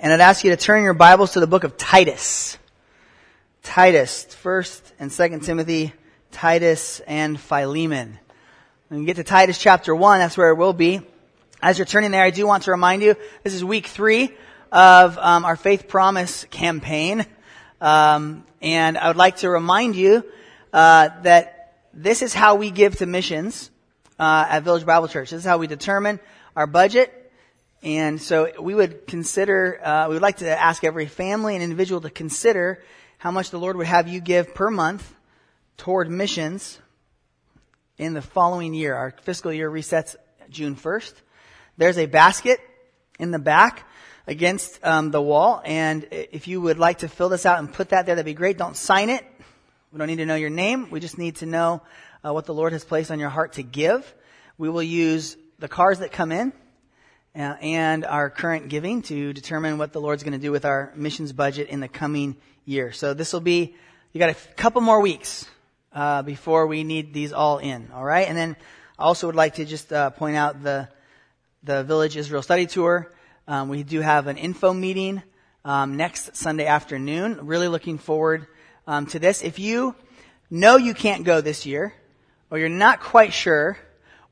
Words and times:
And 0.00 0.12
I'd 0.12 0.20
ask 0.20 0.44
you 0.44 0.50
to 0.50 0.56
turn 0.56 0.84
your 0.84 0.94
Bibles 0.94 1.32
to 1.32 1.40
the 1.40 1.48
book 1.48 1.64
of 1.64 1.76
Titus. 1.76 2.56
Titus, 3.64 4.28
1st 4.44 4.92
and 5.00 5.10
2nd 5.10 5.44
Timothy, 5.44 5.92
Titus, 6.30 7.00
and 7.00 7.38
Philemon. 7.38 8.16
When 8.86 9.00
we 9.00 9.06
get 9.06 9.16
to 9.16 9.24
Titus 9.24 9.58
chapter 9.58 9.96
1, 9.96 10.20
that's 10.20 10.38
where 10.38 10.50
it 10.50 10.54
will 10.54 10.72
be. 10.72 11.00
As 11.60 11.78
you're 11.78 11.84
turning 11.84 12.12
there, 12.12 12.22
I 12.22 12.30
do 12.30 12.46
want 12.46 12.62
to 12.62 12.70
remind 12.70 13.02
you, 13.02 13.16
this 13.42 13.54
is 13.54 13.64
week 13.64 13.88
three 13.88 14.30
of 14.70 15.18
um, 15.18 15.44
our 15.44 15.56
Faith 15.56 15.88
Promise 15.88 16.44
campaign. 16.44 17.26
Um, 17.80 18.44
and 18.62 18.96
I 18.96 19.08
would 19.08 19.16
like 19.16 19.38
to 19.38 19.50
remind 19.50 19.96
you 19.96 20.24
uh, 20.72 21.08
that 21.22 21.74
this 21.92 22.22
is 22.22 22.34
how 22.34 22.54
we 22.54 22.70
give 22.70 22.98
to 22.98 23.06
missions 23.06 23.68
uh, 24.16 24.46
at 24.48 24.62
Village 24.62 24.86
Bible 24.86 25.08
Church. 25.08 25.30
This 25.30 25.40
is 25.40 25.44
how 25.44 25.58
we 25.58 25.66
determine 25.66 26.20
our 26.54 26.68
budget. 26.68 27.27
And 27.82 28.20
so 28.20 28.50
we 28.60 28.74
would 28.74 29.06
consider, 29.06 29.80
uh, 29.84 30.08
we 30.08 30.14
would 30.14 30.22
like 30.22 30.38
to 30.38 30.48
ask 30.48 30.82
every 30.82 31.06
family 31.06 31.54
and 31.54 31.62
individual 31.62 32.00
to 32.00 32.10
consider 32.10 32.82
how 33.18 33.30
much 33.30 33.50
the 33.50 33.58
Lord 33.58 33.76
would 33.76 33.86
have 33.86 34.08
you 34.08 34.20
give 34.20 34.54
per 34.54 34.70
month 34.70 35.14
toward 35.76 36.10
missions 36.10 36.80
in 37.96 38.14
the 38.14 38.22
following 38.22 38.74
year. 38.74 38.94
Our 38.94 39.12
fiscal 39.22 39.52
year 39.52 39.70
resets 39.70 40.16
June 40.50 40.74
1st. 40.74 41.14
There's 41.76 41.98
a 41.98 42.06
basket 42.06 42.60
in 43.18 43.30
the 43.30 43.38
back 43.38 43.88
against 44.26 44.84
um, 44.84 45.10
the 45.10 45.22
wall, 45.22 45.62
and 45.64 46.06
if 46.10 46.48
you 46.48 46.60
would 46.60 46.78
like 46.78 46.98
to 46.98 47.08
fill 47.08 47.28
this 47.28 47.46
out 47.46 47.60
and 47.60 47.72
put 47.72 47.90
that 47.90 48.06
there, 48.06 48.16
that'd 48.16 48.26
be 48.26 48.34
great. 48.34 48.58
Don't 48.58 48.76
sign 48.76 49.08
it. 49.08 49.24
We 49.92 49.98
don't 49.98 50.08
need 50.08 50.16
to 50.16 50.26
know 50.26 50.34
your 50.34 50.50
name. 50.50 50.90
We 50.90 51.00
just 51.00 51.16
need 51.16 51.36
to 51.36 51.46
know 51.46 51.82
uh, 52.24 52.32
what 52.34 52.44
the 52.44 52.54
Lord 52.54 52.72
has 52.72 52.84
placed 52.84 53.10
on 53.10 53.20
your 53.20 53.30
heart 53.30 53.54
to 53.54 53.62
give. 53.62 54.12
We 54.58 54.68
will 54.68 54.82
use 54.82 55.36
the 55.58 55.68
cars 55.68 56.00
that 56.00 56.12
come 56.12 56.32
in 56.32 56.52
and 57.34 58.04
our 58.04 58.30
current 58.30 58.68
giving 58.68 59.02
to 59.02 59.32
determine 59.32 59.78
what 59.78 59.92
the 59.92 60.00
Lord's 60.00 60.22
going 60.22 60.32
to 60.32 60.38
do 60.38 60.52
with 60.52 60.64
our 60.64 60.92
missions 60.96 61.32
budget 61.32 61.68
in 61.68 61.80
the 61.80 61.88
coming 61.88 62.36
year. 62.64 62.92
So 62.92 63.14
this 63.14 63.32
will 63.32 63.40
be, 63.40 63.74
you 64.12 64.18
got 64.18 64.30
a 64.30 64.36
couple 64.56 64.80
more 64.80 65.00
weeks 65.00 65.46
uh, 65.92 66.22
before 66.22 66.66
we 66.66 66.84
need 66.84 67.12
these 67.12 67.32
all 67.32 67.58
in. 67.58 67.90
All 67.94 68.04
right, 68.04 68.28
and 68.28 68.36
then 68.36 68.56
I 68.98 69.04
also 69.04 69.26
would 69.26 69.36
like 69.36 69.54
to 69.56 69.64
just 69.64 69.92
uh, 69.92 70.10
point 70.10 70.36
out 70.36 70.62
the 70.62 70.88
the 71.62 71.82
Village 71.82 72.16
Israel 72.16 72.42
Study 72.42 72.66
Tour. 72.66 73.12
Um, 73.46 73.68
we 73.68 73.82
do 73.82 74.00
have 74.00 74.26
an 74.26 74.36
info 74.36 74.72
meeting 74.72 75.22
um, 75.64 75.96
next 75.96 76.36
Sunday 76.36 76.66
afternoon. 76.66 77.46
Really 77.46 77.68
looking 77.68 77.98
forward 77.98 78.46
um, 78.86 79.06
to 79.06 79.18
this. 79.18 79.42
If 79.42 79.58
you 79.58 79.94
know 80.50 80.76
you 80.76 80.94
can't 80.94 81.24
go 81.24 81.40
this 81.40 81.66
year, 81.66 81.92
or 82.50 82.58
you're 82.58 82.68
not 82.68 83.00
quite 83.00 83.32
sure, 83.32 83.76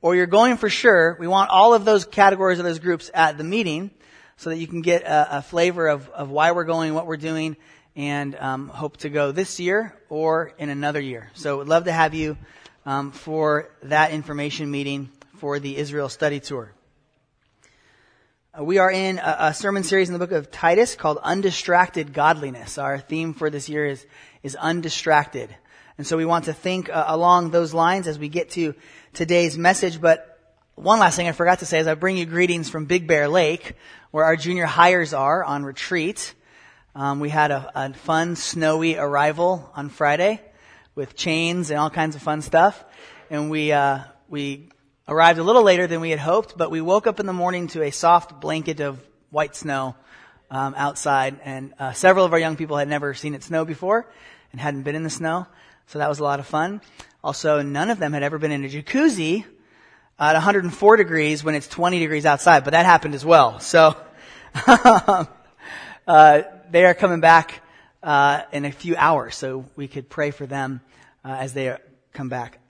or 0.07 0.15
you're 0.15 0.27
going 0.27 0.57
for 0.57 0.71
sure, 0.71 1.17
we 1.19 1.27
want 1.27 1.51
all 1.51 1.75
of 1.75 1.85
those 1.85 2.05
categories 2.05 2.61
of 2.61 2.65
those 2.65 2.79
groups 2.79 3.11
at 3.13 3.37
the 3.39 3.43
meeting 3.43 3.91
so 4.37 4.51
that 4.51 4.57
you 4.59 4.69
can 4.69 4.81
get 4.81 5.03
a, 5.03 5.39
a 5.39 5.43
flavor 5.43 5.89
of, 5.89 6.09
of 6.11 6.31
why 6.31 6.53
we're 6.53 6.63
going, 6.63 6.95
what 6.95 7.09
we're 7.09 7.17
doing, 7.17 7.57
and 7.97 8.37
um, 8.37 8.69
hope 8.69 8.99
to 8.99 9.09
go 9.09 9.33
this 9.33 9.59
year 9.59 10.01
or 10.09 10.53
in 10.59 10.69
another 10.69 11.01
year. 11.01 11.33
So 11.35 11.59
we'd 11.59 11.67
love 11.67 11.87
to 11.87 11.93
have 11.93 12.15
you 12.15 12.39
um, 12.85 13.11
for 13.11 13.69
that 13.83 14.13
information 14.13 14.71
meeting 14.71 15.11
for 15.39 15.59
the 15.59 15.77
Israel 15.77 16.09
study 16.09 16.39
tour. 16.39 16.73
Uh, 18.57 18.63
we 18.63 18.79
are 18.79 18.93
in 18.93 19.19
a, 19.19 19.37
a, 19.41 19.55
sermon 19.55 19.83
series 19.83 20.09
in 20.09 20.13
the 20.13 20.21
book 20.21 20.31
of 20.31 20.53
Titus 20.53 20.95
called 20.95 21.19
Undistracted 21.21 22.13
Godliness. 22.13 22.79
Our 22.79 23.01
theme 23.01 23.35
for 23.35 23.51
this 23.51 23.69
year 23.69 23.85
is, 23.87 24.07
is 24.45 24.55
undistracted. 24.55 25.53
And 25.99 26.07
so 26.07 26.17
we 26.17 26.27
want 26.27 26.45
to 26.45 26.53
think 26.53 26.91
uh, 26.91 27.07
along 27.09 27.51
those 27.51 27.73
lines 27.73 28.07
as 28.07 28.19
we 28.19 28.29
get 28.29 28.51
to 28.51 28.75
today's 29.17 29.57
message. 29.57 29.99
But 29.99 30.39
one 30.75 30.99
last 30.99 31.17
thing 31.17 31.27
I 31.27 31.33
forgot 31.33 31.61
to 31.61 31.67
say 31.67 31.79
is 31.79 31.87
I 31.87 31.95
bring 31.95 32.19
you 32.19 32.27
greetings 32.27 32.69
from 32.69 32.85
Big 32.85 33.07
Bear 33.07 33.29
Lake, 33.29 33.73
where 34.11 34.27
our 34.27 34.37
junior 34.37 34.67
highers 34.67 35.19
are 35.19 35.43
on 35.43 35.65
retreat. 35.65 36.35
Um, 36.95 37.19
we 37.19 37.31
had 37.31 37.51
a, 37.51 37.73
a, 37.75 37.95
fun, 37.95 38.37
snowy 38.37 38.97
arrival 38.97 39.71
on 39.75 39.89
Friday 39.89 40.43
with 40.95 41.17
chains 41.17 41.71
and 41.71 41.81
all 41.81 41.89
kinds 41.89 42.15
of 42.15 42.21
fun 42.21 42.43
stuff, 42.43 42.85
and 43.31 43.51
we 43.51 43.73
uh, 43.73 44.01
we 44.29 44.69
arrived 45.09 45.39
a 45.39 45.43
little 45.43 45.63
later 45.63 45.87
than 45.87 46.03
we 46.03 46.11
had 46.11 46.21
hoped. 46.21 46.59
But 46.59 46.71
we 46.71 46.83
woke 46.83 47.07
up 47.07 47.19
in 47.19 47.25
the 47.25 47.33
morning 47.33 47.69
to 47.69 47.85
a 47.85 47.91
soft 47.91 48.39
blanket 48.39 48.81
of 48.81 49.01
white 49.31 49.57
snow 49.57 49.97
um, 50.51 50.75
outside, 50.77 51.41
and 51.43 51.73
uh, 51.79 51.93
several 51.93 52.27
of 52.27 52.35
our 52.35 52.39
young 52.39 52.57
people 52.57 52.77
had 52.77 52.89
never 52.89 53.15
seen 53.15 53.35
it 53.35 53.43
snow 53.43 53.65
before 53.65 54.07
and 54.53 54.61
hadn't 54.61 54.83
been 54.83 54.95
in 54.95 55.05
the 55.05 55.11
snow, 55.11 55.47
so 55.87 56.01
that 56.01 56.09
was 56.11 56.19
a 56.19 56.25
lot 56.25 56.39
of 56.39 56.47
fun. 56.47 56.83
Also, 57.27 57.61
none 57.61 57.91
of 57.91 57.99
them 57.99 58.13
had 58.13 58.23
ever 58.23 58.39
been 58.39 58.53
in 58.53 58.65
a 58.65 58.69
jacuzzi 58.69 59.45
at 60.17 60.35
104 60.35 60.97
degrees 60.97 61.43
when 61.43 61.57
it's 61.57 61.67
20 61.67 61.99
degrees 61.99 62.25
outside, 62.25 62.63
but 62.63 62.71
that 62.71 62.87
happened 62.87 63.17
as 63.17 63.25
well. 63.25 63.59
So. 63.59 63.97
uh, 66.07 66.43
they 66.71 66.85
are 66.85 66.95
coming 66.95 67.19
back 67.19 67.63
uh, 68.01 68.43
in 68.53 68.65
a 68.65 68.71
few 68.71 68.95
hours, 68.95 69.35
so 69.35 69.65
we 69.75 69.89
could 69.89 70.09
pray 70.09 70.31
for 70.31 70.47
them 70.47 70.81
uh, 71.25 71.37
as 71.41 71.53
they 71.53 71.77
come 72.13 72.29
back. 72.29 72.61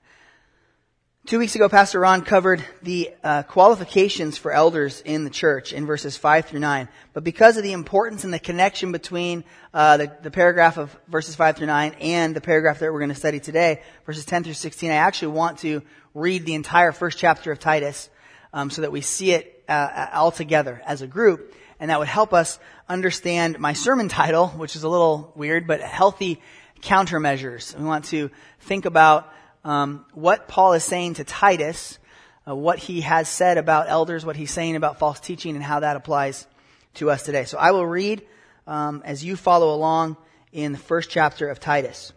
Two 1.27 1.41
weeks 1.41 1.57
ago, 1.57 1.69
Pastor 1.69 1.99
Ron 1.99 2.23
covered 2.23 2.65
the 2.83 3.11
uh, 3.25 3.43
qualifications 3.43 4.39
for 4.39 4.53
elders 4.53 5.01
in 5.01 5.25
the 5.25 5.31
church 5.31 5.73
in 5.73 5.85
verses 5.85 6.17
5 6.17 6.47
through 6.47 6.61
9. 6.61 6.89
But 7.15 7.25
because 7.25 7.57
of 7.57 7.65
the 7.65 7.73
importance 7.73 8.23
and 8.23 8.33
the 8.33 8.39
connection 8.39 8.93
between 8.93 9.43
uh, 9.75 9.97
the, 9.97 10.17
the, 10.23 10.31
paragraph 10.31 10.79
of 10.79 10.97
verses 11.09 11.35
5 11.35 11.57
through 11.57 11.67
9 11.67 11.97
and 12.01 12.37
the 12.37 12.41
paragraph 12.41 12.79
that 12.79 12.93
we're 12.93 13.01
going 13.01 13.09
to 13.09 13.17
study 13.17 13.41
today, 13.41 13.83
verses 14.05 14.25
10 14.25 14.45
through 14.45 14.53
16, 14.53 14.89
I 14.89 14.95
actually 14.95 15.33
want 15.33 15.59
to 15.59 15.83
read 16.15 16.47
the 16.47 16.55
entire 16.55 16.93
first 16.93 17.19
chapter 17.19 17.51
of 17.51 17.59
Titus 17.59 18.09
um, 18.53 18.71
so 18.71 18.83
that 18.83 18.93
we 18.93 19.01
see 19.01 19.33
it 19.33 19.65
uh, 19.69 20.07
all 20.13 20.31
together 20.31 20.81
as 20.87 21.03
a 21.03 21.09
group 21.09 21.57
and 21.81 21.91
that 21.91 21.99
would 21.99 22.07
help 22.07 22.33
us 22.35 22.61
understand 22.89 23.59
my 23.59 23.73
sermon 23.73 24.09
title, 24.09 24.47
which 24.47 24.77
is 24.77 24.85
a 24.85 24.89
little 24.89 25.33
weird, 25.35 25.67
but 25.67 25.81
healthy 25.81 26.41
countermeasures. 26.83 27.77
We 27.77 27.85
want 27.85 28.05
to 28.07 28.31
think 28.61 28.85
about 28.85 29.33
um, 29.67 30.07
what 30.13 30.47
Paul 30.47 30.75
is 30.75 30.85
saying 30.85 31.15
to 31.15 31.25
Titus, 31.25 31.99
uh, 32.47 32.55
what 32.55 32.79
he 32.79 33.01
has 33.01 33.29
said 33.29 33.59
about 33.59 33.89
elders, 33.89 34.25
what 34.25 34.37
he's 34.37 34.53
saying 34.53 34.77
about 34.77 35.01
false 35.01 35.19
teaching, 35.19 35.57
and 35.57 35.65
how 35.65 35.81
that 35.81 35.97
applies 35.97 36.47
to 36.95 37.11
us 37.11 37.25
today. 37.25 37.45
So 37.47 37.59
I 37.59 37.73
will 37.73 37.85
read 37.85 38.25
um, 38.69 39.03
as 39.05 39.25
you 39.25 39.35
follow 39.35 39.75
along 39.75 40.19
in 40.53 40.71
the 40.71 40.79
first 40.79 41.11
chapter 41.11 41.49
of 41.49 41.59
Titus. 41.59 42.13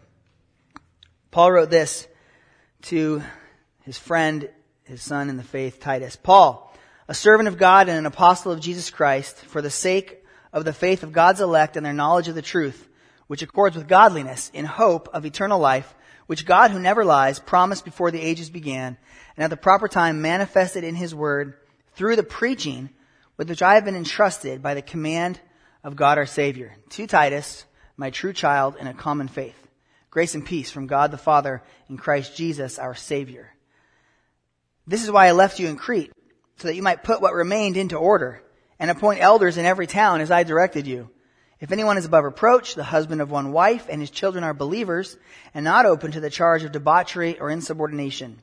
Paul 1.32 1.50
wrote 1.50 1.70
this 1.70 2.06
to 2.82 3.20
his 3.82 3.98
friend, 3.98 4.48
his 4.84 5.02
son 5.02 5.28
in 5.28 5.36
the 5.36 5.42
faith, 5.42 5.80
Titus. 5.80 6.14
Paul, 6.14 6.72
a 7.08 7.14
servant 7.14 7.48
of 7.48 7.58
God 7.58 7.88
and 7.88 7.98
an 7.98 8.06
apostle 8.06 8.52
of 8.52 8.60
Jesus 8.60 8.90
Christ, 8.90 9.36
for 9.36 9.60
the 9.60 9.70
sake 9.70 10.24
of 10.52 10.64
the 10.64 10.72
faith 10.72 11.02
of 11.02 11.10
God's 11.10 11.40
elect 11.40 11.76
and 11.76 11.84
their 11.84 11.92
knowledge 11.92 12.28
of 12.28 12.36
the 12.36 12.42
truth, 12.42 12.88
which 13.26 13.42
accords 13.42 13.74
with 13.74 13.88
godliness 13.88 14.52
in 14.54 14.66
hope 14.66 15.08
of 15.12 15.26
eternal 15.26 15.58
life, 15.58 15.96
which 16.30 16.46
God 16.46 16.70
who 16.70 16.78
never 16.78 17.04
lies 17.04 17.40
promised 17.40 17.84
before 17.84 18.12
the 18.12 18.20
ages 18.20 18.50
began, 18.50 18.96
and 19.36 19.42
at 19.42 19.50
the 19.50 19.56
proper 19.56 19.88
time 19.88 20.22
manifested 20.22 20.84
in 20.84 20.94
his 20.94 21.12
word 21.12 21.54
through 21.94 22.14
the 22.14 22.22
preaching 22.22 22.88
with 23.36 23.48
which 23.48 23.62
I 23.62 23.74
have 23.74 23.84
been 23.84 23.96
entrusted 23.96 24.62
by 24.62 24.74
the 24.74 24.80
command 24.80 25.40
of 25.82 25.96
God 25.96 26.18
our 26.18 26.26
Savior. 26.26 26.76
To 26.90 27.08
Titus, 27.08 27.64
my 27.96 28.10
true 28.10 28.32
child 28.32 28.76
in 28.78 28.86
a 28.86 28.94
common 28.94 29.26
faith. 29.26 29.56
Grace 30.08 30.36
and 30.36 30.46
peace 30.46 30.70
from 30.70 30.86
God 30.86 31.10
the 31.10 31.18
Father 31.18 31.64
and 31.88 31.98
Christ 31.98 32.36
Jesus 32.36 32.78
our 32.78 32.94
Savior. 32.94 33.52
This 34.86 35.02
is 35.02 35.10
why 35.10 35.26
I 35.26 35.32
left 35.32 35.58
you 35.58 35.66
in 35.66 35.74
Crete 35.74 36.12
so 36.58 36.68
that 36.68 36.76
you 36.76 36.82
might 36.84 37.02
put 37.02 37.20
what 37.20 37.34
remained 37.34 37.76
into 37.76 37.96
order 37.96 38.40
and 38.78 38.88
appoint 38.88 39.20
elders 39.20 39.56
in 39.56 39.66
every 39.66 39.88
town 39.88 40.20
as 40.20 40.30
I 40.30 40.44
directed 40.44 40.86
you. 40.86 41.10
If 41.60 41.72
anyone 41.72 41.98
is 41.98 42.06
above 42.06 42.24
reproach, 42.24 42.74
the 42.74 42.84
husband 42.84 43.20
of 43.20 43.30
one 43.30 43.52
wife, 43.52 43.86
and 43.90 44.00
his 44.00 44.10
children 44.10 44.44
are 44.44 44.54
believers, 44.54 45.18
and 45.52 45.62
not 45.62 45.84
open 45.84 46.12
to 46.12 46.20
the 46.20 46.30
charge 46.30 46.64
of 46.64 46.72
debauchery 46.72 47.38
or 47.38 47.50
insubordination. 47.50 48.40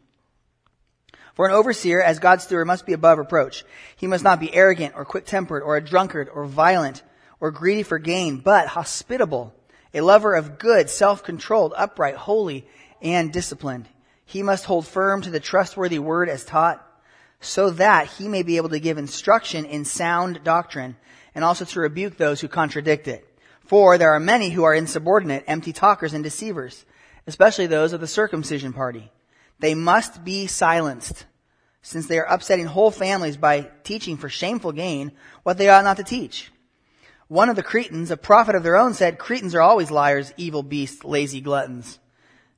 For 1.33 1.47
an 1.47 1.53
overseer, 1.53 1.99
as 1.99 2.19
God's 2.19 2.43
steward, 2.43 2.67
must 2.67 2.85
be 2.85 2.93
above 2.93 3.17
reproach. 3.17 3.65
He 3.95 4.05
must 4.05 4.23
not 4.23 4.39
be 4.39 4.53
arrogant 4.53 4.93
or 4.95 5.03
quick-tempered 5.03 5.63
or 5.63 5.77
a 5.77 5.83
drunkard 5.83 6.29
or 6.29 6.45
violent 6.45 7.01
or 7.39 7.49
greedy 7.49 7.83
for 7.83 7.97
gain, 7.97 8.37
but 8.37 8.67
hospitable, 8.67 9.53
a 9.93 10.01
lover 10.01 10.35
of 10.35 10.59
good, 10.59 10.89
self-controlled, 10.89 11.73
upright, 11.75 12.15
holy, 12.15 12.67
and 13.01 13.33
disciplined. 13.33 13.87
He 14.25 14.43
must 14.43 14.65
hold 14.65 14.85
firm 14.85 15.21
to 15.23 15.31
the 15.31 15.39
trustworthy 15.39 15.99
word 15.99 16.29
as 16.29 16.45
taught 16.45 16.83
so 17.39 17.69
that 17.71 18.07
he 18.07 18.27
may 18.27 18.43
be 18.43 18.57
able 18.57 18.69
to 18.69 18.79
give 18.79 18.97
instruction 18.97 19.65
in 19.65 19.85
sound 19.85 20.43
doctrine 20.43 20.95
and 21.37 21.45
also 21.45 21.65
to 21.65 21.79
rebuke 21.79 22.17
those 22.17 22.41
who 22.41 22.47
contradict 22.47 23.07
it. 23.07 23.23
For 23.59 23.99
there 23.99 24.11
are 24.11 24.19
many 24.19 24.49
who 24.49 24.63
are 24.63 24.73
insubordinate, 24.73 25.43
empty 25.45 25.71
talkers 25.71 26.15
and 26.15 26.23
deceivers, 26.23 26.83
especially 27.27 27.67
those 27.67 27.93
of 27.93 28.01
the 28.01 28.07
circumcision 28.07 28.73
party. 28.73 29.11
They 29.59 29.75
must 29.75 30.23
be 30.25 30.47
silenced, 30.47 31.27
since 31.83 32.07
they 32.07 32.17
are 32.17 32.25
upsetting 32.25 32.65
whole 32.65 32.89
families 32.89 33.37
by 33.37 33.69
teaching 33.83 34.17
for 34.17 34.29
shameful 34.29 34.71
gain 34.71 35.11
what 35.43 35.59
they 35.59 35.69
ought 35.69 35.83
not 35.83 35.97
to 35.97 36.03
teach. 36.03 36.51
One 37.27 37.49
of 37.49 37.55
the 37.55 37.61
Cretans, 37.61 38.09
a 38.09 38.17
prophet 38.17 38.55
of 38.55 38.63
their 38.63 38.75
own, 38.75 38.95
said, 38.95 39.19
Cretans 39.19 39.53
are 39.53 39.61
always 39.61 39.91
liars, 39.91 40.33
evil 40.37 40.63
beasts, 40.63 41.03
lazy 41.03 41.39
gluttons. 41.39 41.99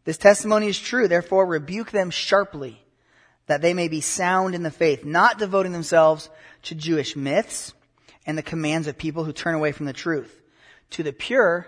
This 0.05 0.17
testimony 0.17 0.69
is 0.69 0.79
true, 0.79 1.09
therefore 1.09 1.45
rebuke 1.45 1.91
them 1.91 2.11
sharply 2.11 2.81
that 3.47 3.61
they 3.61 3.73
may 3.73 3.89
be 3.89 3.99
sound 3.99 4.55
in 4.55 4.63
the 4.63 4.71
faith, 4.71 5.03
not 5.03 5.37
devoting 5.37 5.73
themselves 5.73 6.29
to 6.61 6.75
Jewish 6.75 7.17
myths 7.17 7.73
and 8.29 8.37
the 8.37 8.43
commands 8.43 8.85
of 8.85 8.95
people 8.95 9.23
who 9.23 9.33
turn 9.33 9.55
away 9.55 9.71
from 9.71 9.87
the 9.87 9.91
truth. 9.91 10.39
To 10.91 11.01
the 11.01 11.11
pure, 11.11 11.65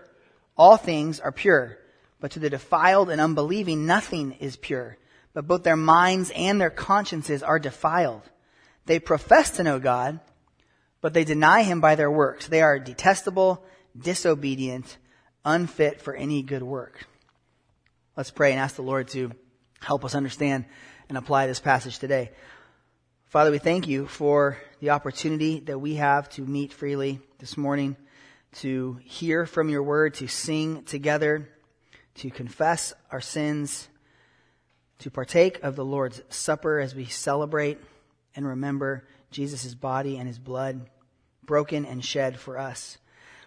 all 0.55 0.77
things 0.77 1.19
are 1.19 1.31
pure, 1.31 1.79
but 2.19 2.29
to 2.33 2.39
the 2.39 2.51
defiled 2.51 3.09
and 3.09 3.19
unbelieving, 3.19 3.87
nothing 3.87 4.33
is 4.33 4.57
pure. 4.57 4.99
But 5.33 5.47
both 5.47 5.63
their 5.63 5.75
minds 5.75 6.31
and 6.35 6.61
their 6.61 6.69
consciences 6.69 7.41
are 7.41 7.57
defiled. 7.57 8.21
They 8.85 8.99
profess 8.99 9.49
to 9.57 9.63
know 9.63 9.79
God, 9.79 10.19
but 11.01 11.15
they 11.15 11.23
deny 11.23 11.63
him 11.63 11.81
by 11.81 11.95
their 11.95 12.11
works. 12.11 12.45
They 12.45 12.61
are 12.61 12.77
detestable, 12.77 13.65
disobedient, 13.99 14.99
unfit 15.43 15.99
for 15.99 16.13
any 16.13 16.43
good 16.43 16.61
work. 16.61 17.07
Let's 18.15 18.29
pray 18.29 18.51
and 18.51 18.59
ask 18.59 18.75
the 18.75 18.83
Lord 18.83 19.07
to 19.09 19.31
help 19.79 20.05
us 20.05 20.13
understand 20.13 20.65
and 21.09 21.17
apply 21.17 21.47
this 21.47 21.59
passage 21.59 21.97
today. 21.97 22.29
Father, 23.31 23.49
we 23.51 23.59
thank 23.59 23.87
you 23.87 24.07
for 24.07 24.57
the 24.81 24.89
opportunity 24.89 25.61
that 25.61 25.79
we 25.79 25.95
have 25.95 26.27
to 26.31 26.41
meet 26.41 26.73
freely 26.73 27.21
this 27.39 27.55
morning, 27.55 27.95
to 28.55 28.99
hear 29.05 29.45
from 29.45 29.69
your 29.69 29.83
word, 29.83 30.15
to 30.15 30.27
sing 30.27 30.83
together, 30.83 31.47
to 32.15 32.29
confess 32.29 32.93
our 33.09 33.21
sins, 33.21 33.87
to 34.99 35.09
partake 35.09 35.63
of 35.63 35.77
the 35.77 35.85
Lord's 35.85 36.21
Supper 36.27 36.81
as 36.81 36.93
we 36.93 37.05
celebrate 37.05 37.77
and 38.35 38.45
remember 38.45 39.07
Jesus' 39.31 39.75
body 39.75 40.17
and 40.17 40.27
his 40.27 40.37
blood 40.37 40.89
broken 41.45 41.85
and 41.85 42.03
shed 42.03 42.37
for 42.37 42.57
us. 42.57 42.97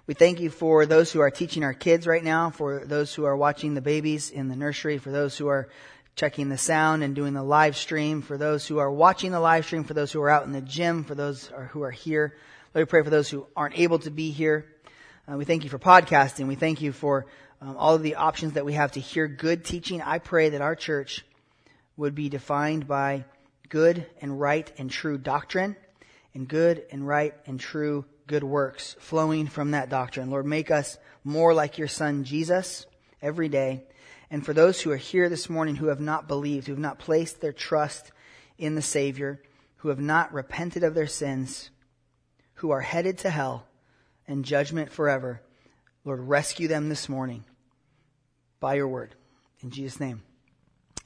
We 0.06 0.14
thank 0.14 0.40
you 0.40 0.48
for 0.48 0.86
those 0.86 1.12
who 1.12 1.20
are 1.20 1.30
teaching 1.30 1.62
our 1.62 1.74
kids 1.74 2.06
right 2.06 2.24
now, 2.24 2.48
for 2.48 2.86
those 2.86 3.12
who 3.12 3.24
are 3.24 3.36
watching 3.36 3.74
the 3.74 3.82
babies 3.82 4.30
in 4.30 4.48
the 4.48 4.56
nursery, 4.56 4.96
for 4.96 5.10
those 5.10 5.36
who 5.36 5.48
are 5.48 5.68
checking 6.16 6.48
the 6.48 6.58
sound 6.58 7.02
and 7.02 7.14
doing 7.14 7.34
the 7.34 7.42
live 7.42 7.76
stream, 7.76 8.22
for 8.22 8.38
those 8.38 8.66
who 8.66 8.78
are 8.78 8.90
watching 8.90 9.32
the 9.32 9.40
live 9.40 9.64
stream, 9.64 9.84
for 9.84 9.94
those 9.94 10.12
who 10.12 10.20
are 10.22 10.30
out 10.30 10.44
in 10.44 10.52
the 10.52 10.60
gym, 10.60 11.04
for 11.04 11.14
those 11.14 11.50
who 11.70 11.82
are 11.82 11.90
here. 11.90 12.36
Let 12.74 12.82
me 12.82 12.86
pray 12.86 13.02
for 13.02 13.10
those 13.10 13.28
who 13.28 13.46
aren't 13.56 13.78
able 13.78 13.98
to 14.00 14.10
be 14.10 14.30
here. 14.30 14.66
Uh, 15.30 15.36
we 15.36 15.44
thank 15.44 15.64
you 15.64 15.70
for 15.70 15.78
podcasting. 15.78 16.46
We 16.46 16.54
thank 16.54 16.80
you 16.80 16.92
for 16.92 17.26
um, 17.60 17.76
all 17.76 17.94
of 17.94 18.02
the 18.02 18.16
options 18.16 18.52
that 18.54 18.64
we 18.64 18.74
have 18.74 18.92
to 18.92 19.00
hear 19.00 19.26
good 19.26 19.64
teaching. 19.64 20.02
I 20.02 20.18
pray 20.18 20.50
that 20.50 20.60
our 20.60 20.76
church 20.76 21.24
would 21.96 22.14
be 22.14 22.28
defined 22.28 22.86
by 22.86 23.24
good 23.68 24.06
and 24.20 24.38
right 24.38 24.70
and 24.76 24.90
true 24.90 25.18
doctrine 25.18 25.76
and 26.34 26.46
good 26.46 26.84
and 26.90 27.06
right 27.06 27.34
and 27.46 27.58
true 27.58 28.04
good 28.26 28.44
works 28.44 28.96
flowing 28.98 29.46
from 29.46 29.72
that 29.72 29.88
doctrine. 29.88 30.30
Lord, 30.30 30.46
make 30.46 30.70
us 30.70 30.98
more 31.24 31.54
like 31.54 31.78
your 31.78 31.88
son 31.88 32.24
Jesus 32.24 32.86
every 33.22 33.48
day. 33.48 33.84
And 34.30 34.44
for 34.44 34.52
those 34.52 34.80
who 34.80 34.90
are 34.90 34.96
here 34.96 35.28
this 35.28 35.48
morning 35.48 35.76
who 35.76 35.88
have 35.88 36.00
not 36.00 36.28
believed, 36.28 36.66
who 36.66 36.72
have 36.72 36.78
not 36.78 36.98
placed 36.98 37.40
their 37.40 37.52
trust 37.52 38.12
in 38.58 38.74
the 38.74 38.82
Savior, 38.82 39.40
who 39.78 39.88
have 39.88 40.00
not 40.00 40.32
repented 40.32 40.82
of 40.82 40.94
their 40.94 41.06
sins, 41.06 41.70
who 42.54 42.70
are 42.70 42.80
headed 42.80 43.18
to 43.18 43.30
hell 43.30 43.66
and 44.26 44.44
judgment 44.44 44.90
forever, 44.90 45.42
Lord, 46.04 46.20
rescue 46.20 46.68
them 46.68 46.88
this 46.88 47.08
morning 47.08 47.44
by 48.60 48.74
your 48.74 48.88
word. 48.88 49.14
In 49.62 49.70
Jesus' 49.70 50.00
name, 50.00 50.22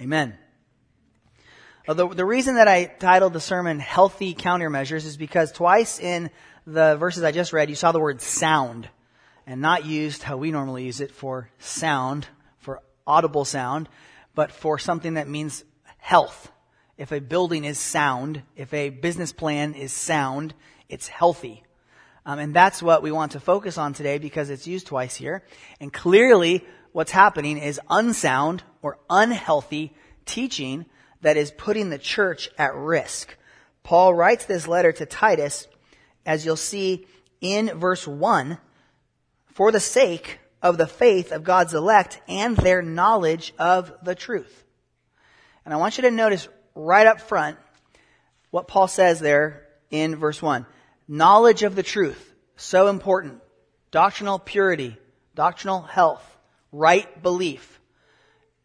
amen. 0.01 0.37
The, 1.87 2.07
the 2.07 2.25
reason 2.25 2.57
that 2.57 2.69
I 2.69 2.85
titled 2.85 3.33
the 3.33 3.41
sermon 3.41 3.79
Healthy 3.79 4.35
Countermeasures 4.35 5.07
is 5.07 5.17
because 5.17 5.53
twice 5.53 5.99
in 5.99 6.31
the 6.67 6.97
verses 6.97 7.23
I 7.23 7.33
just 7.33 7.53
read, 7.53 7.71
you 7.71 7.75
saw 7.75 7.93
the 7.93 8.01
word 8.01 8.21
sound 8.21 8.89
and 9.47 9.63
not 9.63 9.87
used 9.87 10.23
how 10.23 10.37
we 10.37 10.51
normally 10.51 10.85
use 10.85 11.01
it 11.01 11.11
for 11.11 11.49
sound, 11.59 12.27
audible 13.09 13.45
sound, 13.45 13.89
but 14.35 14.53
for 14.53 14.79
something 14.79 15.15
that 15.15 15.29
means 15.29 15.65
health. 15.97 16.53
If 16.97 17.11
a 17.11 17.21
building 17.21 17.65
is 17.65 17.79
sound, 17.79 18.43
if 18.55 18.73
a 18.75 18.91
business 18.91 19.33
plan 19.33 19.75
is 19.75 19.93
sound, 19.93 20.55
it's 20.89 21.09
healthy. 21.09 21.65
Um, 22.27 22.39
and 22.39 22.55
that's 22.55 22.83
what 22.83 23.03
we 23.03 23.11
want 23.11 23.33
to 23.33 23.41
focus 23.41 23.79
on 23.79 23.95
today 23.95 24.19
because 24.19 24.51
it's 24.51 24.67
used 24.67 24.87
twice 24.87 25.17
here. 25.17 25.45
And 25.81 25.93
clearly, 25.93 26.65
what's 26.93 27.11
happening 27.11 27.57
is 27.57 27.81
unsound 27.89 28.63
or 28.83 28.99
unhealthy 29.09 29.95
teaching 30.27 30.85
that 31.23 31.37
is 31.37 31.51
putting 31.51 31.91
the 31.91 31.99
church 31.99 32.51
at 32.59 32.75
risk. 32.75 33.37
Paul 33.83 34.15
writes 34.15 34.45
this 34.45 34.69
letter 34.69 34.93
to 34.93 35.07
Titus, 35.07 35.67
as 36.27 36.45
you'll 36.45 36.57
see 36.57 37.07
in 37.41 37.79
verse 37.79 38.07
1, 38.07 38.59
for 39.47 39.73
the 39.73 39.81
sake 39.81 40.41
of 40.63 40.79
the 40.79 40.87
faith 40.87 41.33
of 41.33 41.45
God's 41.45 41.75
elect 41.75 42.21
and 42.29 42.57
their 42.57 42.83
knowledge 42.83 43.53
of 43.59 43.93
the 44.03 44.15
truth. 44.15 44.65
And 45.65 45.75
I 45.75 45.77
want 45.77 45.99
you 45.99 46.03
to 46.03 46.11
notice 46.11 46.49
right 46.75 47.07
up 47.07 47.21
front 47.21 47.59
what 48.51 48.69
Paul 48.69 48.89
says 48.89 49.21
there 49.21 49.67
in 49.91 50.17
verse 50.17 50.41
1. 50.41 50.67
Knowledge 51.07 51.63
of 51.63 51.75
the 51.75 51.83
truth. 51.83 52.35
So 52.57 52.89
important. 52.89 53.41
Doctrinal 53.91 54.39
purity. 54.39 54.97
Doctrinal 55.35 55.83
health. 55.83 56.25
Right 56.73 57.23
belief. 57.23 57.81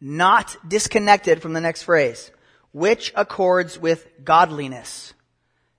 Not 0.02 0.56
disconnected 0.68 1.42
from 1.42 1.54
the 1.54 1.62
next 1.62 1.84
phrase 1.84 2.32
which 2.74 3.14
accords 3.16 3.80
with 3.80 4.06
godliness. 4.24 5.14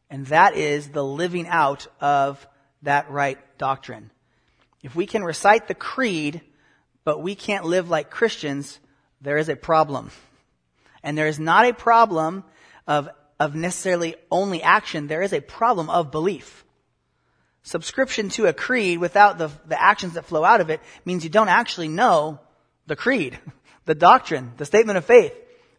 And 0.09 0.27
that 0.27 0.55
is 0.55 0.89
the 0.89 1.05
living 1.05 1.47
out 1.49 1.87
of 2.01 2.47
that 2.83 3.11
right 3.11 3.39
doctrine. 3.59 4.11
If 4.85 4.95
we 4.95 5.07
can 5.07 5.25
recite 5.25 5.67
the 5.67 5.75
creed, 5.75 6.43
but 7.03 7.21
we 7.21 7.35
can't 7.35 7.65
live 7.65 7.91
like 7.91 8.09
Christians, 8.11 8.79
there 9.21 9.39
is 9.39 9.49
a 9.49 9.57
problem. 9.57 10.13
And 11.03 11.19
there 11.19 11.27
is 11.27 11.41
not 11.41 11.67
a 11.67 11.75
problem 11.75 12.45
of, 12.87 13.09
of 13.41 13.57
necessarily 13.57 14.15
only 14.31 14.63
action, 14.63 15.09
there 15.09 15.23
is 15.23 15.33
a 15.33 15.41
problem 15.41 15.91
of 15.91 16.13
belief. 16.13 16.65
Subscription 17.65 18.29
to 18.29 18.47
a 18.47 18.53
creed 18.53 18.99
without 18.99 19.39
the, 19.39 19.51
the 19.67 19.83
actions 19.83 20.13
that 20.15 20.27
flow 20.27 20.45
out 20.45 20.61
of 20.61 20.71
it 20.71 20.81
means 21.05 21.25
you 21.25 21.31
don't 21.31 21.49
actually 21.49 21.89
know 21.89 22.39
the 22.87 22.95
creed, 22.95 23.41
the 23.87 23.97
doctrine, 23.97 24.53
the 24.59 24.67
statement 24.67 24.99
of 24.99 25.05
faith 25.05 25.35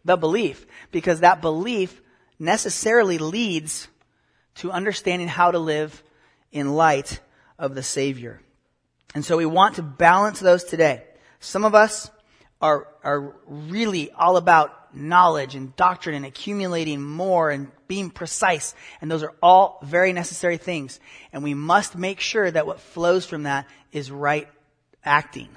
the 0.06 0.16
belief 0.16 0.64
because 0.92 1.20
that 1.20 1.42
belief 1.42 2.00
necessarily 2.38 3.18
leads 3.18 3.88
to 4.54 4.70
understanding 4.70 5.28
how 5.28 5.50
to 5.50 5.58
live 5.58 6.02
in 6.52 6.74
light 6.74 7.20
of 7.58 7.74
the 7.74 7.82
Savior. 7.82 8.40
And 9.14 9.24
so 9.24 9.36
we 9.36 9.46
want 9.46 9.76
to 9.76 9.82
balance 9.82 10.40
those 10.40 10.64
today. 10.64 11.04
Some 11.40 11.64
of 11.64 11.74
us 11.74 12.10
are, 12.60 12.88
are 13.02 13.36
really 13.46 14.10
all 14.10 14.36
about 14.36 14.94
knowledge 14.94 15.54
and 15.54 15.76
doctrine 15.76 16.14
and 16.14 16.26
accumulating 16.26 17.02
more 17.02 17.50
and 17.50 17.70
being 17.86 18.10
precise. 18.10 18.74
And 19.00 19.10
those 19.10 19.22
are 19.22 19.34
all 19.42 19.78
very 19.82 20.12
necessary 20.12 20.56
things. 20.56 21.00
And 21.32 21.42
we 21.42 21.54
must 21.54 21.96
make 21.96 22.20
sure 22.20 22.50
that 22.50 22.66
what 22.66 22.80
flows 22.80 23.26
from 23.26 23.44
that 23.44 23.66
is 23.92 24.10
right 24.10 24.48
acting 25.04 25.48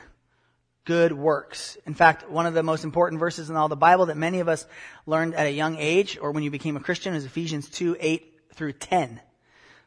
good 0.89 1.13
works. 1.13 1.77
In 1.85 1.93
fact, 1.93 2.27
one 2.31 2.47
of 2.47 2.55
the 2.55 2.63
most 2.63 2.83
important 2.83 3.19
verses 3.19 3.51
in 3.51 3.55
all 3.55 3.69
the 3.69 3.75
Bible 3.75 4.07
that 4.07 4.17
many 4.17 4.39
of 4.39 4.49
us 4.49 4.65
learned 5.05 5.35
at 5.35 5.45
a 5.45 5.51
young 5.51 5.77
age 5.77 6.17
or 6.19 6.31
when 6.31 6.41
you 6.41 6.49
became 6.49 6.75
a 6.77 6.79
Christian 6.79 7.13
is 7.13 7.25
Ephesians 7.25 7.69
2, 7.69 7.97
8 7.99 8.39
through 8.55 8.73
10. 8.73 9.21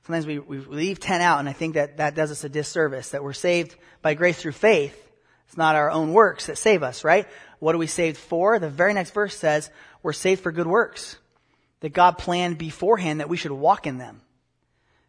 Sometimes 0.04 0.26
we, 0.26 0.38
we 0.38 0.58
leave 0.58 0.98
10 0.98 1.20
out 1.20 1.38
and 1.38 1.48
I 1.48 1.52
think 1.52 1.74
that 1.74 1.98
that 1.98 2.14
does 2.14 2.30
us 2.30 2.44
a 2.44 2.48
disservice, 2.48 3.10
that 3.10 3.22
we're 3.22 3.32
saved 3.32 3.76
by 4.00 4.14
grace 4.14 4.40
through 4.40 4.52
faith. 4.52 4.98
It's 5.46 5.56
not 5.56 5.76
our 5.76 5.90
own 5.90 6.12
works 6.12 6.46
that 6.46 6.58
save 6.58 6.82
us, 6.82 7.04
right? 7.04 7.28
What 7.58 7.74
are 7.74 7.78
we 7.78 7.86
saved 7.86 8.16
for? 8.16 8.58
The 8.58 8.70
very 8.70 8.94
next 8.94 9.12
verse 9.12 9.36
says 9.36 9.70
we're 10.02 10.12
saved 10.12 10.42
for 10.42 10.50
good 10.50 10.66
works. 10.66 11.18
That 11.80 11.92
God 11.92 12.16
planned 12.16 12.58
beforehand 12.58 13.20
that 13.20 13.28
we 13.28 13.36
should 13.36 13.52
walk 13.52 13.86
in 13.86 13.98
them. 13.98 14.22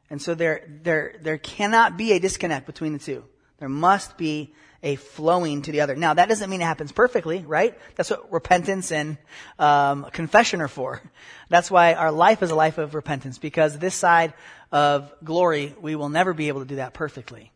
And 0.10 0.22
so 0.22 0.36
there, 0.36 0.68
there, 0.84 1.16
there 1.22 1.38
cannot 1.38 1.98
be 1.98 2.14
a 2.14 2.20
disconnect 2.20 2.66
between 2.66 2.94
the 2.94 3.00
two. 3.00 3.24
There 3.58 3.70
must 3.70 4.18
be 4.18 4.54
a 4.84 4.98
flowing 4.98 5.62
to 5.62 5.72
the 5.72 5.82
other. 5.82 5.96
Now, 5.96 6.14
that 6.14 6.28
doesn't 6.28 6.50
mean 6.50 6.62
it 6.62 6.66
happens 6.66 6.92
perfectly, 6.92 7.40
right? 7.40 7.80
That's 7.96 8.10
what 8.10 8.32
repentance 8.32 8.92
and 8.92 9.18
um, 9.58 10.06
confession 10.12 10.62
are 10.62 10.68
for. 10.68 11.02
That's 11.50 11.72
why 11.72 11.94
our 11.94 12.12
life 12.12 12.44
is 12.44 12.52
a 12.52 12.56
life 12.56 12.78
of 12.78 12.94
repentance, 12.94 13.38
because 13.38 13.80
this 13.80 13.96
side 13.96 14.34
of 14.72 15.12
glory, 15.24 15.74
we 15.80 15.96
will 15.96 16.10
never 16.10 16.34
be 16.34 16.50
able 16.50 16.60
to 16.60 16.68
do 16.68 16.76
that 16.76 16.94
perfectly. 16.94 17.52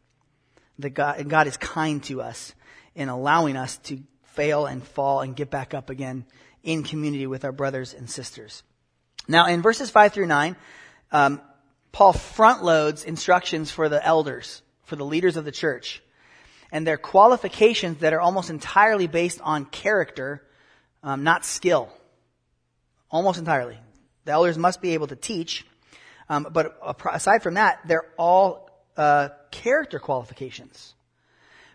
The 0.79 0.89
God, 0.89 1.19
and 1.19 1.29
God 1.29 1.47
is 1.47 1.57
kind 1.57 2.01
to 2.03 2.21
us 2.21 2.53
in 2.95 3.09
allowing 3.09 3.57
us 3.57 3.77
to 3.77 3.99
fail 4.23 4.65
and 4.65 4.81
fall 4.81 5.19
and 5.19 5.35
get 5.35 5.49
back 5.49 5.73
up 5.73 5.89
again 5.89 6.25
in 6.63 6.83
community 6.83 7.27
with 7.27 7.43
our 7.43 7.51
brothers 7.51 7.93
and 7.93 8.09
sisters. 8.09 8.63
Now, 9.27 9.47
in 9.47 9.61
verses 9.61 9.89
5 9.89 10.13
through 10.13 10.27
9, 10.27 10.55
um, 11.11 11.41
Paul 11.91 12.13
front 12.13 12.63
loads 12.63 13.03
instructions 13.03 13.69
for 13.69 13.89
the 13.89 14.05
elders, 14.05 14.61
for 14.83 14.95
the 14.95 15.05
leaders 15.05 15.35
of 15.35 15.43
the 15.43 15.51
church 15.51 16.01
and 16.71 16.85
their 16.85 16.97
qualifications 16.97 17.99
that 17.99 18.13
are 18.13 18.21
almost 18.21 18.49
entirely 18.49 19.07
based 19.07 19.39
on 19.41 19.65
character, 19.65 20.43
um, 21.03 21.23
not 21.23 21.45
skill. 21.45 21.89
Almost 23.09 23.39
entirely. 23.39 23.77
The 24.25 24.31
elders 24.33 24.57
must 24.57 24.81
be 24.81 24.93
able 24.93 25.07
to 25.07 25.15
teach, 25.15 25.65
um, 26.29 26.47
but 26.51 26.77
aside 27.11 27.41
from 27.41 27.53
that, 27.53 27.79
they're 27.85 28.11
all 28.17 28.69
uh, 28.97 29.29
character 29.51 29.99
qualifications. 29.99 30.93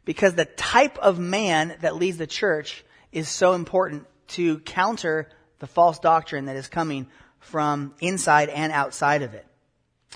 Because 0.05 0.35
the 0.35 0.45
type 0.45 0.99
of 0.99 1.19
man 1.19 1.77
that 1.81 1.97
leads 1.97 2.19
the 2.19 2.27
church 2.27 2.85
is 3.13 3.29
so 3.29 3.55
important 3.55 4.07
to 4.29 4.59
counter 4.61 5.29
the 5.61 5.67
false 5.67 5.99
doctrine 5.99 6.47
that 6.47 6.57
is 6.57 6.69
coming 6.69 7.07
from 7.39 7.95
inside 8.01 8.49
and 8.49 8.73
outside 8.73 9.23
of 9.23 9.35
it. 9.35 9.47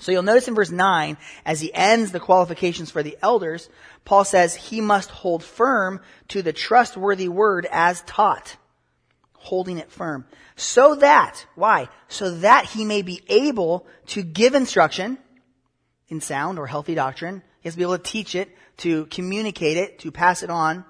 So 0.00 0.12
you'll 0.12 0.22
notice 0.22 0.48
in 0.48 0.54
verse 0.54 0.70
9, 0.70 1.16
as 1.44 1.60
he 1.60 1.72
ends 1.72 2.12
the 2.12 2.20
qualifications 2.20 2.90
for 2.90 3.02
the 3.02 3.16
elders, 3.22 3.68
Paul 4.06 4.24
says 4.24 4.54
he 4.54 4.80
must 4.80 5.10
hold 5.10 5.44
firm 5.44 6.00
to 6.28 6.40
the 6.40 6.52
trustworthy 6.54 7.28
word 7.28 7.66
as 7.70 8.00
taught. 8.02 8.56
Holding 9.34 9.78
it 9.78 9.90
firm. 9.90 10.26
So 10.54 10.94
that, 10.94 11.44
why? 11.56 11.88
So 12.08 12.30
that 12.38 12.66
he 12.66 12.84
may 12.84 13.02
be 13.02 13.20
able 13.28 13.86
to 14.08 14.22
give 14.22 14.54
instruction 14.54 15.18
in 16.08 16.20
sound 16.20 16.58
or 16.58 16.66
healthy 16.66 16.94
doctrine. 16.94 17.42
He 17.60 17.68
has 17.68 17.74
to 17.74 17.78
be 17.78 17.82
able 17.82 17.98
to 17.98 18.02
teach 18.02 18.34
it, 18.34 18.48
to 18.78 19.06
communicate 19.06 19.76
it, 19.76 19.98
to 20.00 20.12
pass 20.12 20.42
it 20.42 20.50
on, 20.50 20.84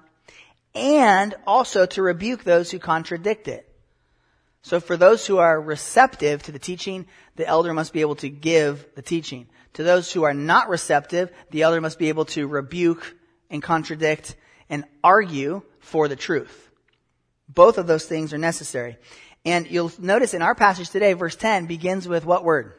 and 0.75 1.33
also 1.47 1.87
to 1.87 2.01
rebuke 2.03 2.43
those 2.43 2.69
who 2.69 2.77
contradict 2.77 3.47
it. 3.47 3.67
So 4.61 4.79
for 4.79 4.95
those 4.95 5.25
who 5.25 5.37
are 5.39 5.59
receptive 5.59 6.43
to 6.43 6.51
the 6.51 6.59
teaching, 6.59 7.07
the 7.35 7.47
elder 7.47 7.73
must 7.73 7.93
be 7.93 8.01
able 8.01 8.17
to 8.17 8.29
give 8.29 8.85
the 8.95 9.01
teaching. 9.01 9.47
To 9.77 9.83
those 9.83 10.11
who 10.11 10.23
are 10.23 10.33
not 10.33 10.69
receptive, 10.69 11.31
the 11.51 11.61
elder 11.61 11.79
must 11.79 11.99
be 11.99 12.09
able 12.09 12.25
to 12.25 12.47
rebuke 12.47 13.15
and 13.51 13.61
contradict 13.61 14.35
and 14.71 14.85
argue 15.03 15.61
for 15.79 16.07
the 16.07 16.15
truth. 16.15 16.71
Both 17.47 17.77
of 17.77 17.85
those 17.85 18.03
things 18.03 18.33
are 18.33 18.39
necessary. 18.39 18.97
And 19.45 19.69
you'll 19.69 19.91
notice 19.99 20.33
in 20.33 20.41
our 20.41 20.55
passage 20.55 20.89
today, 20.89 21.13
verse 21.13 21.35
10 21.35 21.67
begins 21.67 22.07
with 22.07 22.25
what 22.25 22.43
word? 22.43 22.73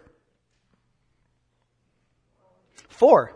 For. 2.89 3.33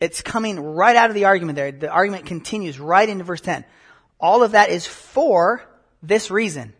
It's 0.00 0.20
coming 0.20 0.58
right 0.58 0.96
out 0.96 1.10
of 1.10 1.14
the 1.14 1.26
argument 1.26 1.54
there. 1.54 1.70
The 1.70 1.90
argument 1.90 2.26
continues 2.26 2.80
right 2.80 3.08
into 3.08 3.22
verse 3.22 3.40
10. 3.40 3.64
All 4.18 4.42
of 4.42 4.50
that 4.50 4.70
is 4.70 4.84
for 4.84 5.62
this 6.02 6.28
reason. 6.28 6.74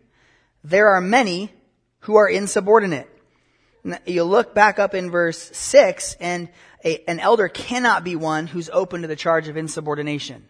There 0.61 0.89
are 0.89 0.99
many 0.99 1.53
who 1.99 2.17
are 2.17 2.27
insubordinate. 2.27 3.09
You 4.05 4.23
look 4.23 4.53
back 4.53 4.79
up 4.79 4.95
in 4.95 5.11
verse 5.11 5.37
6 5.37 6.15
and 6.19 6.49
a, 6.85 7.03
an 7.09 7.19
elder 7.19 7.47
cannot 7.49 8.03
be 8.03 8.15
one 8.15 8.47
who's 8.47 8.69
open 8.69 9.01
to 9.01 9.07
the 9.07 9.15
charge 9.15 9.47
of 9.47 9.57
insubordination. 9.57 10.47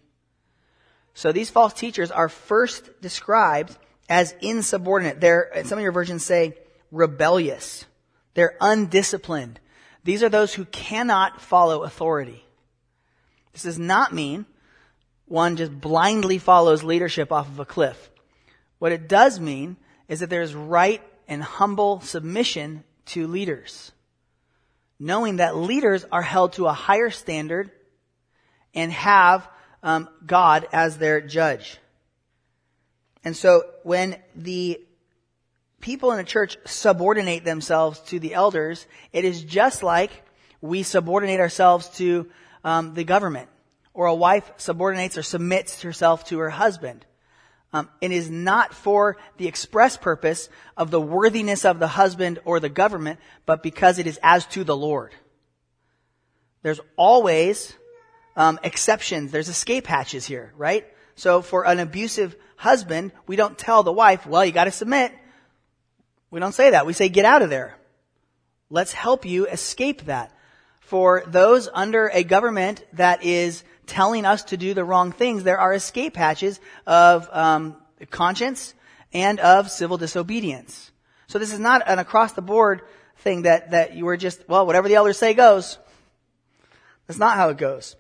So 1.14 1.32
these 1.32 1.50
false 1.50 1.74
teachers 1.74 2.12
are 2.12 2.30
first 2.30 3.02
described 3.02 3.78
as 4.10 4.36
insubordinate. 4.42 5.20
They're, 5.20 5.52
some 5.66 5.78
of 5.78 5.84
your 5.84 5.92
versions 5.92 6.24
say 6.24 6.54
rebellious. 6.92 7.86
They're 8.34 8.58
undisciplined. 8.60 9.60
These 10.04 10.24
are 10.24 10.30
those 10.30 10.54
who 10.54 10.66
cannot 10.66 11.42
follow 11.42 11.84
authority. 11.84 12.46
This 13.54 13.64
does 13.64 13.80
not 13.80 14.14
mean 14.14 14.46
one 15.26 15.56
just 15.56 15.80
blindly 15.80 16.38
follows 16.38 16.84
leadership 16.84 17.32
off 17.32 17.48
of 17.48 17.60
a 17.60 17.66
cliff. 17.66 18.12
What 18.80 18.92
it 18.92 19.08
does 19.08 19.40
mean 19.40 19.78
is 20.08 20.20
that 20.20 20.30
there's 20.30 20.54
right 20.54 21.02
and 21.28 21.42
humble 21.42 22.02
submission 22.02 22.84
to 23.08 23.28
leaders. 23.28 23.92
Knowing 25.00 25.38
that 25.38 25.56
leaders 25.56 26.06
are 26.12 26.22
held 26.22 26.54
to 26.54 26.68
a 26.68 26.74
higher 26.74 27.10
standard 27.10 27.72
and 28.74 28.92
have 28.92 29.48
um, 29.82 30.08
God 30.26 30.68
as 30.72 30.98
their 30.98 31.22
judge. 31.22 31.78
And 33.24 33.36
so 33.36 33.64
when 33.84 34.18
the 34.36 34.82
people 35.82 36.12
in 36.12 36.20
a 36.20 36.24
church 36.24 36.58
subordinate 36.66 37.44
themselves 37.44 38.00
to 38.00 38.20
the 38.20 38.34
elders, 38.34 38.86
it 39.12 39.26
is 39.26 39.44
just 39.44 39.84
like 39.84 40.12
we 40.62 40.84
subordinate 40.84 41.42
ourselves 41.42 41.90
to 41.90 42.30
um, 42.64 42.94
the 42.94 43.04
government, 43.04 43.50
or 43.94 44.06
a 44.06 44.16
wife 44.16 44.50
subordinates 44.58 45.18
or 45.18 45.24
submits 45.24 45.82
herself 45.82 46.24
to 46.26 46.40
her 46.40 46.50
husband. 46.50 47.06
Um, 47.74 47.90
it 48.02 48.12
is 48.12 48.30
not 48.30 48.74
for 48.74 49.18
the 49.38 49.48
express 49.48 49.98
purpose 49.98 50.48
of 50.78 50.92
the 50.92 51.02
worthiness 51.02 51.66
of 51.66 51.80
the 51.80 51.88
husband 51.88 52.40
or 52.46 52.60
the 52.60 52.70
government, 52.70 53.20
but 53.48 53.64
because 53.64 53.98
it 53.98 54.06
is 54.06 54.20
as 54.22 54.46
to 54.48 54.64
the 54.64 54.78
Lord. 54.78 55.12
There's 56.62 56.80
always 56.96 57.74
um, 58.36 58.60
exceptions. 58.64 59.32
There's 59.32 59.50
escape 59.50 59.88
hatches 59.88 60.26
here, 60.26 60.54
right? 60.56 60.86
So 61.16 61.42
for 61.42 61.66
an 61.66 61.80
abusive 61.80 62.36
husband, 62.56 63.12
we 63.26 63.36
don't 63.36 63.58
tell 63.58 63.82
the 63.82 63.92
wife, 63.92 64.26
well, 64.28 64.46
you 64.46 64.52
got 64.52 64.66
to 64.66 64.72
submit. 64.72 65.12
We 66.30 66.40
don't 66.40 66.54
say 66.54 66.72
that. 66.72 66.86
We 66.86 66.94
say, 66.94 67.10
get 67.10 67.26
out 67.26 67.42
of 67.42 67.50
there. 67.50 67.78
Let's 68.70 68.94
help 68.94 69.26
you 69.26 69.48
escape 69.48 70.06
that 70.06 70.32
for 70.80 71.24
those 71.28 71.70
under 71.74 72.10
a 72.14 72.24
government 72.24 72.84
that 72.94 73.24
is 73.24 73.64
telling 73.86 74.26
us 74.26 74.44
to 74.46 74.58
do 74.58 74.74
the 74.74 74.84
wrong 74.84 75.12
things, 75.12 75.44
there 75.44 75.60
are 75.60 75.74
escape 75.74 76.16
hatches 76.16 76.60
of 76.86 77.28
um, 77.32 77.76
conscience 78.10 78.74
and 79.14 79.40
of 79.40 79.70
civil 79.70 79.98
disobedience. 79.98 80.92
So 81.28 81.40
this 81.40 81.54
is 81.54 81.60
not 81.60 81.84
an 81.88 82.00
across 82.00 82.34
the 82.34 82.42
board 82.42 82.82
thing 83.18 83.44
that 83.44 83.72
that 83.72 83.96
you 83.96 84.06
were 84.06 84.18
just 84.18 84.48
well, 84.48 84.66
whatever 84.66 84.88
the 84.88 84.96
elders 84.96 85.18
say 85.18 85.34
goes. 85.34 85.78
That's 87.08 87.20
not 87.20 87.38
how 87.38 87.50
it 87.50 87.58
goes. 87.58 87.96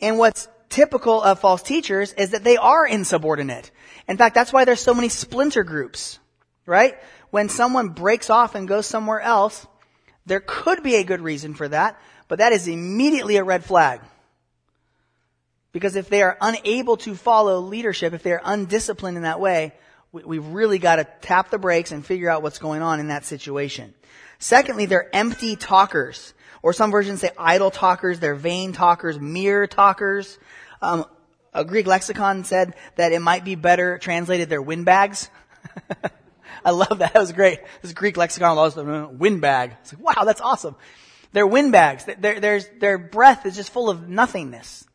And 0.00 0.18
what's 0.18 0.48
typical 0.68 1.22
of 1.22 1.38
false 1.38 1.62
teachers 1.62 2.12
is 2.14 2.30
that 2.30 2.44
they 2.44 2.56
are 2.56 2.86
insubordinate. 2.86 3.70
In 4.08 4.16
fact, 4.16 4.34
that's 4.34 4.52
why 4.52 4.64
there's 4.64 4.80
so 4.80 4.94
many 4.94 5.08
splinter 5.08 5.64
groups, 5.64 6.18
right? 6.66 6.96
When 7.30 7.48
someone 7.48 7.90
breaks 7.90 8.30
off 8.30 8.54
and 8.54 8.66
goes 8.66 8.86
somewhere 8.86 9.20
else, 9.20 9.66
there 10.26 10.40
could 10.40 10.82
be 10.82 10.96
a 10.96 11.04
good 11.04 11.20
reason 11.20 11.54
for 11.54 11.68
that, 11.68 12.00
but 12.28 12.38
that 12.38 12.52
is 12.52 12.68
immediately 12.68 13.36
a 13.36 13.44
red 13.44 13.64
flag. 13.64 14.00
Because 15.72 15.96
if 15.96 16.08
they 16.08 16.22
are 16.22 16.36
unable 16.40 16.98
to 16.98 17.14
follow 17.14 17.60
leadership, 17.60 18.12
if 18.12 18.22
they 18.22 18.32
are 18.32 18.42
undisciplined 18.44 19.16
in 19.16 19.22
that 19.22 19.40
way, 19.40 19.72
we, 20.12 20.36
have 20.36 20.48
really 20.48 20.78
got 20.78 20.96
to 20.96 21.06
tap 21.22 21.50
the 21.50 21.58
brakes 21.58 21.90
and 21.90 22.04
figure 22.04 22.28
out 22.28 22.42
what's 22.42 22.58
going 22.58 22.82
on 22.82 23.00
in 23.00 23.08
that 23.08 23.24
situation. 23.24 23.94
Secondly, 24.38 24.84
they're 24.84 25.08
empty 25.14 25.56
talkers. 25.56 26.34
Or 26.62 26.72
some 26.72 26.90
versions 26.90 27.20
say 27.20 27.30
idle 27.38 27.70
talkers, 27.70 28.20
they're 28.20 28.34
vain 28.34 28.72
talkers, 28.72 29.18
mere 29.18 29.66
talkers. 29.66 30.38
Um, 30.82 31.06
a 31.54 31.64
Greek 31.64 31.86
lexicon 31.86 32.44
said 32.44 32.74
that 32.96 33.12
it 33.12 33.20
might 33.20 33.44
be 33.44 33.54
better 33.54 33.98
translated 33.98 34.48
they're 34.48 34.62
windbags. 34.62 35.30
I 36.64 36.70
love 36.70 36.98
that. 36.98 37.14
That 37.14 37.20
was 37.20 37.32
great. 37.32 37.60
This 37.80 37.92
Greek 37.92 38.16
lexicon, 38.16 39.18
windbag. 39.18 39.76
It's 39.80 39.94
like, 39.94 40.16
wow, 40.16 40.24
that's 40.24 40.40
awesome. 40.40 40.76
They're 41.32 41.46
windbags. 41.46 42.04
Their, 42.04 42.38
their, 42.38 42.60
their 42.60 42.98
breath 42.98 43.46
is 43.46 43.56
just 43.56 43.70
full 43.70 43.90
of 43.90 44.08
nothingness. 44.08 44.86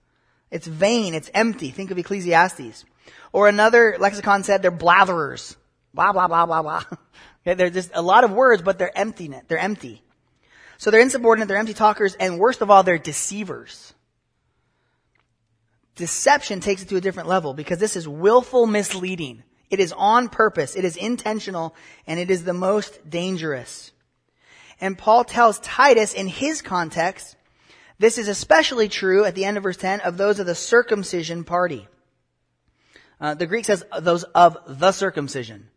It's 0.51 0.67
vain. 0.67 1.13
It's 1.13 1.29
empty. 1.33 1.71
Think 1.71 1.91
of 1.91 1.97
Ecclesiastes. 1.97 2.85
Or 3.31 3.47
another 3.47 3.97
lexicon 3.99 4.43
said 4.43 4.61
they're 4.61 4.71
blatherers. 4.71 5.55
Blah, 5.93 6.13
blah, 6.13 6.27
blah, 6.27 6.45
blah, 6.45 6.61
blah. 6.61 6.83
Okay, 7.45 7.53
they're 7.53 7.69
just 7.69 7.91
a 7.93 8.01
lot 8.01 8.25
of 8.25 8.33
words, 8.33 8.61
but 8.61 8.77
they're 8.77 8.97
empty. 8.97 9.33
They're 9.47 9.57
empty. 9.57 10.01
So 10.77 10.91
they're 10.91 10.99
insubordinate, 10.99 11.47
they're 11.47 11.57
empty 11.57 11.73
talkers, 11.73 12.13
and 12.15 12.39
worst 12.39 12.61
of 12.61 12.69
all, 12.69 12.83
they're 12.83 12.97
deceivers. 12.97 13.93
Deception 15.95 16.59
takes 16.59 16.81
it 16.81 16.89
to 16.89 16.97
a 16.97 17.01
different 17.01 17.29
level 17.29 17.53
because 17.53 17.79
this 17.79 17.95
is 17.95 18.05
willful 18.05 18.67
misleading. 18.67 19.43
It 19.69 19.79
is 19.79 19.93
on 19.93 20.27
purpose. 20.27 20.75
It 20.75 20.83
is 20.83 20.97
intentional 20.97 21.73
and 22.05 22.19
it 22.19 22.29
is 22.29 22.43
the 22.43 22.53
most 22.53 23.09
dangerous. 23.09 23.91
And 24.81 24.97
Paul 24.97 25.23
tells 25.23 25.59
Titus 25.59 26.13
in 26.13 26.27
his 26.27 26.61
context, 26.61 27.36
this 27.99 28.17
is 28.17 28.27
especially 28.27 28.89
true 28.89 29.25
at 29.25 29.35
the 29.35 29.45
end 29.45 29.57
of 29.57 29.63
verse 29.63 29.77
10 29.77 30.01
of 30.01 30.17
those 30.17 30.39
of 30.39 30.45
the 30.45 30.55
circumcision 30.55 31.43
party. 31.43 31.87
Uh, 33.19 33.33
the 33.33 33.47
Greek 33.47 33.65
says 33.65 33.83
those 33.99 34.23
of 34.23 34.57
the 34.67 34.91
circumcision. 34.91 35.69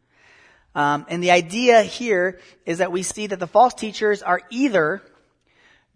Um, 0.74 1.06
and 1.08 1.22
the 1.22 1.30
idea 1.30 1.82
here 1.82 2.38
is 2.66 2.78
that 2.78 2.92
we 2.92 3.02
see 3.02 3.26
that 3.26 3.40
the 3.40 3.46
false 3.46 3.74
teachers 3.74 4.22
are 4.22 4.40
either 4.50 5.02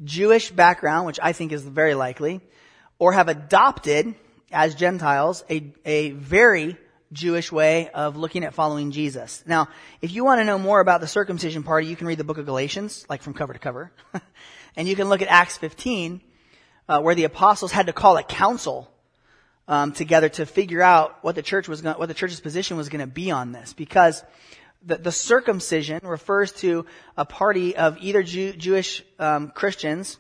Jewish 0.03 0.51
background, 0.51 1.07
which 1.07 1.21
I 1.23 1.33
think 1.33 1.53
is 1.53 1.63
very 1.63 1.95
likely, 1.95 2.41
or 2.99 3.13
have 3.13 3.29
adopted 3.29 4.15
as 4.51 4.75
Gentiles 4.75 5.45
a, 5.51 5.73
a 5.85 6.11
very 6.11 6.77
Jewish 7.13 7.53
way 7.53 7.89
of 7.91 8.17
looking 8.17 8.45
at 8.45 8.55
following 8.55 8.91
Jesus. 8.91 9.45
Now, 9.47 9.69
if 10.03 10.13
you 10.13 10.25
want 10.25 10.41
to 10.41 10.45
know 10.45 10.59
more 10.59 10.81
about 10.81 11.01
the 11.01 11.07
circumcision 11.07 11.63
party, 11.63 11.87
you 11.87 11.97
can 11.97 12.07
read 12.07 12.19
the 12.19 12.25
book 12.25 12.39
of 12.39 12.47
Galatians, 12.47 13.07
like 13.09 13.23
from 13.23 13.35
cover 13.35 13.53
to 13.53 13.59
cover. 13.59 13.93
and 14.77 14.89
you 14.89 14.97
can 14.97 15.09
look 15.09 15.23
at 15.23 15.29
Acts 15.29 15.57
15, 15.57 16.21
uh, 16.89 17.01
where 17.01 17.15
the 17.15 17.25
apostles 17.25 17.73
had 17.73 17.87
to 17.87 17.93
call 17.93 18.17
a 18.17 18.23
council 18.23 18.91
um, 19.69 19.93
together 19.93 20.29
to 20.29 20.47
figure 20.47 20.83
out 20.83 21.23
what 21.23 21.35
the 21.35 21.43
church 21.43 21.69
was 21.69 21.81
going, 21.81 21.97
what 21.97 22.07
the 22.07 22.15
church's 22.15 22.41
position 22.41 22.77
was 22.77 22.89
going 22.89 23.01
to 23.01 23.07
be 23.07 23.31
on 23.31 23.53
this, 23.53 23.73
because 23.73 24.23
the, 24.85 24.97
the, 24.97 25.13
circumcision 25.13 26.01
refers 26.03 26.53
to 26.53 26.85
a 27.17 27.25
party 27.25 27.75
of 27.75 27.97
either 28.01 28.23
Jew, 28.23 28.53
Jewish 28.53 29.03
um, 29.19 29.51
Christians 29.51 30.19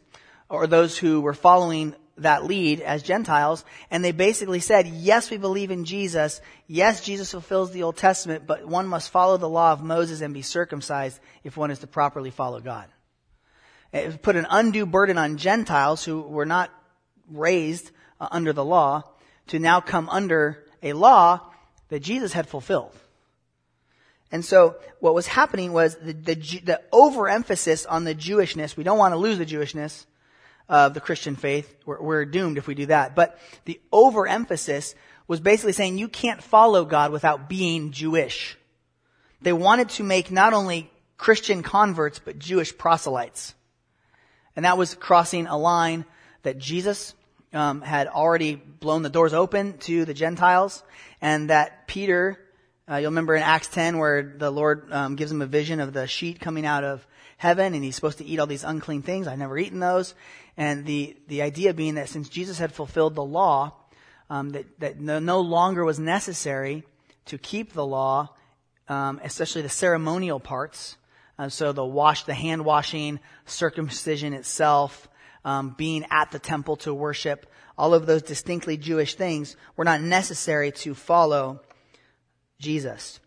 or 0.48 0.66
those 0.66 0.96
who 0.96 1.20
were 1.20 1.34
following 1.34 1.94
that 2.18 2.44
lead 2.44 2.80
as 2.80 3.02
Gentiles, 3.02 3.64
and 3.90 4.04
they 4.04 4.12
basically 4.12 4.60
said, 4.60 4.86
yes, 4.86 5.30
we 5.30 5.36
believe 5.36 5.70
in 5.70 5.84
Jesus. 5.84 6.40
Yes, 6.68 7.04
Jesus 7.04 7.30
fulfills 7.30 7.72
the 7.72 7.82
Old 7.82 7.96
Testament, 7.96 8.46
but 8.46 8.66
one 8.66 8.86
must 8.86 9.10
follow 9.10 9.36
the 9.36 9.48
law 9.48 9.72
of 9.72 9.82
Moses 9.82 10.20
and 10.20 10.32
be 10.32 10.42
circumcised 10.42 11.18
if 11.42 11.56
one 11.56 11.70
is 11.70 11.80
to 11.80 11.86
properly 11.86 12.30
follow 12.30 12.60
God. 12.60 12.86
It 13.94 14.22
put 14.22 14.34
an 14.34 14.46
undue 14.50 14.86
burden 14.86 15.18
on 15.18 15.36
Gentiles 15.36 16.04
who 16.04 16.20
were 16.20 16.44
not 16.44 16.70
raised 17.30 17.92
uh, 18.20 18.26
under 18.32 18.52
the 18.52 18.64
law 18.64 19.04
to 19.46 19.60
now 19.60 19.80
come 19.80 20.08
under 20.08 20.64
a 20.82 20.94
law 20.94 21.40
that 21.90 22.00
Jesus 22.00 22.32
had 22.32 22.48
fulfilled. 22.48 22.92
And 24.32 24.44
so 24.44 24.74
what 24.98 25.14
was 25.14 25.28
happening 25.28 25.72
was 25.72 25.94
the, 25.94 26.12
the, 26.12 26.34
the 26.34 26.80
overemphasis 26.90 27.86
on 27.86 28.02
the 28.02 28.16
Jewishness. 28.16 28.76
We 28.76 28.82
don't 28.82 28.98
want 28.98 29.12
to 29.12 29.18
lose 29.18 29.38
the 29.38 29.46
Jewishness 29.46 30.06
of 30.68 30.92
the 30.92 31.00
Christian 31.00 31.36
faith. 31.36 31.72
We're, 31.86 32.02
we're 32.02 32.24
doomed 32.24 32.58
if 32.58 32.66
we 32.66 32.74
do 32.74 32.86
that. 32.86 33.14
But 33.14 33.38
the 33.64 33.80
overemphasis 33.92 34.96
was 35.28 35.38
basically 35.38 35.72
saying 35.72 35.98
you 35.98 36.08
can't 36.08 36.42
follow 36.42 36.84
God 36.84 37.12
without 37.12 37.48
being 37.48 37.92
Jewish. 37.92 38.58
They 39.40 39.52
wanted 39.52 39.90
to 39.90 40.02
make 40.02 40.32
not 40.32 40.52
only 40.52 40.90
Christian 41.16 41.62
converts, 41.62 42.18
but 42.18 42.40
Jewish 42.40 42.76
proselytes. 42.76 43.54
And 44.56 44.64
that 44.64 44.78
was 44.78 44.94
crossing 44.94 45.46
a 45.46 45.56
line 45.58 46.04
that 46.42 46.58
Jesus 46.58 47.14
um, 47.52 47.80
had 47.80 48.08
already 48.08 48.56
blown 48.56 49.02
the 49.02 49.08
doors 49.08 49.32
open 49.32 49.78
to 49.78 50.04
the 50.04 50.14
Gentiles, 50.14 50.82
and 51.20 51.50
that 51.50 51.86
Peter, 51.86 52.38
uh, 52.90 52.96
you'll 52.96 53.10
remember 53.10 53.34
in 53.34 53.42
Acts 53.42 53.68
10 53.68 53.98
where 53.98 54.34
the 54.36 54.50
Lord 54.50 54.92
um, 54.92 55.16
gives 55.16 55.30
him 55.30 55.40
a 55.40 55.46
vision 55.46 55.80
of 55.80 55.92
the 55.92 56.06
sheet 56.06 56.40
coming 56.40 56.66
out 56.66 56.84
of 56.84 57.06
heaven, 57.36 57.74
and 57.74 57.84
he's 57.84 57.94
supposed 57.94 58.18
to 58.18 58.24
eat 58.24 58.38
all 58.38 58.46
these 58.46 58.64
unclean 58.64 59.02
things. 59.02 59.26
I've 59.26 59.38
never 59.38 59.58
eaten 59.58 59.78
those. 59.78 60.14
And 60.56 60.84
the, 60.84 61.16
the 61.28 61.42
idea 61.42 61.74
being 61.74 61.94
that 61.94 62.08
since 62.08 62.28
Jesus 62.28 62.58
had 62.58 62.72
fulfilled 62.72 63.14
the 63.14 63.24
law, 63.24 63.72
um, 64.30 64.50
that, 64.50 64.80
that 64.80 65.00
no, 65.00 65.18
no, 65.18 65.40
longer 65.40 65.84
was 65.84 65.98
necessary 65.98 66.84
to 67.26 67.38
keep 67.38 67.72
the 67.72 67.84
law, 67.84 68.30
um, 68.88 69.20
especially 69.22 69.62
the 69.62 69.68
ceremonial 69.68 70.40
parts. 70.40 70.96
Uh, 71.38 71.48
so 71.48 71.72
the 71.72 71.84
wash, 71.84 72.24
the 72.24 72.34
hand 72.34 72.64
washing, 72.64 73.20
circumcision 73.44 74.32
itself, 74.32 75.08
um, 75.44 75.74
being 75.76 76.04
at 76.10 76.30
the 76.30 76.38
temple 76.38 76.76
to 76.76 76.94
worship, 76.94 77.46
all 77.76 77.92
of 77.92 78.06
those 78.06 78.22
distinctly 78.22 78.76
Jewish 78.76 79.14
things 79.14 79.56
were 79.76 79.84
not 79.84 80.00
necessary 80.00 80.70
to 80.72 80.94
follow 80.94 81.60
Jesus. 82.60 83.20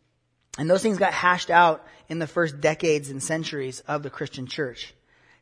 And 0.57 0.69
those 0.69 0.81
things 0.81 0.97
got 0.97 1.13
hashed 1.13 1.49
out 1.49 1.85
in 2.09 2.19
the 2.19 2.27
first 2.27 2.61
decades 2.61 3.09
and 3.09 3.21
centuries 3.21 3.81
of 3.81 4.03
the 4.03 4.09
Christian 4.09 4.47
church. 4.47 4.93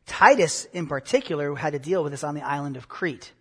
Titus, 0.06 0.66
in 0.72 0.86
particular, 0.86 1.54
had 1.54 1.72
to 1.72 1.78
deal 1.78 2.02
with 2.02 2.12
this 2.12 2.24
on 2.24 2.34
the 2.34 2.46
island 2.46 2.76
of 2.76 2.88
Crete. 2.88 3.32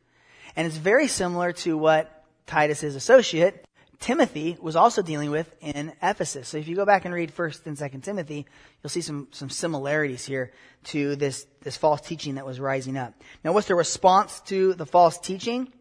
And 0.56 0.66
it's 0.66 0.78
very 0.78 1.08
similar 1.08 1.52
to 1.54 1.78
what 1.78 2.24
Titus's 2.48 2.96
associate, 2.96 3.66
Timothy, 4.06 4.56
was 4.62 4.76
also 4.76 5.02
dealing 5.02 5.32
with 5.32 5.52
in 5.62 5.92
Ephesus. 6.00 6.48
So 6.48 6.60
if 6.60 6.68
you 6.68 6.76
go 6.76 6.86
back 6.86 7.06
and 7.06 7.14
read 7.14 7.36
1st 7.36 7.66
and 7.66 7.76
2nd 7.76 8.04
Timothy, 8.04 8.46
you'll 8.84 8.92
see 8.92 9.02
some, 9.02 9.28
some 9.32 9.50
similarities 9.50 10.24
here 10.24 10.52
to 10.84 11.16
this, 11.16 11.48
this 11.64 11.76
false 11.76 12.02
teaching 12.02 12.36
that 12.36 12.46
was 12.46 12.60
rising 12.60 12.98
up. 12.98 13.16
Now 13.44 13.52
what's 13.52 13.68
the 13.68 13.74
response 13.74 14.42
to 14.42 14.76
the 14.76 14.86
false 14.86 15.18
teaching? 15.18 15.74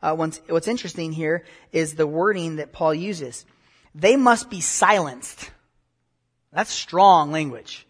Uh, 0.00 0.14
what's 0.14 0.68
interesting 0.68 1.10
here 1.10 1.44
is 1.72 1.96
the 1.96 2.06
wording 2.06 2.56
that 2.56 2.70
Paul 2.70 2.94
uses. 2.94 3.44
They 3.92 4.14
must 4.14 4.50
be 4.50 4.60
silenced. 4.60 5.50
That's 6.52 6.70
strong 6.70 7.32
language. 7.32 7.88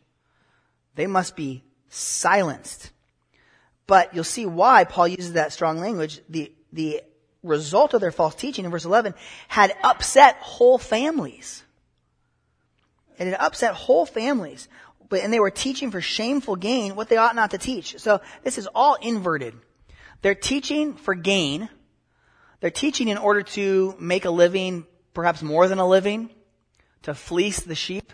They 0.94 1.06
must 1.06 1.36
be 1.36 1.62
silenced. 1.90 2.90
But 3.86 4.14
you'll 4.14 4.24
see 4.24 4.46
why 4.46 4.84
Paul 4.84 5.08
uses 5.08 5.34
that 5.34 5.52
strong 5.52 5.78
language. 5.78 6.22
The, 6.30 6.54
the 6.72 7.02
result 7.44 7.94
of 7.94 8.00
their 8.00 8.10
false 8.10 8.34
teaching 8.34 8.64
in 8.64 8.70
verse 8.70 8.84
11 8.84 9.14
had 9.46 9.74
upset 9.84 10.36
whole 10.40 10.78
families. 10.78 11.62
It 13.18 13.26
had 13.26 13.34
upset 13.34 13.74
whole 13.74 14.06
families. 14.06 14.68
But, 15.08 15.20
and 15.20 15.32
they 15.32 15.38
were 15.38 15.50
teaching 15.50 15.90
for 15.90 16.00
shameful 16.00 16.56
gain 16.56 16.96
what 16.96 17.08
they 17.08 17.16
ought 17.16 17.36
not 17.36 17.52
to 17.52 17.58
teach. 17.58 17.98
So 17.98 18.20
this 18.42 18.58
is 18.58 18.66
all 18.74 18.94
inverted. 18.94 19.54
They're 20.22 20.34
teaching 20.34 20.94
for 20.94 21.14
gain. 21.14 21.68
They're 22.60 22.70
teaching 22.70 23.08
in 23.08 23.18
order 23.18 23.42
to 23.42 23.94
make 24.00 24.24
a 24.24 24.30
living, 24.30 24.86
perhaps 25.12 25.42
more 25.42 25.68
than 25.68 25.78
a 25.78 25.86
living, 25.86 26.30
to 27.02 27.14
fleece 27.14 27.60
the 27.60 27.74
sheep. 27.74 28.12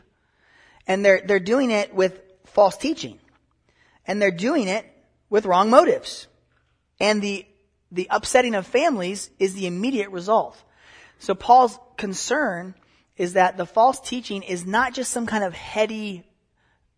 And 0.87 1.05
they're, 1.05 1.23
they're 1.25 1.39
doing 1.39 1.71
it 1.71 1.95
with 1.95 2.21
false 2.47 2.77
teaching. 2.77 3.19
And 4.07 4.21
they're 4.21 4.33
doing 4.33 4.67
it 4.67 4.85
with 5.29 5.47
wrong 5.47 5.71
motives. 5.71 6.27
And 6.99 7.23
the, 7.23 7.47
the 7.93 8.09
upsetting 8.11 8.55
of 8.55 8.67
families 8.67 9.31
is 9.39 9.55
the 9.55 9.67
immediate 9.67 10.11
result. 10.11 10.63
So 11.19 11.35
Paul's 11.35 11.79
concern 11.97 12.75
is 13.17 13.35
that 13.35 13.57
the 13.57 13.67
false 13.67 14.01
teaching 14.01 14.43
is 14.43 14.65
not 14.65 14.95
just 14.95 15.11
some 15.11 15.27
kind 15.27 15.45
of 15.45 15.55
heady 15.55 16.25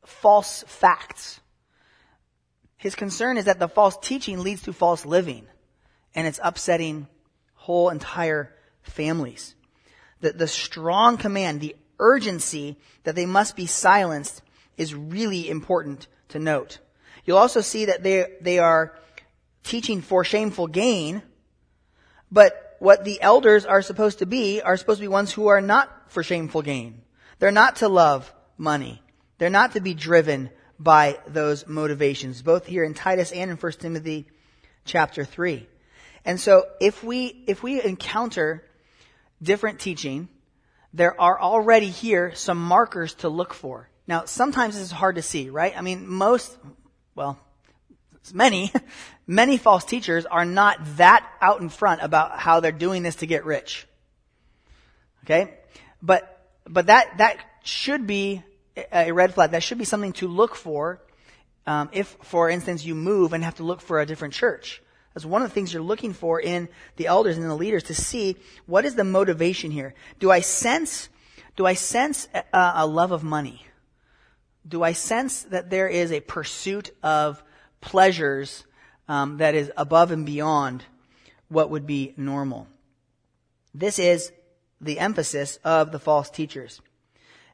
false 0.04 0.64
facts. 0.66 1.40
His 2.76 2.94
concern 2.94 3.36
is 3.36 3.46
that 3.46 3.58
the 3.58 3.68
false 3.68 3.96
teaching 4.00 4.40
leads 4.40 4.62
to 4.62 4.72
false 4.72 5.06
living 5.06 5.46
and 6.14 6.26
it's 6.26 6.40
upsetting 6.42 7.08
whole 7.54 7.90
entire 7.90 8.54
families. 8.82 9.54
The, 10.20 10.32
the 10.32 10.48
strong 10.48 11.16
command, 11.16 11.60
the 11.60 11.76
urgency 11.98 12.76
that 13.04 13.14
they 13.14 13.26
must 13.26 13.56
be 13.56 13.66
silenced 13.66 14.42
is 14.76 14.94
really 14.94 15.48
important 15.48 16.06
to 16.28 16.38
note. 16.38 16.78
You'll 17.24 17.38
also 17.38 17.60
see 17.60 17.86
that 17.86 18.02
they, 18.02 18.26
they 18.40 18.58
are 18.58 18.96
teaching 19.62 20.02
for 20.02 20.24
shameful 20.24 20.66
gain, 20.66 21.22
but 22.30 22.76
what 22.78 23.04
the 23.04 23.20
elders 23.22 23.64
are 23.64 23.82
supposed 23.82 24.18
to 24.18 24.26
be 24.26 24.60
are 24.60 24.76
supposed 24.76 24.98
to 24.98 25.04
be 25.04 25.08
ones 25.08 25.32
who 25.32 25.46
are 25.46 25.60
not 25.60 26.10
for 26.10 26.22
shameful 26.22 26.62
gain. 26.62 27.02
They're 27.38 27.50
not 27.50 27.76
to 27.76 27.88
love 27.88 28.32
money. 28.56 29.02
They're 29.38 29.50
not 29.50 29.72
to 29.72 29.80
be 29.80 29.94
driven 29.94 30.50
by 30.78 31.18
those 31.26 31.66
motivations, 31.66 32.42
both 32.42 32.66
here 32.66 32.84
in 32.84 32.94
Titus 32.94 33.32
and 33.32 33.50
in 33.50 33.56
1 33.56 33.72
Timothy 33.72 34.26
chapter 34.84 35.24
3. 35.24 35.66
And 36.24 36.40
so 36.40 36.66
if 36.80 37.02
we, 37.02 37.44
if 37.46 37.62
we 37.62 37.82
encounter 37.82 38.64
different 39.42 39.80
teaching, 39.80 40.28
there 40.92 41.20
are 41.20 41.40
already 41.40 41.88
here 41.88 42.34
some 42.34 42.58
markers 42.58 43.14
to 43.14 43.28
look 43.28 43.54
for. 43.54 43.88
Now, 44.06 44.24
sometimes 44.24 44.74
this 44.74 44.84
is 44.84 44.92
hard 44.92 45.16
to 45.16 45.22
see, 45.22 45.50
right? 45.50 45.76
I 45.76 45.80
mean, 45.80 46.06
most, 46.06 46.56
well, 47.14 47.38
many, 48.32 48.72
many 49.26 49.56
false 49.56 49.84
teachers 49.84 50.26
are 50.26 50.44
not 50.44 50.78
that 50.96 51.26
out 51.40 51.60
in 51.60 51.68
front 51.68 52.02
about 52.02 52.38
how 52.38 52.60
they're 52.60 52.72
doing 52.72 53.02
this 53.02 53.16
to 53.16 53.26
get 53.26 53.44
rich. 53.44 53.86
Okay? 55.24 55.54
But, 56.02 56.48
but 56.64 56.86
that, 56.86 57.18
that 57.18 57.38
should 57.64 58.06
be 58.06 58.42
a 58.92 59.12
red 59.12 59.34
flag. 59.34 59.50
That 59.50 59.62
should 59.62 59.78
be 59.78 59.84
something 59.84 60.12
to 60.14 60.28
look 60.28 60.54
for 60.54 61.00
um, 61.66 61.90
if, 61.92 62.16
for 62.22 62.50
instance, 62.50 62.84
you 62.84 62.94
move 62.94 63.32
and 63.32 63.44
have 63.44 63.56
to 63.56 63.62
look 63.62 63.80
for 63.80 64.00
a 64.00 64.06
different 64.06 64.34
church. 64.34 64.82
That's 65.14 65.26
one 65.26 65.42
of 65.42 65.48
the 65.48 65.54
things 65.54 65.72
you're 65.72 65.82
looking 65.82 66.12
for 66.12 66.40
in 66.40 66.68
the 66.96 67.06
elders 67.06 67.36
and 67.36 67.48
the 67.48 67.54
leaders 67.54 67.84
to 67.84 67.94
see 67.94 68.36
what 68.66 68.84
is 68.84 68.94
the 68.94 69.04
motivation 69.04 69.70
here. 69.70 69.94
Do 70.18 70.30
I 70.30 70.40
sense, 70.40 71.08
do 71.56 71.66
I 71.66 71.74
sense 71.74 72.28
a, 72.34 72.72
a 72.76 72.86
love 72.86 73.12
of 73.12 73.22
money? 73.22 73.66
Do 74.66 74.82
I 74.82 74.92
sense 74.92 75.42
that 75.44 75.70
there 75.70 75.88
is 75.88 76.12
a 76.12 76.20
pursuit 76.20 76.90
of 77.02 77.42
pleasures 77.82 78.64
um, 79.08 79.36
that 79.36 79.54
is 79.54 79.70
above 79.76 80.10
and 80.10 80.24
beyond 80.24 80.84
what 81.48 81.68
would 81.68 81.86
be 81.86 82.14
normal? 82.16 82.66
This 83.74 83.98
is 83.98 84.32
the 84.80 84.98
emphasis 84.98 85.58
of 85.64 85.92
the 85.92 85.98
false 85.98 86.30
teachers. 86.30 86.80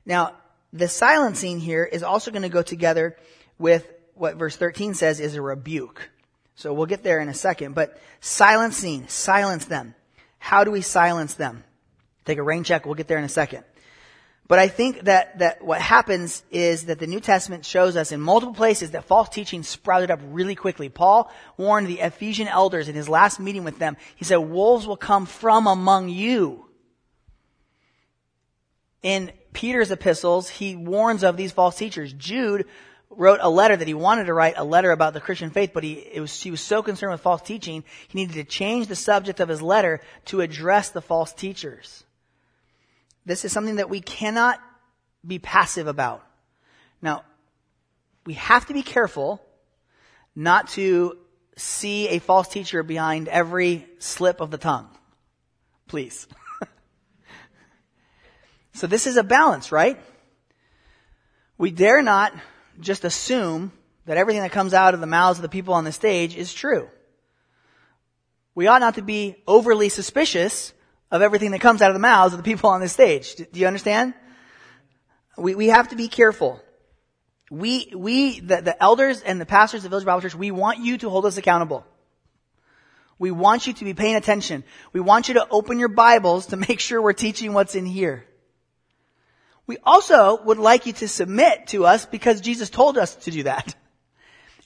Now, 0.07 0.35
the 0.73 0.89
silencing 0.89 1.59
here 1.59 1.85
is 1.85 2.03
also 2.03 2.31
going 2.31 2.43
to 2.43 2.49
go 2.49 2.63
together 2.63 3.17
with 3.59 3.93
what 4.15 4.37
verse 4.37 4.57
13 4.57 4.95
says 4.95 5.19
is 5.19 5.35
a 5.35 5.43
rebuke. 5.43 6.11
So 6.55 6.73
we'll 6.73 6.87
get 6.87 7.03
there 7.03 7.21
in 7.21 7.29
a 7.29 7.35
second, 7.35 7.75
but 7.75 8.01
silencing, 8.21 9.07
silence 9.09 9.65
them. 9.65 9.95
How 10.39 10.65
do 10.65 10.71
we 10.71 10.81
silence 10.81 11.35
them? 11.35 11.65
Take 12.25 12.39
a 12.39 12.43
rain 12.43 12.65
check, 12.65 12.85
we'll 12.85 12.95
get 12.95 13.09
there 13.09 13.19
in 13.19 13.25
a 13.25 13.29
second. 13.29 13.65
But 14.49 14.59
I 14.59 14.69
think 14.69 15.03
that, 15.03 15.41
that 15.41 15.63
what 15.63 15.81
happens 15.83 16.43
is 16.51 16.87
that 16.87 16.99
the 16.99 17.07
New 17.07 17.21
Testament 17.21 17.67
shows 17.67 17.97
us 17.97 18.13
in 18.13 18.21
multiple 18.21 18.55
places 18.55 18.93
that 18.93 19.05
false 19.05 19.29
teaching 19.29 19.63
sprouted 19.63 20.11
up 20.11 20.21
really 20.25 20.55
quickly. 20.55 20.89
Paul 20.89 21.31
warned 21.59 21.87
the 21.87 22.01
Ephesian 22.01 22.49
elders 22.49 22.89
in 22.89 22.95
his 22.95 23.11
last 23.11 23.39
meeting 23.39 23.63
with 23.63 23.79
them. 23.79 23.99
He 24.17 24.25
said, 24.25 24.37
wolves 24.39 24.87
will 24.87 24.97
come 24.97 25.27
from 25.27 25.67
among 25.67 26.09
you. 26.09 26.65
In 29.03 29.33
Peter's 29.53 29.91
epistles, 29.91 30.49
he 30.49 30.75
warns 30.75 31.23
of 31.23 31.37
these 31.37 31.53
false 31.53 31.77
teachers. 31.77 32.15
Jude 32.15 32.65
wrote 33.11 33.41
a 33.43 33.51
letter 33.51 33.77
that 33.77 33.87
he 33.87 33.95
wanted 33.95 34.25
to 34.25 34.35
write 34.35 34.55
a 34.57 34.65
letter 34.65 34.93
about 34.93 35.13
the 35.13 35.21
Christian 35.21 35.51
faith, 35.51 35.73
but 35.75 35.85
he, 35.85 36.19
was, 36.19 36.41
he 36.41 36.51
was 36.51 36.63
so 36.63 36.83
concerned 36.83 37.13
with 37.13 37.21
false 37.21 37.43
teaching, 37.43 37.85
he 38.09 38.19
needed 38.19 38.35
to 38.35 38.45
change 38.45 38.87
the 38.87 38.97
subject 38.97 39.41
of 39.41 39.49
his 39.49 39.61
letter 39.61 40.01
to 40.27 40.41
address 40.41 40.89
the 40.89 41.03
false 41.03 41.35
teachers. 41.35 42.05
This 43.29 43.45
is 43.45 43.53
something 43.53 43.77
that 43.77 43.91
we 43.91 44.01
cannot 44.01 44.59
be 45.25 45.39
passive 45.39 45.87
about. 45.87 46.25
Now, 47.03 47.25
we 48.25 48.33
have 48.33 48.65
to 48.69 48.73
be 48.73 48.83
careful 48.83 49.45
not 50.35 50.69
to 50.69 51.19
see 51.55 52.09
a 52.09 52.21
false 52.21 52.49
teacher 52.49 52.83
behind 52.83 53.29
every 53.29 53.87
slip 53.99 54.41
of 54.41 54.51
the 54.51 54.57
tongue. 54.57 54.89
Please. 55.89 56.27
so 58.73 58.87
this 58.87 59.07
is 59.07 59.19
a 59.19 59.23
balance, 59.23 59.71
right? 59.71 60.01
We 61.59 61.71
dare 61.71 62.01
not 62.01 62.33
just 62.81 63.05
assume 63.05 63.73
that 64.07 64.17
everything 64.17 64.41
that 64.41 64.53
comes 64.53 64.73
out 64.73 64.95
of 64.95 65.01
the 65.01 65.07
mouths 65.07 65.39
of 65.39 65.43
the 65.43 65.51
people 65.51 65.75
on 65.75 65.85
the 65.85 65.93
stage 65.93 66.35
is 66.35 66.55
true. 66.55 66.89
We 68.55 68.69
ought 68.69 68.81
not 68.81 68.95
to 68.95 69.03
be 69.03 69.37
overly 69.47 69.91
suspicious 69.91 70.73
of 71.11 71.23
everything 71.23 71.53
that 71.53 71.61
comes 71.61 71.83
out 71.83 71.91
of 71.91 71.95
the 71.95 72.01
mouths 72.01 72.35
of 72.35 72.39
the 72.39 72.45
people 72.45 72.71
on 72.71 72.81
this 72.81 72.93
stage. 72.93 73.35
Do 73.37 73.61
you 73.61 73.67
understand? 73.67 74.15
we, 75.39 75.55
we 75.55 75.69
have 75.69 75.89
to 75.89 75.97
be 75.97 76.09
careful. 76.09 76.61
We, 77.51 77.93
we, 77.97 78.41
the, 78.41 78.61
the 78.61 78.83
elders 78.83 79.23
and 79.23 79.41
the 79.41 79.47
pastors 79.47 79.85
of 79.85 79.91
Village 79.91 80.05
Bible 80.05 80.21
Church, 80.21 80.35
we 80.35 80.51
want 80.51 80.81
you 80.81 80.99
to 80.99 81.09
hold 81.09 81.25
us 81.25 81.39
accountable. 81.39 81.87
We 83.19 83.31
want 83.31 83.67
you 83.67 83.73
to 83.73 83.85
be 83.85 83.95
paying 83.95 84.17
attention. 84.17 84.65
We 84.93 85.01
want 85.01 85.29
you 85.29 85.35
to 85.35 85.49
open 85.51 85.79
your 85.79 85.89
Bibles 85.89 86.47
to 86.47 86.57
make 86.57 86.81
sure 86.81 87.01
we're 87.01 87.13
teaching 87.15 87.53
what's 87.53 87.75
in 87.75 87.87
here. 87.87 88.25
We 89.67 89.79
also 89.85 90.43
would 90.45 90.59
like 90.59 90.87
you 90.87 90.93
to 90.95 91.09
submit 91.09 91.69
to 91.69 91.85
us 91.85 92.07
because 92.07 92.41
Jesus 92.41 92.71
told 92.71 92.97
us 92.97 93.15
to 93.17 93.31
do 93.31 93.45
that. 93.45 93.75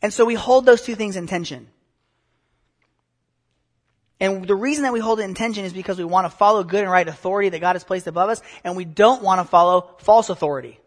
And 0.01 0.13
so 0.13 0.25
we 0.25 0.35
hold 0.35 0.67
those 0.67 0.83
two 0.83 0.95
things 0.95 1.17
in 1.17 1.27
tension. 1.27 1.69
And 4.23 4.47
the 4.47 4.55
reason 4.55 4.85
that 4.85 4.93
we 4.93 5.01
hold 5.01 5.19
it 5.19 5.25
in 5.25 5.35
tension 5.35 5.65
is 5.65 5.73
because 5.73 5.99
we 5.99 6.05
want 6.05 6.27
to 6.27 6.31
follow 6.31 6.63
good 6.63 6.83
and 6.83 6.91
right 6.91 7.09
authority 7.09 7.49
that 7.49 7.59
God 7.59 7.75
has 7.75 7.83
placed 7.83 8.07
above 8.07 8.31
us, 8.31 8.41
and 8.63 8.77
we 8.77 8.85
don't 8.85 9.21
want 9.21 9.41
to 9.41 9.45
follow 9.45 9.97
false 9.99 10.31
authority. 10.31 10.79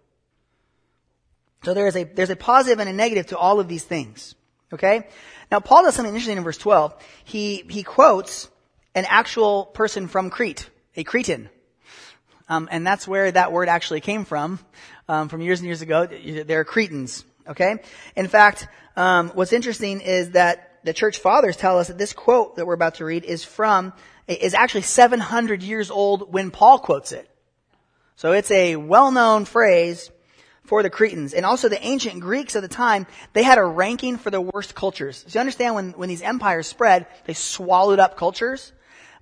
So 1.65 1.73
there 1.73 1.85
is 1.85 1.97
a, 1.97 2.05
there's 2.05 2.29
a 2.29 2.37
positive 2.37 2.79
and 2.79 2.87
a 2.87 2.93
negative 2.93 3.27
to 3.27 3.37
all 3.37 3.59
of 3.59 3.67
these 3.67 3.83
things. 3.83 4.35
Okay? 4.71 5.09
Now 5.51 5.59
Paul 5.59 5.83
does 5.83 5.95
something 5.95 6.13
interesting 6.13 6.37
in 6.37 6.45
verse 6.45 6.57
12. 6.57 6.95
He, 7.25 7.65
he 7.69 7.83
quotes 7.83 8.47
an 8.95 9.03
actual 9.09 9.65
person 9.65 10.07
from 10.07 10.29
Crete, 10.29 10.69
a 10.95 11.03
Cretan. 11.03 11.49
Um, 12.47 12.69
and 12.71 12.87
that's 12.87 13.05
where 13.05 13.29
that 13.29 13.51
word 13.51 13.67
actually 13.67 13.99
came 13.99 14.23
from, 14.23 14.59
um, 15.09 15.27
from 15.27 15.41
years 15.41 15.59
and 15.59 15.65
years 15.65 15.81
ago. 15.81 16.05
They're 16.05 16.63
Cretans. 16.63 17.25
Okay? 17.49 17.83
In 18.15 18.29
fact, 18.29 18.69
um, 18.95 19.31
what's 19.31 19.51
interesting 19.51 19.99
is 19.99 20.31
that 20.31 20.64
the 20.85 20.93
church 20.93 21.17
fathers 21.17 21.57
tell 21.57 21.79
us 21.79 21.87
that 21.87 21.97
this 21.97 22.13
quote 22.13 22.55
that 22.55 22.65
we're 22.65 22.75
about 22.75 22.95
to 22.95 23.05
read 23.05 23.25
is 23.25 23.43
from, 23.43 23.91
is 24.27 24.53
actually 24.53 24.83
700 24.83 25.63
years 25.63 25.89
old 25.89 26.31
when 26.31 26.51
Paul 26.51 26.77
quotes 26.77 27.11
it. 27.11 27.27
So 28.15 28.31
it's 28.31 28.51
a 28.51 28.75
well-known 28.75 29.45
phrase 29.45 30.11
for 30.63 30.83
the 30.83 30.91
Cretans. 30.91 31.33
And 31.33 31.43
also 31.43 31.69
the 31.69 31.83
ancient 31.83 32.21
Greeks 32.21 32.53
of 32.53 32.61
the 32.61 32.67
time, 32.67 33.07
they 33.33 33.41
had 33.41 33.57
a 33.57 33.63
ranking 33.63 34.17
for 34.17 34.29
the 34.29 34.39
worst 34.39 34.75
cultures. 34.75 35.25
So 35.27 35.37
you 35.37 35.39
understand 35.39 35.73
when, 35.73 35.91
when 35.93 36.07
these 36.07 36.21
empires 36.21 36.67
spread, 36.67 37.07
they 37.25 37.33
swallowed 37.33 37.99
up 37.99 38.15
cultures. 38.15 38.71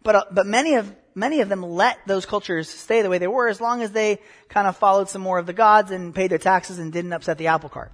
But, 0.03 0.15
uh, 0.15 0.25
but 0.31 0.45
many 0.45 0.75
of, 0.75 0.93
many 1.15 1.39
of 1.39 1.47
them 1.47 1.63
let 1.63 1.97
those 2.05 2.25
cultures 2.25 2.69
stay 2.69 3.01
the 3.01 3.09
way 3.09 3.19
they 3.19 3.27
were 3.27 3.47
as 3.47 3.61
long 3.61 3.81
as 3.81 3.91
they 3.91 4.19
kind 4.49 4.67
of 4.67 4.75
followed 4.75 5.07
some 5.07 5.21
more 5.21 5.39
of 5.39 5.45
the 5.45 5.53
gods 5.53 5.91
and 5.91 6.13
paid 6.13 6.29
their 6.29 6.37
taxes 6.37 6.77
and 6.77 6.91
didn't 6.91 7.13
upset 7.13 7.37
the 7.37 7.47
apple 7.47 7.69
cart. 7.69 7.93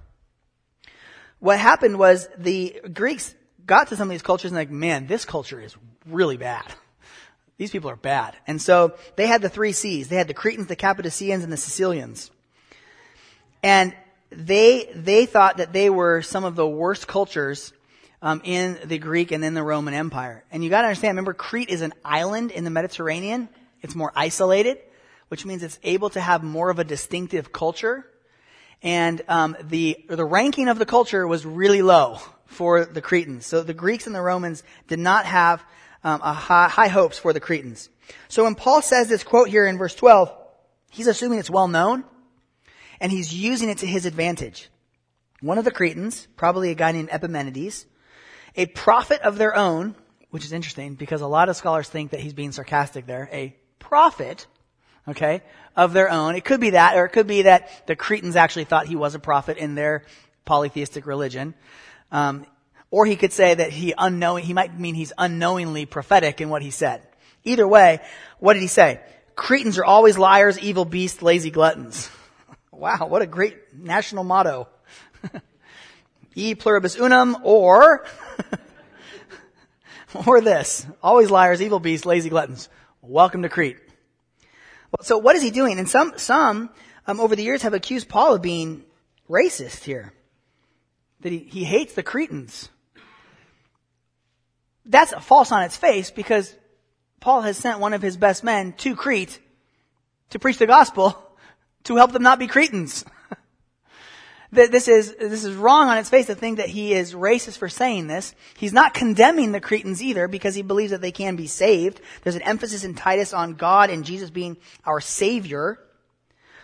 What 1.38 1.58
happened 1.58 1.98
was 1.98 2.28
the 2.36 2.80
Greeks 2.92 3.34
got 3.70 3.86
to 3.86 3.96
some 3.96 4.08
of 4.08 4.10
these 4.10 4.20
cultures 4.20 4.50
and 4.50 4.58
like, 4.58 4.68
man, 4.68 5.06
this 5.06 5.24
culture 5.24 5.60
is 5.60 5.76
really 6.04 6.36
bad. 6.36 6.64
These 7.56 7.70
people 7.70 7.88
are 7.88 7.94
bad. 7.94 8.34
And 8.48 8.60
so 8.60 8.94
they 9.14 9.28
had 9.28 9.42
the 9.42 9.48
three 9.48 9.70
C's. 9.70 10.08
They 10.08 10.16
had 10.16 10.26
the 10.26 10.34
Cretans, 10.34 10.66
the 10.66 10.74
Cappadocians, 10.74 11.44
and 11.44 11.52
the 11.52 11.56
Sicilians. 11.56 12.32
And 13.62 13.94
they, 14.30 14.90
they 14.92 15.24
thought 15.24 15.58
that 15.58 15.72
they 15.72 15.88
were 15.88 16.20
some 16.20 16.42
of 16.42 16.56
the 16.56 16.66
worst 16.66 17.06
cultures 17.06 17.72
um, 18.20 18.40
in 18.42 18.76
the 18.86 18.98
Greek 18.98 19.30
and 19.30 19.40
then 19.40 19.54
the 19.54 19.62
Roman 19.62 19.94
Empire. 19.94 20.42
And 20.50 20.64
you 20.64 20.70
got 20.70 20.82
to 20.82 20.88
understand. 20.88 21.12
Remember, 21.12 21.34
Crete 21.34 21.70
is 21.70 21.82
an 21.82 21.92
island 22.04 22.50
in 22.50 22.64
the 22.64 22.70
Mediterranean. 22.70 23.48
It's 23.82 23.94
more 23.94 24.10
isolated, 24.16 24.78
which 25.28 25.46
means 25.46 25.62
it's 25.62 25.78
able 25.84 26.10
to 26.10 26.20
have 26.20 26.42
more 26.42 26.70
of 26.70 26.80
a 26.80 26.84
distinctive 26.84 27.52
culture. 27.52 28.04
And 28.82 29.22
um, 29.28 29.56
the 29.62 30.04
the 30.08 30.24
ranking 30.24 30.68
of 30.68 30.78
the 30.78 30.86
culture 30.86 31.26
was 31.26 31.44
really 31.44 31.82
low 31.82 32.18
for 32.46 32.84
the 32.84 33.02
Cretans. 33.02 33.46
So 33.46 33.62
the 33.62 33.74
Greeks 33.74 34.06
and 34.06 34.14
the 34.14 34.22
Romans 34.22 34.62
did 34.88 34.98
not 34.98 35.26
have 35.26 35.62
um, 36.02 36.20
high, 36.20 36.68
high 36.68 36.88
hopes 36.88 37.18
for 37.18 37.32
the 37.32 37.40
Cretans. 37.40 37.88
So 38.28 38.44
when 38.44 38.54
Paul 38.54 38.82
says 38.82 39.08
this 39.08 39.22
quote 39.22 39.48
here 39.48 39.66
in 39.66 39.78
verse 39.78 39.94
12, 39.94 40.32
he's 40.90 41.06
assuming 41.06 41.38
it's 41.38 41.50
well 41.50 41.68
known 41.68 42.04
and 43.00 43.12
he's 43.12 43.32
using 43.32 43.68
it 43.68 43.78
to 43.78 43.86
his 43.86 44.06
advantage. 44.06 44.68
One 45.40 45.58
of 45.58 45.64
the 45.64 45.70
Cretans, 45.70 46.26
probably 46.36 46.70
a 46.70 46.74
guy 46.74 46.92
named 46.92 47.08
Epimenides, 47.10 47.86
a 48.56 48.66
prophet 48.66 49.22
of 49.22 49.38
their 49.38 49.56
own, 49.56 49.94
which 50.30 50.44
is 50.44 50.52
interesting 50.52 50.94
because 50.94 51.20
a 51.20 51.26
lot 51.26 51.48
of 51.48 51.56
scholars 51.56 51.88
think 51.88 52.10
that 52.10 52.20
he's 52.20 52.34
being 52.34 52.52
sarcastic 52.52 53.06
there, 53.06 53.28
a 53.32 53.56
prophet, 53.78 54.46
okay, 55.10 55.42
of 55.76 55.92
their 55.92 56.10
own. 56.10 56.34
It 56.34 56.44
could 56.44 56.60
be 56.60 56.70
that, 56.70 56.96
or 56.96 57.04
it 57.04 57.10
could 57.10 57.26
be 57.26 57.42
that 57.42 57.86
the 57.86 57.96
Cretans 57.96 58.36
actually 58.36 58.64
thought 58.64 58.86
he 58.86 58.96
was 58.96 59.14
a 59.14 59.18
prophet 59.18 59.56
in 59.56 59.74
their 59.74 60.04
polytheistic 60.44 61.06
religion. 61.06 61.54
Um, 62.10 62.46
or 62.90 63.06
he 63.06 63.16
could 63.16 63.32
say 63.32 63.54
that 63.54 63.70
he 63.70 63.94
unknowing, 63.96 64.44
he 64.44 64.52
might 64.52 64.78
mean 64.78 64.94
he's 64.94 65.12
unknowingly 65.16 65.86
prophetic 65.86 66.40
in 66.40 66.48
what 66.48 66.62
he 66.62 66.70
said. 66.70 67.06
Either 67.44 67.66
way, 67.66 68.00
what 68.38 68.54
did 68.54 68.62
he 68.62 68.68
say? 68.68 69.00
Cretans 69.36 69.78
are 69.78 69.84
always 69.84 70.18
liars, 70.18 70.58
evil 70.58 70.84
beasts, 70.84 71.22
lazy 71.22 71.50
gluttons. 71.50 72.10
Wow, 72.72 73.08
what 73.08 73.20
a 73.20 73.26
great 73.26 73.58
national 73.74 74.24
motto. 74.24 74.66
e 76.34 76.54
pluribus 76.54 76.96
unum 76.96 77.36
or, 77.42 78.06
or 80.26 80.40
this. 80.40 80.86
Always 81.02 81.30
liars, 81.30 81.60
evil 81.60 81.78
beasts, 81.78 82.06
lazy 82.06 82.30
gluttons. 82.30 82.70
Welcome 83.02 83.42
to 83.42 83.50
Crete. 83.50 83.76
So 85.00 85.18
what 85.18 85.36
is 85.36 85.42
he 85.42 85.50
doing? 85.50 85.78
And 85.78 85.88
some, 85.88 86.14
some, 86.16 86.70
um, 87.06 87.20
over 87.20 87.36
the 87.36 87.42
years 87.42 87.62
have 87.62 87.74
accused 87.74 88.08
Paul 88.08 88.34
of 88.34 88.42
being 88.42 88.84
racist 89.28 89.84
here. 89.84 90.12
That 91.20 91.32
he, 91.32 91.38
he 91.38 91.64
hates 91.64 91.94
the 91.94 92.02
Cretans. 92.02 92.68
That's 94.84 95.12
false 95.24 95.52
on 95.52 95.62
its 95.62 95.76
face 95.76 96.10
because 96.10 96.54
Paul 97.20 97.42
has 97.42 97.56
sent 97.56 97.78
one 97.78 97.92
of 97.92 98.02
his 98.02 98.16
best 98.16 98.42
men 98.42 98.72
to 98.78 98.96
Crete 98.96 99.38
to 100.30 100.38
preach 100.38 100.58
the 100.58 100.66
gospel 100.66 101.16
to 101.84 101.96
help 101.96 102.12
them 102.12 102.22
not 102.22 102.38
be 102.38 102.46
Cretans. 102.46 103.04
This 104.52 104.88
is, 104.88 105.14
this 105.14 105.44
is 105.44 105.54
wrong 105.54 105.88
on 105.88 105.98
its 105.98 106.10
face 106.10 106.26
to 106.26 106.34
think 106.34 106.56
that 106.56 106.68
he 106.68 106.92
is 106.92 107.14
racist 107.14 107.58
for 107.58 107.68
saying 107.68 108.08
this. 108.08 108.34
He's 108.56 108.72
not 108.72 108.94
condemning 108.94 109.52
the 109.52 109.60
Cretans 109.60 110.02
either 110.02 110.26
because 110.26 110.56
he 110.56 110.62
believes 110.62 110.90
that 110.90 111.00
they 111.00 111.12
can 111.12 111.36
be 111.36 111.46
saved. 111.46 112.00
There's 112.22 112.34
an 112.34 112.42
emphasis 112.42 112.82
in 112.82 112.94
Titus 112.94 113.32
on 113.32 113.54
God 113.54 113.90
and 113.90 114.04
Jesus 114.04 114.30
being 114.30 114.56
our 114.84 115.00
savior. 115.00 115.78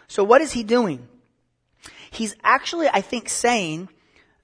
So 0.08 0.24
what 0.24 0.40
is 0.40 0.52
he 0.52 0.64
doing? 0.64 1.06
He's 2.10 2.34
actually, 2.42 2.88
I 2.88 3.02
think, 3.02 3.28
saying 3.28 3.88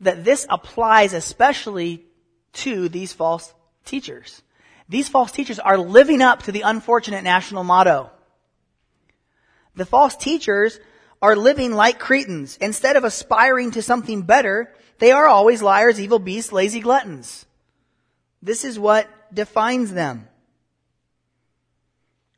that 0.00 0.24
this 0.24 0.46
applies 0.48 1.12
especially 1.12 2.04
to 2.52 2.88
these 2.88 3.12
false 3.12 3.52
teachers. 3.84 4.42
These 4.88 5.08
false 5.08 5.32
teachers 5.32 5.58
are 5.58 5.78
living 5.78 6.22
up 6.22 6.44
to 6.44 6.52
the 6.52 6.62
unfortunate 6.62 7.24
national 7.24 7.64
motto. 7.64 8.10
The 9.74 9.86
false 9.86 10.14
teachers 10.16 10.78
are 11.22 11.36
living 11.36 11.72
like 11.72 12.00
Cretans. 12.00 12.58
Instead 12.60 12.96
of 12.96 13.04
aspiring 13.04 13.70
to 13.70 13.80
something 13.80 14.22
better, 14.22 14.74
they 14.98 15.12
are 15.12 15.26
always 15.26 15.62
liars, 15.62 16.00
evil 16.00 16.18
beasts, 16.18 16.52
lazy 16.52 16.80
gluttons. 16.80 17.46
This 18.42 18.64
is 18.64 18.78
what 18.78 19.08
defines 19.32 19.92
them. 19.92 20.28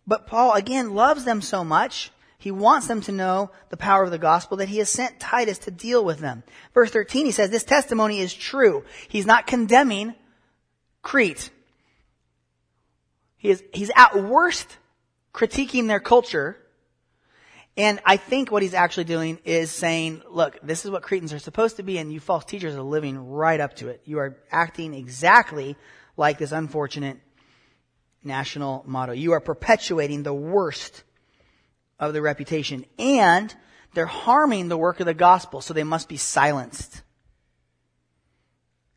But 0.07 0.27
Paul 0.27 0.53
again 0.53 0.94
loves 0.94 1.25
them 1.25 1.40
so 1.40 1.64
much, 1.64 2.11
he 2.37 2.51
wants 2.51 2.88
them 2.88 3.01
to 3.03 3.12
know 3.12 3.51
the 3.70 3.79
power 3.79 4.03
of 4.03 4.11
the 4.11 4.18
gospel 4.18 4.59
that 4.59 4.68
he 4.68 4.77
has 4.77 4.90
sent 4.90 5.18
Titus 5.18 5.57
to 5.61 5.70
deal 5.70 6.05
with 6.05 6.18
them. 6.18 6.42
Verse 6.75 6.90
13, 6.90 7.25
he 7.25 7.33
says, 7.33 7.49
this 7.49 7.64
testimony 7.64 8.20
is 8.20 8.35
true. 8.35 8.85
He's 9.09 9.25
not 9.25 9.47
condemning 9.47 10.14
Crete. 11.01 11.49
He 13.38 13.49
is, 13.49 13.62
he's 13.73 13.90
at 13.97 14.23
worst 14.23 14.77
critiquing 15.33 15.87
their 15.87 16.01
culture 16.01 16.59
and 17.77 18.01
I 18.05 18.17
think 18.17 18.53
what 18.53 18.63
he's 18.63 18.75
actually 18.75 19.05
doing 19.05 19.39
is 19.45 19.73
saying, 19.73 20.23
look, 20.31 20.59
this 20.63 20.85
is 20.85 20.91
what 20.91 21.03
Cretans 21.03 21.33
are 21.33 21.41
supposed 21.41 21.77
to 21.77 21.83
be, 21.83 21.99
and 21.99 22.13
you 22.13 22.21
false 22.21 22.45
teachers 22.45 22.77
are 22.77 22.83
living 22.83 23.31
right 23.31 23.59
up 23.59 23.75
to 23.77 23.89
it. 23.89 24.03
You 24.05 24.19
are 24.21 24.37
acting 24.51 24.95
exactly 24.95 25.77
like 26.17 26.39
this 26.39 26.53
unfortunate 26.53 27.19
national 28.23 28.85
motto. 28.87 29.13
You 29.13 29.33
are 29.33 29.41
perpetuating 29.41 30.23
the 30.23 30.35
worst 30.35 31.03
of 31.99 32.13
the 32.13 32.23
reputation, 32.23 32.87
and 32.97 33.55
they're 33.93 34.07
harming 34.07 34.69
the 34.69 34.77
work 34.77 35.01
of 35.01 35.07
the 35.07 35.15
gospel, 35.15 35.61
so 35.61 35.75
they 35.75 35.85
must 35.85 36.09
be 36.09 36.17
silenced. 36.17 37.03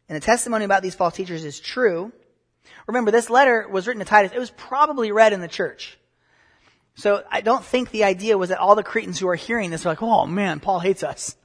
And 0.08 0.16
the 0.16 0.26
testimony 0.26 0.66
about 0.66 0.84
these 0.84 0.96
false 0.96 1.16
teachers 1.16 1.44
is 1.44 1.60
true. 1.60 2.12
Remember, 2.86 3.10
this 3.10 3.30
letter 3.30 3.68
was 3.68 3.88
written 3.88 4.00
to 4.00 4.06
Titus. 4.06 4.32
It 4.34 4.40
was 4.40 4.52
probably 4.52 5.12
read 5.12 5.34
in 5.34 5.42
the 5.42 5.48
church. 5.48 5.98
So 6.98 7.24
I 7.32 7.42
don't 7.42 7.64
think 7.64 7.92
the 7.92 8.06
idea 8.06 8.40
was 8.40 8.50
that 8.50 8.58
all 8.58 8.76
the 8.76 8.84
Cretans 8.84 9.20
who 9.20 9.28
are 9.28 9.36
hearing 9.36 9.70
this 9.70 9.86
are 9.86 9.90
like, 9.90 10.02
oh 10.02 10.26
man, 10.26 10.60
Paul 10.60 10.80
hates 10.80 11.04
us. 11.04 11.36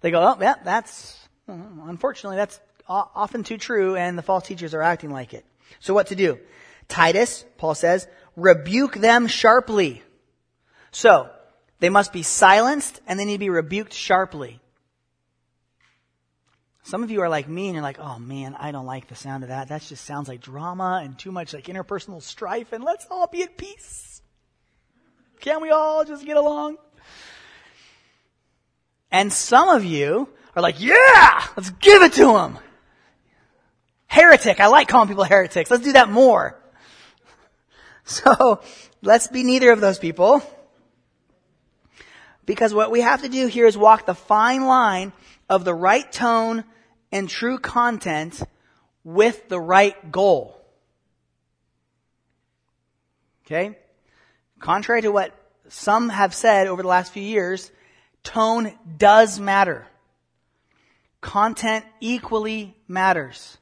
They 0.00 0.12
go, 0.12 0.22
oh 0.22 0.36
yeah, 0.40 0.54
that's, 0.64 1.18
unfortunately 1.48 2.36
that's 2.36 2.60
often 2.88 3.42
too 3.42 3.58
true 3.58 3.96
and 3.96 4.16
the 4.16 4.22
false 4.22 4.46
teachers 4.46 4.74
are 4.74 4.82
acting 4.82 5.10
like 5.10 5.34
it. 5.34 5.44
So 5.80 5.92
what 5.92 6.06
to 6.08 6.14
do? 6.14 6.38
Titus, 6.86 7.44
Paul 7.58 7.74
says, 7.74 8.06
rebuke 8.36 8.94
them 8.94 9.26
sharply. 9.26 10.02
So, 10.92 11.28
they 11.80 11.88
must 11.88 12.12
be 12.12 12.22
silenced 12.22 13.00
and 13.08 13.18
they 13.18 13.24
need 13.24 13.34
to 13.34 13.38
be 13.38 13.50
rebuked 13.50 13.92
sharply. 13.92 14.60
Some 16.84 17.02
of 17.02 17.10
you 17.10 17.22
are 17.22 17.28
like 17.28 17.48
me 17.48 17.66
and 17.66 17.74
you're 17.74 17.82
like, 17.82 17.98
oh 17.98 18.20
man, 18.20 18.54
I 18.56 18.70
don't 18.70 18.86
like 18.86 19.08
the 19.08 19.16
sound 19.16 19.42
of 19.42 19.48
that. 19.48 19.68
That 19.68 19.82
just 19.82 20.04
sounds 20.04 20.28
like 20.28 20.40
drama 20.40 21.00
and 21.02 21.18
too 21.18 21.32
much 21.32 21.54
like 21.54 21.64
interpersonal 21.64 22.22
strife 22.22 22.72
and 22.72 22.84
let's 22.84 23.06
all 23.10 23.26
be 23.26 23.42
at 23.42 23.56
peace. 23.56 24.11
Can't 25.42 25.60
we 25.60 25.70
all 25.70 26.04
just 26.04 26.24
get 26.24 26.36
along? 26.36 26.76
And 29.10 29.32
some 29.32 29.68
of 29.68 29.84
you 29.84 30.28
are 30.54 30.62
like, 30.62 30.80
yeah, 30.80 31.44
let's 31.56 31.70
give 31.70 32.00
it 32.02 32.12
to 32.14 32.38
him. 32.38 32.58
Heretic. 34.06 34.60
I 34.60 34.68
like 34.68 34.86
calling 34.86 35.08
people 35.08 35.24
heretics. 35.24 35.68
Let's 35.70 35.84
do 35.84 35.92
that 35.92 36.08
more. 36.08 36.58
So 38.04 38.60
let's 39.00 39.28
be 39.28 39.44
neither 39.44 39.70
of 39.70 39.80
those 39.80 40.00
people. 40.00 40.42
Because 42.44 42.74
what 42.74 42.90
we 42.90 43.00
have 43.00 43.22
to 43.22 43.28
do 43.28 43.46
here 43.46 43.64
is 43.64 43.78
walk 43.78 44.06
the 44.06 44.14
fine 44.14 44.64
line 44.64 45.12
of 45.48 45.64
the 45.64 45.72
right 45.72 46.10
tone 46.10 46.64
and 47.12 47.28
true 47.28 47.60
content 47.60 48.42
with 49.04 49.48
the 49.48 49.60
right 49.60 50.10
goal. 50.10 50.60
Okay? 53.46 53.78
Contrary 54.62 55.02
to 55.02 55.10
what 55.10 55.34
some 55.68 56.08
have 56.08 56.32
said 56.32 56.68
over 56.68 56.82
the 56.82 56.88
last 56.88 57.12
few 57.12 57.22
years, 57.22 57.72
tone 58.22 58.72
does 58.96 59.40
matter. 59.40 59.88
Content 61.20 61.84
equally 62.00 62.76
matters. 62.86 63.58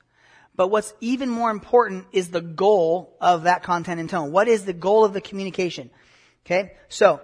But 0.54 0.68
what's 0.68 0.92
even 1.00 1.30
more 1.30 1.50
important 1.50 2.04
is 2.12 2.28
the 2.28 2.42
goal 2.42 3.16
of 3.18 3.44
that 3.44 3.62
content 3.62 3.98
and 3.98 4.10
tone. 4.10 4.30
What 4.30 4.46
is 4.46 4.66
the 4.66 4.74
goal 4.74 5.06
of 5.06 5.14
the 5.14 5.22
communication? 5.22 5.88
Okay? 6.44 6.72
So, 6.90 7.22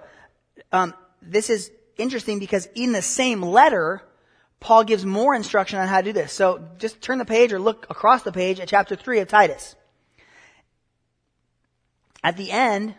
um, 0.73 0.95
this 1.21 1.51
is 1.51 1.71
interesting 1.99 2.39
because 2.39 2.67
in 2.75 2.93
the 2.93 3.03
same 3.03 3.43
letter, 3.43 4.03
Paul 4.59 4.85
gives 4.85 5.05
more 5.05 5.35
instruction 5.35 5.79
on 5.79 5.87
how 5.87 5.99
to 5.99 6.05
do 6.05 6.13
this. 6.15 6.33
So 6.33 6.67
just 6.79 7.03
turn 7.03 7.19
the 7.19 7.27
page 7.27 7.53
or 7.53 7.59
look 7.59 7.87
across 7.91 8.23
the 8.23 8.33
page 8.33 8.59
at 8.59 8.69
chapter 8.69 8.97
3 8.97 9.21
of 9.21 9.29
Titus. 9.29 9.77
At 12.25 12.39
the 12.39 12.51
end 12.51 12.95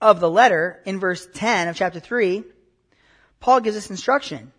of 0.00 0.20
the 0.20 0.30
letter, 0.30 0.80
in 0.84 1.00
verse 1.00 1.28
10 1.34 1.68
of 1.68 1.76
chapter 1.76 2.00
3, 2.00 2.44
Paul 3.40 3.60
gives 3.60 3.76
us 3.76 3.90
instruction. 3.90 4.52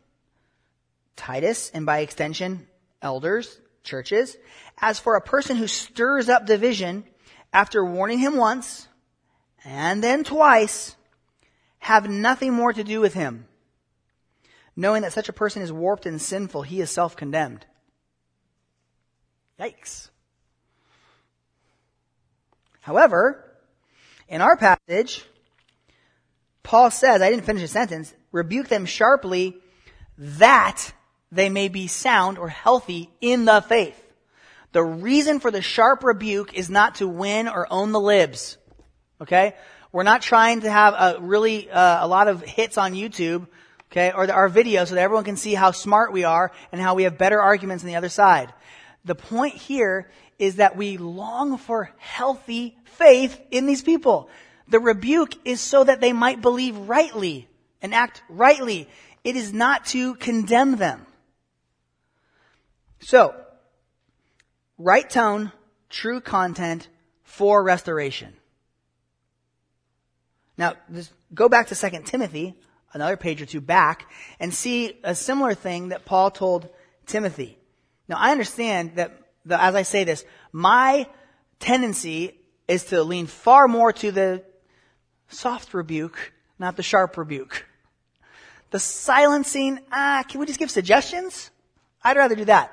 Titus, 1.16 1.70
and 1.74 1.86
by 1.86 2.00
extension, 2.00 2.68
elders, 3.02 3.60
churches, 3.84 4.38
as 4.78 5.00
for 5.00 5.16
a 5.16 5.22
person 5.22 5.58
who 5.58 5.68
stirs 5.68 6.30
up 6.30 6.46
division 6.46 7.04
after 7.52 7.84
warning 7.84 8.20
him 8.20 8.38
once 8.38 8.88
and 9.66 10.04
then 10.04 10.24
twice, 10.24 10.96
have 11.80 12.10
nothing 12.10 12.54
more 12.54 12.72
to 12.72 12.84
do 12.84 13.02
with 13.02 13.14
him. 13.14 13.46
Knowing 14.76 15.02
that 15.02 15.14
such 15.14 15.28
a 15.28 15.34
person 15.34 15.62
is 15.62 15.72
warped 15.72 16.06
and 16.06 16.22
sinful, 16.22 16.62
he 16.62 16.80
is 16.80 16.90
self-condemned. 16.90 17.66
Yikes. 19.60 20.10
However, 22.82 23.49
in 24.30 24.42
our 24.42 24.56
passage, 24.56 25.26
Paul 26.64 26.92
says, 26.92 27.22
I 27.22 27.30
didn't 27.30 27.46
finish 27.46 27.64
the 27.64 27.68
sentence, 27.68 28.14
rebuke 28.32 28.68
them 28.68 28.86
sharply 28.86 29.58
that 30.18 30.94
they 31.32 31.50
may 31.50 31.68
be 31.68 31.88
sound 31.88 32.38
or 32.38 32.50
healthy 32.50 33.10
in 33.22 33.46
the 33.46 33.62
faith. 33.62 34.00
The 34.72 34.84
reason 34.84 35.40
for 35.40 35.50
the 35.50 35.62
sharp 35.62 36.04
rebuke 36.04 36.54
is 36.54 36.70
not 36.70 36.96
to 36.96 37.08
win 37.08 37.48
or 37.48 37.68
own 37.72 37.92
the 37.92 38.00
libs. 38.00 38.58
Okay? 39.22 39.56
We're 39.92 40.04
not 40.04 40.22
trying 40.22 40.62
to 40.62 40.72
have 40.72 40.94
a 40.94 41.20
really, 41.20 41.70
uh, 41.70 42.06
a 42.06 42.08
lot 42.08 42.28
of 42.28 42.44
hits 42.44 42.78
on 42.78 42.94
YouTube, 42.94 43.48
okay, 43.92 44.12
or 44.12 44.28
the, 44.28 44.34
our 44.34 44.50
videos 44.50 44.88
so 44.88 44.96
that 44.96 45.02
everyone 45.02 45.24
can 45.24 45.38
see 45.38 45.56
how 45.56 45.72
smart 45.72 46.14
we 46.14 46.24
are 46.24 46.52
and 46.72 46.80
how 46.80 46.94
we 46.94 47.04
have 47.04 47.18
better 47.18 47.42
arguments 47.42 47.84
on 47.84 47.88
the 47.88 47.96
other 47.96 48.10
side. 48.10 48.54
The 49.06 49.16
point 49.16 49.56
here 49.56 50.12
is 50.40 50.56
that 50.56 50.76
we 50.76 50.98
long 50.98 51.58
for 51.58 51.92
healthy 51.98 52.78
faith 52.86 53.40
in 53.52 53.66
these 53.66 53.82
people. 53.82 54.30
The 54.68 54.80
rebuke 54.80 55.36
is 55.46 55.62
so 55.62 55.84
that 55.84 56.02
they 56.02 56.14
might 56.14 56.42
believe 56.42 56.78
rightly 56.78 57.48
and 57.82 57.94
act 57.94 58.24
rightly. 58.30 58.88
It 59.24 59.36
is 59.36 59.54
not 59.54 59.86
to 59.88 60.16
condemn 60.16 60.78
them. 60.78 61.06
So, 63.00 63.36
right 64.78 65.10
tone, 65.10 65.52
true 65.90 66.22
content 66.22 66.88
for 67.24 67.64
restoration. 67.64 68.34
Now, 70.58 70.74
go 71.34 71.48
back 71.48 71.68
to 71.68 71.76
2 71.76 72.02
Timothy, 72.04 72.56
another 72.94 73.16
page 73.16 73.42
or 73.42 73.46
two 73.46 73.62
back, 73.62 74.12
and 74.40 74.54
see 74.54 74.98
a 75.04 75.16
similar 75.16 75.54
thing 75.54 75.90
that 75.90 76.06
Paul 76.06 76.32
told 76.32 76.68
Timothy. 77.06 77.58
Now, 78.10 78.18
I 78.18 78.32
understand 78.32 78.96
that, 78.96 79.14
the, 79.46 79.62
as 79.62 79.76
I 79.76 79.84
say 79.84 80.04
this, 80.04 80.26
my 80.52 81.08
tendency 81.60 82.38
is 82.68 82.86
to 82.86 83.04
lean 83.04 83.28
far 83.28 83.68
more 83.68 83.92
to 83.94 84.12
the 84.12 84.44
soft 85.28 85.74
rebuke, 85.74 86.34
not 86.58 86.76
the 86.76 86.84
sharp 86.84 87.18
rebuke. 87.18 87.66
The 88.72 88.80
silencing, 88.80 89.80
ah, 89.92 90.24
can 90.28 90.40
we 90.40 90.46
just 90.46 90.60
give 90.60 90.70
suggestions? 90.70 91.50
I'd 92.04 92.18
rather 92.18 92.36
do 92.36 92.46
that. 92.46 92.72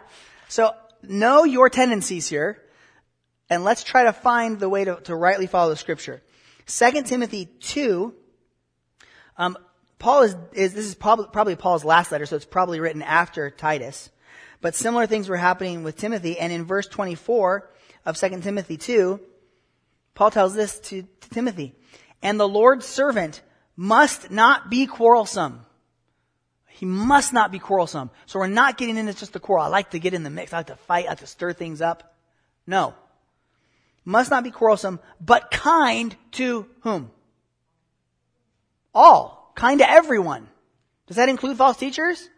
So, 0.48 0.72
know 1.02 1.44
your 1.44 1.70
tendencies 1.70 2.28
here, 2.28 2.62
and 3.48 3.64
let's 3.64 3.82
try 3.82 4.04
to 4.04 4.12
find 4.12 4.60
the 4.60 4.68
way 4.68 4.84
to, 4.84 4.96
to 5.04 5.16
rightly 5.16 5.46
follow 5.46 5.70
the 5.70 5.76
scripture. 5.76 6.22
2 6.66 7.02
Timothy 7.02 7.46
2, 7.46 8.14
um, 9.38 9.56
Paul 9.98 10.22
is, 10.22 10.36
is, 10.52 10.74
this 10.74 10.86
is 10.86 10.94
probably, 10.94 11.26
probably 11.32 11.56
Paul's 11.56 11.84
last 11.84 12.12
letter, 12.12 12.26
so 12.26 12.36
it's 12.36 12.44
probably 12.44 12.80
written 12.80 13.02
after 13.02 13.50
Titus. 13.50 14.10
But 14.66 14.74
similar 14.74 15.06
things 15.06 15.28
were 15.28 15.36
happening 15.36 15.84
with 15.84 15.96
Timothy, 15.96 16.40
and 16.40 16.52
in 16.52 16.64
verse 16.64 16.88
24 16.88 17.70
of 18.04 18.16
2 18.16 18.40
Timothy 18.40 18.76
2, 18.76 19.20
Paul 20.12 20.32
tells 20.32 20.56
this 20.56 20.80
to, 20.80 21.02
to 21.02 21.30
Timothy. 21.30 21.72
And 22.20 22.40
the 22.40 22.48
Lord's 22.48 22.84
servant 22.84 23.42
must 23.76 24.28
not 24.32 24.68
be 24.68 24.88
quarrelsome. 24.88 25.64
He 26.66 26.84
must 26.84 27.32
not 27.32 27.52
be 27.52 27.60
quarrelsome. 27.60 28.10
So 28.26 28.40
we're 28.40 28.48
not 28.48 28.76
getting 28.76 28.96
into 28.96 29.14
just 29.14 29.32
the 29.32 29.38
quarrel. 29.38 29.62
I 29.62 29.68
like 29.68 29.90
to 29.90 30.00
get 30.00 30.14
in 30.14 30.24
the 30.24 30.30
mix. 30.30 30.52
I 30.52 30.56
like 30.56 30.66
to 30.66 30.74
fight. 30.74 31.04
I 31.04 31.10
like 31.10 31.20
to 31.20 31.28
stir 31.28 31.52
things 31.52 31.80
up. 31.80 32.16
No 32.66 32.92
must 34.04 34.32
not 34.32 34.42
be 34.42 34.50
quarrelsome, 34.50 34.98
but 35.20 35.52
kind 35.52 36.16
to 36.32 36.66
whom? 36.80 37.12
All. 38.92 39.52
Kind 39.54 39.78
to 39.78 39.88
everyone. 39.88 40.48
Does 41.06 41.18
that 41.18 41.28
include 41.28 41.56
false 41.56 41.76
teachers? 41.76 42.28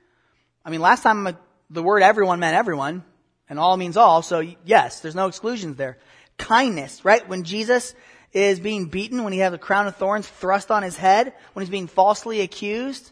I 0.62 0.69
mean, 0.69 0.83
last 0.83 1.03
time 1.03 1.27
the 1.71 1.83
word 1.83 2.03
everyone 2.03 2.41
meant 2.41 2.57
everyone, 2.57 3.05
and 3.49 3.59
all 3.59 3.77
means 3.77 3.97
all, 3.97 4.23
so 4.23 4.41
yes, 4.65 5.01
there's 5.01 5.15
no 5.15 5.27
exclusions 5.27 5.77
there. 5.77 5.99
Kindness, 6.37 7.05
right? 7.05 7.27
When 7.29 7.45
Jesus 7.45 7.95
is 8.33 8.61
being 8.61 8.87
beaten, 8.87 9.25
when 9.25 9.33
he 9.33 9.41
has 9.41 9.53
a 9.53 9.59
crown 9.59 9.87
of 9.87 9.97
thorns 9.97 10.29
thrust 10.29 10.71
on 10.71 10.83
his 10.83 10.97
head, 10.97 11.33
when 11.53 11.65
he's 11.65 11.71
being 11.71 11.87
falsely 11.87 12.41
accused, 12.41 13.11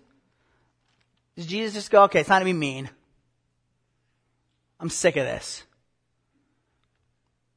does 1.36 1.46
Jesus 1.46 1.74
just 1.74 1.90
go, 1.90 2.04
okay, 2.04 2.20
it's 2.20 2.28
not 2.28 2.40
to 2.40 2.44
be 2.44 2.52
mean. 2.52 2.88
I'm 4.78 4.90
sick 4.90 5.16
of 5.16 5.24
this. 5.24 5.64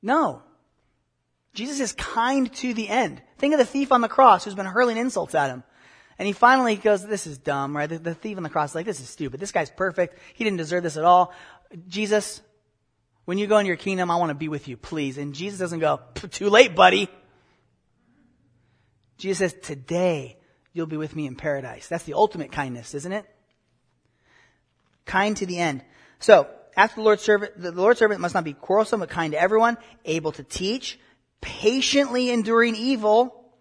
No. 0.02 0.42
Jesus 1.54 1.80
is 1.80 1.92
kind 1.94 2.54
to 2.56 2.74
the 2.74 2.88
end. 2.88 3.22
Think 3.38 3.54
of 3.54 3.60
the 3.60 3.66
thief 3.66 3.92
on 3.92 4.02
the 4.02 4.08
cross 4.08 4.46
who's 4.46 4.56
been 4.56 4.66
hurling 4.66 4.98
insults 4.98 5.36
at 5.36 5.50
him. 5.50 5.64
And 6.19 6.27
he 6.27 6.34
finally 6.34 6.75
goes, 6.75 7.08
this 7.08 7.25
is 7.25 7.38
dumb, 7.38 7.75
right? 7.75 7.88
The, 7.88 7.97
the 7.97 8.13
thief 8.13 8.36
on 8.36 8.43
the 8.43 8.49
cross 8.49 8.71
is 8.71 8.75
like, 8.75 8.86
this 8.86 8.99
is 8.99 9.10
stupid. 9.10 9.39
This 9.39 9.53
guy's 9.53 9.71
perfect. 9.71 10.19
He 10.34 10.43
didn't 10.43 10.58
deserve 10.58 10.84
this 10.84 10.97
at 10.97 11.05
all. 11.05 11.34
Jesus, 11.88 12.41
when 13.23 13.38
you 13.38 13.47
go 13.47 13.58
into 13.58 13.67
your 13.69 13.77
kingdom, 13.77 14.12
I 14.12 14.17
want 14.17 14.29
to 14.29 14.36
be 14.36 14.49
with 14.49 14.67
you, 14.67 14.75
please. 14.75 15.17
And 15.17 15.34
Jesus 15.34 15.60
doesn't 15.60 15.79
go, 15.79 16.01
too 16.29 16.49
late, 16.49 16.75
buddy. 16.75 17.10
Jesus 19.17 19.38
says, 19.38 19.62
today 19.62 20.38
you'll 20.73 20.88
be 20.88 20.97
with 20.97 21.15
me 21.15 21.25
in 21.25 21.36
paradise. 21.36 21.88
That's 21.88 22.03
the 22.03 22.15
ultimate 22.15 22.51
kindness, 22.51 22.93
isn't 22.95 23.12
it? 23.12 23.25
Kind 25.05 25.38
to 25.38 25.45
the 25.45 25.58
end. 25.58 25.84
So, 26.19 26.49
after 26.75 26.97
the 26.97 27.03
Lord's 27.03 27.23
servant, 27.23 27.53
the 27.58 27.71
Lord's 27.71 27.99
servant 27.99 28.19
must 28.19 28.36
not 28.36 28.43
be 28.43 28.53
quarrelsome, 28.53 28.99
but 28.99 29.10
kind 29.10 29.32
to 29.32 29.41
everyone, 29.41 29.77
able 30.03 30.34
to 30.34 30.43
teach, 30.43 30.99
patiently 31.39 32.29
enduring 32.29 32.75
evil, 32.75 33.51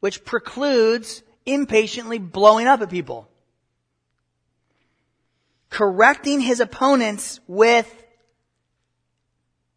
which 0.00 0.24
precludes 0.24 1.22
impatiently 1.46 2.18
blowing 2.18 2.66
up 2.66 2.80
at 2.80 2.90
people. 2.90 3.28
Correcting 5.70 6.40
his 6.40 6.60
opponents 6.60 7.40
with 7.46 7.90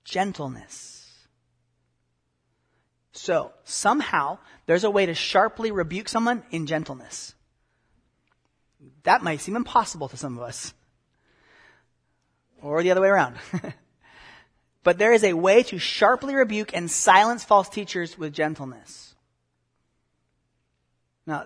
gentleness. 0.04 1.12
So, 3.14 3.54
somehow, 3.64 4.40
there's 4.66 4.84
a 4.84 4.92
way 4.92 5.06
to 5.06 5.14
sharply 5.14 5.72
rebuke 5.72 6.10
someone 6.10 6.44
in 6.52 6.66
gentleness. 6.66 7.34
That 9.04 9.24
might 9.24 9.40
seem 9.40 9.56
impossible 9.56 10.10
to 10.10 10.18
some 10.18 10.38
of 10.38 10.44
us. 10.44 10.74
Or 12.62 12.84
the 12.84 12.92
other 12.92 13.02
way 13.02 13.08
around. 13.08 13.36
But 14.86 15.00
there 15.00 15.14
is 15.14 15.24
a 15.24 15.34
way 15.34 15.64
to 15.64 15.80
sharply 15.80 16.36
rebuke 16.36 16.70
and 16.76 16.90
silence 16.90 17.44
false 17.44 17.68
teachers 17.68 18.20
with 18.20 18.34
gentleness. 18.34 19.05
Now, 21.28 21.46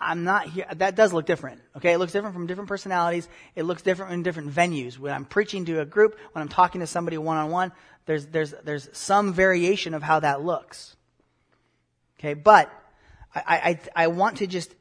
I'm 0.00 0.24
not 0.24 0.48
here, 0.48 0.66
that 0.76 0.96
does 0.96 1.12
look 1.12 1.26
different. 1.26 1.60
Okay, 1.76 1.92
it 1.92 1.98
looks 1.98 2.12
different 2.12 2.34
from 2.34 2.46
different 2.46 2.68
personalities. 2.68 3.28
It 3.54 3.64
looks 3.64 3.82
different 3.82 4.12
in 4.12 4.22
different 4.22 4.52
venues. 4.54 4.98
When 4.98 5.12
I'm 5.12 5.26
preaching 5.26 5.66
to 5.66 5.80
a 5.80 5.84
group, 5.84 6.18
when 6.32 6.42
I'm 6.42 6.48
talking 6.48 6.80
to 6.80 6.86
somebody 6.86 7.18
one 7.18 7.36
on 7.36 7.50
one, 7.50 7.72
there's, 8.06 8.24
there's, 8.26 8.54
there's 8.64 8.88
some 8.92 9.34
variation 9.34 9.92
of 9.92 10.02
how 10.02 10.20
that 10.20 10.42
looks. 10.42 10.96
Okay, 12.18 12.32
but 12.32 12.72
I, 13.34 13.78
I, 13.94 14.04
I 14.04 14.06
want 14.06 14.38
to 14.38 14.46
just 14.46 14.74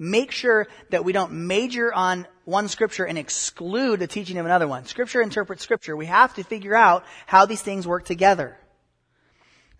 make 0.00 0.32
sure 0.32 0.66
that 0.90 1.04
we 1.04 1.12
don't 1.12 1.46
major 1.46 1.92
on 1.94 2.26
one 2.44 2.66
scripture 2.66 3.04
and 3.04 3.16
exclude 3.16 4.00
the 4.00 4.08
teaching 4.08 4.36
of 4.36 4.46
another 4.46 4.66
one. 4.66 4.84
Scripture 4.86 5.22
interprets 5.22 5.62
scripture. 5.62 5.96
We 5.96 6.06
have 6.06 6.34
to 6.34 6.42
figure 6.42 6.74
out 6.74 7.04
how 7.26 7.46
these 7.46 7.62
things 7.62 7.86
work 7.86 8.04
together. 8.04 8.58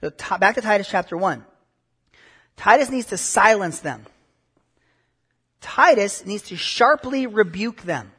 So 0.00 0.10
back 0.38 0.54
to 0.54 0.60
Titus 0.60 0.88
chapter 0.88 1.16
1. 1.16 1.44
Titus 2.56 2.90
needs 2.90 3.06
to 3.06 3.16
silence 3.16 3.80
them. 3.80 4.06
Titus 5.60 6.26
needs 6.26 6.44
to 6.44 6.56
sharply 6.56 7.26
rebuke 7.26 7.82
them. 7.82 8.12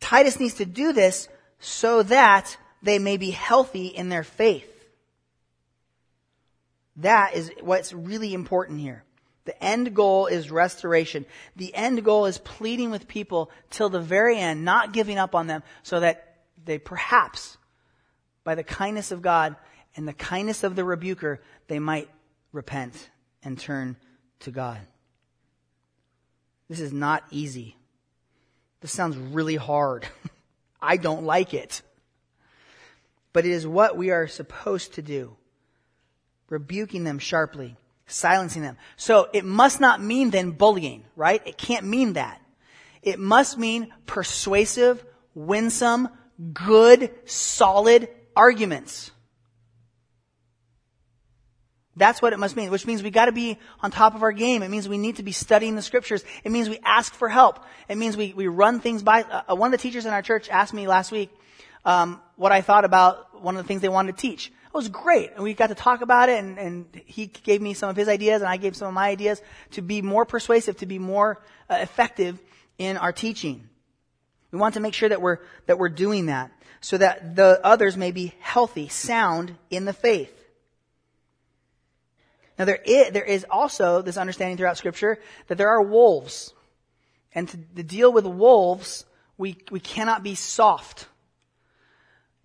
Titus 0.00 0.40
needs 0.40 0.54
to 0.54 0.64
do 0.64 0.92
this 0.92 1.28
so 1.58 2.02
that 2.04 2.56
they 2.82 2.98
may 2.98 3.16
be 3.16 3.30
healthy 3.30 3.86
in 3.86 4.08
their 4.08 4.22
faith. 4.22 4.72
That 6.96 7.34
is 7.34 7.50
what's 7.60 7.92
really 7.92 8.34
important 8.34 8.80
here. 8.80 9.04
The 9.44 9.64
end 9.64 9.94
goal 9.94 10.26
is 10.26 10.50
restoration. 10.50 11.24
The 11.56 11.74
end 11.74 12.04
goal 12.04 12.26
is 12.26 12.38
pleading 12.38 12.90
with 12.90 13.08
people 13.08 13.50
till 13.70 13.88
the 13.88 14.00
very 14.00 14.38
end, 14.38 14.64
not 14.64 14.92
giving 14.92 15.18
up 15.18 15.34
on 15.34 15.46
them 15.46 15.62
so 15.82 16.00
that 16.00 16.36
they 16.64 16.78
perhaps, 16.78 17.56
by 18.44 18.54
the 18.54 18.64
kindness 18.64 19.10
of 19.10 19.22
God 19.22 19.56
and 19.96 20.06
the 20.06 20.12
kindness 20.12 20.64
of 20.64 20.76
the 20.76 20.84
rebuker, 20.84 21.40
they 21.68 21.78
might 21.78 22.08
repent 22.52 23.10
and 23.42 23.58
turn 23.58 23.96
to 24.40 24.50
God. 24.50 24.80
This 26.68 26.80
is 26.80 26.92
not 26.92 27.24
easy. 27.30 27.76
This 28.80 28.92
sounds 28.92 29.16
really 29.16 29.56
hard. 29.56 30.06
I 30.82 30.96
don't 30.96 31.24
like 31.24 31.54
it. 31.54 31.82
But 33.32 33.44
it 33.44 33.52
is 33.52 33.66
what 33.66 33.96
we 33.96 34.10
are 34.10 34.26
supposed 34.26 34.94
to 34.94 35.02
do. 35.02 35.36
Rebuking 36.48 37.04
them 37.04 37.18
sharply, 37.18 37.76
silencing 38.06 38.62
them. 38.62 38.76
So 38.96 39.28
it 39.32 39.44
must 39.44 39.80
not 39.80 40.02
mean 40.02 40.30
then 40.30 40.52
bullying, 40.52 41.04
right? 41.16 41.42
It 41.46 41.58
can't 41.58 41.86
mean 41.86 42.14
that. 42.14 42.40
It 43.02 43.18
must 43.18 43.58
mean 43.58 43.92
persuasive, 44.06 45.04
winsome, 45.34 46.08
good, 46.52 47.10
solid 47.26 48.08
arguments. 48.34 49.10
That's 51.98 52.22
what 52.22 52.32
it 52.32 52.38
must 52.38 52.56
mean, 52.56 52.70
which 52.70 52.86
means 52.86 53.02
we 53.02 53.10
gotta 53.10 53.32
be 53.32 53.58
on 53.80 53.90
top 53.90 54.14
of 54.14 54.22
our 54.22 54.32
game. 54.32 54.62
It 54.62 54.70
means 54.70 54.88
we 54.88 54.98
need 54.98 55.16
to 55.16 55.22
be 55.22 55.32
studying 55.32 55.74
the 55.74 55.82
scriptures. 55.82 56.24
It 56.44 56.52
means 56.52 56.68
we 56.68 56.78
ask 56.84 57.12
for 57.12 57.28
help. 57.28 57.60
It 57.88 57.98
means 57.98 58.16
we, 58.16 58.32
we 58.34 58.46
run 58.46 58.80
things 58.80 59.02
by, 59.02 59.22
uh, 59.22 59.54
one 59.54 59.74
of 59.74 59.78
the 59.78 59.82
teachers 59.82 60.06
in 60.06 60.12
our 60.12 60.22
church 60.22 60.48
asked 60.48 60.72
me 60.72 60.86
last 60.86 61.12
week, 61.12 61.30
um, 61.84 62.20
what 62.36 62.52
I 62.52 62.60
thought 62.60 62.84
about 62.84 63.42
one 63.42 63.56
of 63.56 63.64
the 63.64 63.68
things 63.68 63.82
they 63.82 63.88
wanted 63.88 64.16
to 64.16 64.20
teach. 64.20 64.48
It 64.48 64.74
was 64.74 64.88
great. 64.88 65.32
And 65.34 65.42
we 65.42 65.54
got 65.54 65.68
to 65.68 65.74
talk 65.74 66.02
about 66.02 66.28
it 66.28 66.38
and, 66.38 66.58
and 66.58 67.02
he 67.06 67.26
gave 67.26 67.60
me 67.60 67.74
some 67.74 67.90
of 67.90 67.96
his 67.96 68.08
ideas 68.08 68.42
and 68.42 68.48
I 68.48 68.58
gave 68.58 68.76
some 68.76 68.88
of 68.88 68.94
my 68.94 69.08
ideas 69.08 69.42
to 69.72 69.82
be 69.82 70.02
more 70.02 70.24
persuasive, 70.24 70.76
to 70.78 70.86
be 70.86 70.98
more 70.98 71.42
uh, 71.68 71.78
effective 71.80 72.38
in 72.78 72.96
our 72.96 73.12
teaching. 73.12 73.68
We 74.52 74.58
want 74.58 74.74
to 74.74 74.80
make 74.80 74.94
sure 74.94 75.08
that 75.08 75.20
we're, 75.20 75.38
that 75.66 75.78
we're 75.78 75.88
doing 75.88 76.26
that 76.26 76.52
so 76.80 76.96
that 76.98 77.34
the 77.36 77.60
others 77.64 77.96
may 77.96 78.12
be 78.12 78.34
healthy, 78.38 78.88
sound 78.88 79.56
in 79.70 79.84
the 79.84 79.92
faith. 79.92 80.37
Now 82.58 82.64
there 82.64 82.80
is, 82.84 83.12
there 83.12 83.24
is 83.24 83.46
also 83.48 84.02
this 84.02 84.16
understanding 84.16 84.56
throughout 84.56 84.76
scripture 84.76 85.18
that 85.46 85.56
there 85.58 85.68
are 85.68 85.82
wolves. 85.82 86.52
And 87.32 87.48
to, 87.48 87.56
to 87.76 87.82
deal 87.82 88.12
with 88.12 88.26
wolves, 88.26 89.04
we, 89.36 89.56
we 89.70 89.80
cannot 89.80 90.22
be 90.22 90.34
soft. 90.34 91.06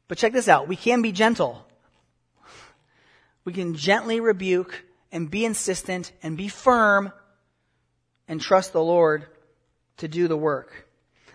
But 0.08 0.19
check 0.19 0.34
this 0.34 0.47
out. 0.47 0.67
We 0.67 0.76
can 0.76 1.02
be 1.02 1.12
gentle. 1.12 1.65
We 3.43 3.54
can 3.54 3.76
gently 3.76 4.19
rebuke 4.19 4.86
and 5.12 5.32
be 5.32 5.45
insistent 5.45 6.12
and 6.21 6.38
be 6.38 6.47
firm 6.47 7.12
and 8.28 8.39
trust 8.39 8.71
the 8.71 8.84
Lord 8.84 9.26
to 9.97 10.08
do 10.08 10.28
the 10.28 10.38
work. 10.38 10.88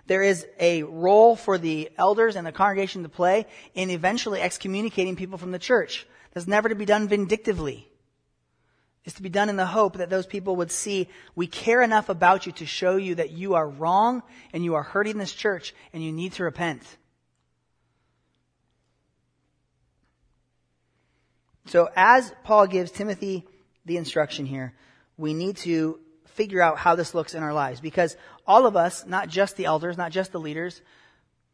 There 0.07 0.23
is 0.23 0.47
a 0.59 0.85
role 0.85 1.37
for 1.37 1.59
the 1.59 1.91
elders 1.99 2.37
and 2.37 2.47
the 2.47 2.53
congregation 2.53 3.03
to 3.03 3.09
play 3.09 3.47
in 3.75 3.91
eventually 3.91 4.41
excommunicating 4.41 5.17
people 5.17 5.37
from 5.37 5.51
the 5.51 5.59
church. 5.59 6.07
That's 6.33 6.47
never 6.47 6.69
to 6.69 6.75
be 6.75 6.87
done 6.87 7.09
vindictively 7.09 7.89
is 9.09 9.15
to 9.15 9.23
be 9.23 9.31
done 9.31 9.49
in 9.49 9.57
the 9.57 9.65
hope 9.65 9.97
that 9.97 10.11
those 10.11 10.27
people 10.27 10.57
would 10.57 10.71
see 10.71 11.09
we 11.35 11.47
care 11.47 11.81
enough 11.81 12.11
about 12.11 12.45
you 12.45 12.53
to 12.53 12.67
show 12.67 12.97
you 12.97 13.15
that 13.15 13.31
you 13.31 13.55
are 13.55 13.67
wrong 13.67 14.23
and 14.53 14.63
you 14.63 14.75
are 14.75 14.83
hurting 14.83 15.17
this 15.17 15.33
church 15.33 15.75
and 15.95 16.05
you 16.05 16.13
need 16.13 16.35
to 16.35 16.45
repent. 16.45 16.83
So 21.65 21.89
as 21.97 22.31
Paul 22.45 22.67
gives 22.67 22.91
Timothy 22.91 23.47
the 23.87 23.97
instruction 23.97 24.45
here, 24.45 24.75
we 25.17 25.33
need 25.33 25.57
to 25.59 26.01
figure 26.27 26.61
out 26.61 26.77
how 26.77 26.95
this 26.95 27.15
looks 27.15 27.35
in 27.35 27.43
our 27.43 27.55
lives 27.55 27.81
because 27.81 28.15
all 28.47 28.67
of 28.67 28.77
us, 28.77 29.07
not 29.07 29.31
just 29.31 29.57
the 29.57 29.65
elders, 29.65 29.97
not 29.97 30.13
just 30.13 30.33
the 30.33 30.41
leaders, 30.41 30.83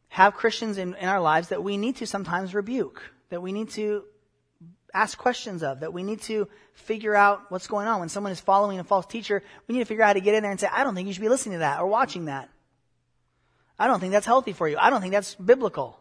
have 0.09 0.35
Christians 0.35 0.77
in, 0.77 0.95
in 0.95 1.09
our 1.09 1.21
lives 1.21 1.51
that 1.51 1.63
we 1.63 1.77
need 1.77 1.97
to 1.97 2.07
sometimes 2.09 2.53
rebuke, 2.53 3.01
that 3.29 3.43
we 3.43 3.53
need 3.53 3.71
to 3.71 4.03
ask 4.95 5.19
questions 5.19 5.63
of, 5.63 5.81
that 5.81 5.93
we 5.93 6.03
need 6.03 6.23
to 6.23 6.49
figure 6.73 7.15
out 7.15 7.51
what's 7.51 7.67
going 7.67 7.89
on. 7.89 8.01
When 8.01 8.09
someone 8.09 8.33
is 8.33 8.41
following 8.41 8.79
a 8.79 8.85
false 8.85 9.07
teacher, 9.07 9.43
we 9.67 9.75
need 9.75 9.81
to 9.81 9.85
figure 9.85 10.05
out 10.05 10.09
how 10.09 10.13
to 10.15 10.21
get 10.21 10.35
in 10.35 10.43
there 10.43 10.53
and 10.53 10.61
say, 10.61 10.69
I 10.73 10.85
don't 10.85 10.95
think 10.95 11.09
you 11.09 11.13
should 11.13 11.23
be 11.23 11.29
listening 11.29 11.55
to 11.55 11.59
that 11.59 11.81
or 11.81 11.87
watching 11.89 12.27
that. 12.27 12.49
I 13.79 13.89
don't 13.89 13.99
think 13.99 14.13
that's 14.13 14.27
healthy 14.27 14.53
for 14.53 14.69
you. 14.69 14.79
I 14.79 14.91
don't 14.91 15.01
think 15.01 15.13
that's 15.13 15.35
biblical. 15.35 15.99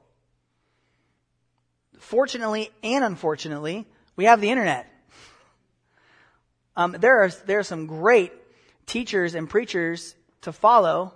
Fortunately 1.97 2.69
and 2.83 3.03
unfortunately, 3.03 3.87
we 4.15 4.25
have 4.25 4.39
the 4.39 4.49
internet. 4.49 4.87
Um, 6.75 6.95
there 6.99 7.21
are 7.23 7.29
there 7.45 7.59
are 7.59 7.63
some 7.63 7.85
great 7.85 8.33
teachers 8.87 9.35
and 9.35 9.47
preachers 9.47 10.15
to 10.41 10.51
follow 10.51 11.13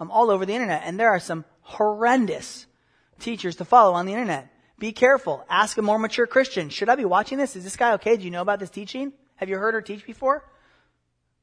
um, 0.00 0.10
all 0.10 0.30
over 0.30 0.46
the 0.46 0.54
internet, 0.54 0.80
and 0.86 0.98
there 0.98 1.10
are 1.10 1.20
some 1.20 1.44
horrendous 1.60 2.64
teachers 3.18 3.56
to 3.56 3.66
follow 3.66 3.92
on 3.92 4.06
the 4.06 4.12
internet. 4.12 4.53
Be 4.78 4.92
careful. 4.92 5.44
Ask 5.48 5.78
a 5.78 5.82
more 5.82 5.98
mature 5.98 6.26
Christian. 6.26 6.68
Should 6.68 6.88
I 6.88 6.96
be 6.96 7.04
watching 7.04 7.38
this? 7.38 7.56
Is 7.56 7.64
this 7.64 7.76
guy 7.76 7.94
okay? 7.94 8.16
Do 8.16 8.24
you 8.24 8.30
know 8.30 8.42
about 8.42 8.58
this 8.58 8.70
teaching? 8.70 9.12
Have 9.36 9.48
you 9.48 9.58
heard 9.58 9.74
her 9.74 9.82
teach 9.82 10.04
before? 10.04 10.44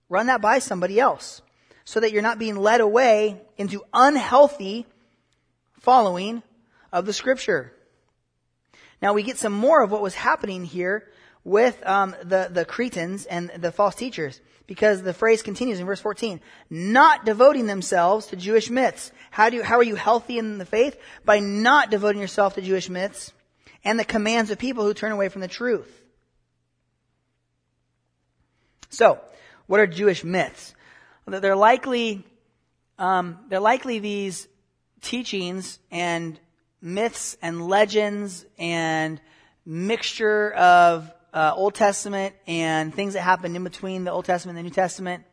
Run 0.10 0.28
that 0.28 0.41
by 0.41 0.60
somebody 0.60 1.00
else 1.00 1.41
so 1.86 2.00
that 2.00 2.12
you're 2.12 2.22
not 2.22 2.39
being 2.39 2.58
led 2.58 2.82
away 2.82 3.41
into 3.58 3.84
unhealthy 3.94 4.86
following 5.80 6.44
of 6.91 7.06
the 7.06 7.13
scripture. 7.13 7.74
Now 9.02 9.13
we 9.13 9.24
get 9.24 9.38
some 9.38 9.54
more 9.54 9.82
of 9.82 9.91
what 9.91 10.02
was 10.02 10.15
happening 10.15 10.65
here 10.65 11.10
with 11.44 11.86
um, 11.88 12.15
the 12.24 12.50
the 12.52 12.65
Cretans 12.65 13.26
and 13.26 13.50
the 13.58 13.72
false 13.72 13.96
teachers, 13.96 14.39
because 14.67 15.02
the 15.02 15.13
phrase 15.13 15.41
continues 15.41 15.80
in 15.80 15.86
verse 15.86 16.00
14: 16.00 16.39
not 16.69 17.26
devoting 17.26 17.67
themselves 17.67 18.28
to 18.28 18.36
Jewish 18.36 18.69
myths. 18.69 19.12
How 19.32 19.50
do 19.50 19.58
you, 19.58 19.63
how 19.63 19.78
are 19.78 19.84
you 19.84 19.95
healthy 19.95 20.38
in 20.38 20.58
the 20.58 20.65
faith? 20.65 20.97
By 21.24 21.39
not 21.39 21.89
devoting 21.89 22.21
yourself 22.21 22.56
to 22.56 22.62
Jewish 22.62 22.89
myths 22.89 23.32
and 23.84 24.00
the 24.00 24.06
commands 24.06 24.52
of 24.52 24.58
people 24.58 24.84
who 24.84 24.93
turn 24.93 25.12
away 25.12 25.30
from 25.30 25.41
the 25.41 25.47
truth. 25.47 26.02
So, 28.89 29.19
what 29.67 29.80
are 29.80 29.88
Jewish 29.88 30.24
myths? 30.24 30.76
They're 31.28 31.56
likely 31.56 32.26
um, 33.02 33.39
they're 33.50 33.60
likely 33.60 34.00
these 34.00 34.47
teachings 35.02 35.80
and 35.89 36.39
myths 36.82 37.36
and 37.41 37.67
legends 37.67 38.45
and 38.60 39.19
mixture 39.65 40.52
of 40.52 41.12
uh, 41.34 41.54
Old 41.56 41.76
Testament 41.76 42.36
and 42.48 42.94
things 42.94 43.13
that 43.13 43.22
happened 43.22 43.56
in 43.56 43.63
between 43.63 44.04
the 44.04 44.12
Old 44.12 44.26
Testament 44.26 44.58
and 44.58 44.65
the 44.65 44.70
New 44.70 44.74
Testament, 44.74 45.24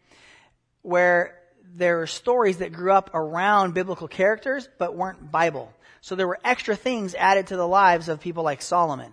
where 0.83 1.39
there 1.75 2.01
are 2.03 2.07
stories 2.07 2.59
that 2.59 2.73
grew 2.73 2.93
up 2.93 3.11
around 3.15 3.75
biblical 3.75 4.09
characters 4.09 4.69
but 4.79 4.95
weren't 4.95 5.31
Bible. 5.31 5.73
So 6.01 6.15
there 6.15 6.29
were 6.29 6.39
extra 6.45 6.77
things 6.77 7.15
added 7.15 7.49
to 7.49 7.57
the 7.57 7.67
lives 7.67 8.09
of 8.09 8.21
people 8.21 8.45
like 8.45 8.63
Solomon. 8.63 9.13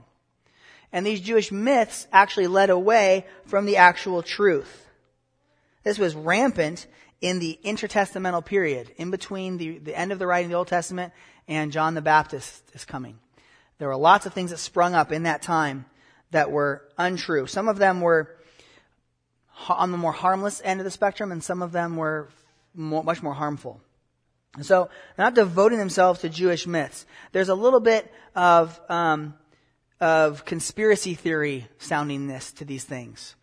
And 0.92 1.06
these 1.06 1.20
Jewish 1.20 1.52
myths 1.52 2.08
actually 2.12 2.48
led 2.48 2.70
away 2.70 3.26
from 3.46 3.66
the 3.66 3.78
actual 3.78 4.22
truth. 4.22 4.88
This 5.84 6.00
was 6.00 6.16
rampant 6.16 6.88
in 7.22 7.40
the 7.40 7.60
intertestamental 7.66 8.46
period, 8.46 8.92
in 8.98 9.12
between 9.12 9.58
the, 9.58 9.80
the 9.80 9.98
end 9.98 10.12
of 10.12 10.20
the 10.20 10.28
writing 10.28 10.46
of 10.46 10.52
the 10.52 10.58
Old 10.58 10.68
Testament 10.68 11.12
and 11.48 11.72
John 11.72 11.94
the 11.94 12.02
Baptist 12.02 12.64
is 12.74 12.86
coming. 12.86 13.20
There 13.78 13.88
were 13.88 13.98
lots 13.98 14.26
of 14.26 14.34
things 14.34 14.52
that 14.52 14.58
sprung 14.58 14.96
up 14.96 15.12
in 15.12 15.24
that 15.24 15.42
time 15.42 15.86
that 16.32 16.52
were 16.52 16.84
untrue. 16.98 17.48
Some 17.48 17.68
of 17.68 17.78
them 17.78 18.02
were 18.02 18.36
on 19.70 19.92
the 19.92 19.98
more 19.98 20.12
harmless 20.12 20.62
end 20.64 20.80
of 20.80 20.84
the 20.84 20.92
spectrum, 20.92 21.32
and 21.32 21.44
some 21.44 21.62
of 21.62 21.72
them 21.72 21.96
were 21.96 22.30
more, 22.74 23.04
much 23.04 23.24
more 23.24 23.34
harmful. 23.34 23.82
So, 24.62 24.90
not 25.18 25.34
devoting 25.34 25.80
themselves 25.80 26.22
to 26.22 26.30
Jewish 26.30 26.66
myths. 26.66 27.06
There's 27.32 27.50
a 27.50 27.56
little 27.56 27.82
bit 27.82 28.12
of 28.36 28.80
um, 28.90 29.34
of 30.00 30.46
conspiracy 30.46 31.14
theory 31.14 31.68
sounding 31.78 32.28
this 32.28 32.52
to 32.54 32.66
these 32.66 32.84
things, 32.84 33.36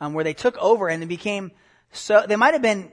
um, 0.00 0.14
where 0.14 0.24
they 0.24 0.34
took 0.34 0.56
over 0.58 0.88
and 0.88 1.02
they 1.02 1.06
became 1.06 1.52
so. 1.92 2.24
They 2.26 2.36
might 2.36 2.54
have 2.54 2.62
been 2.62 2.90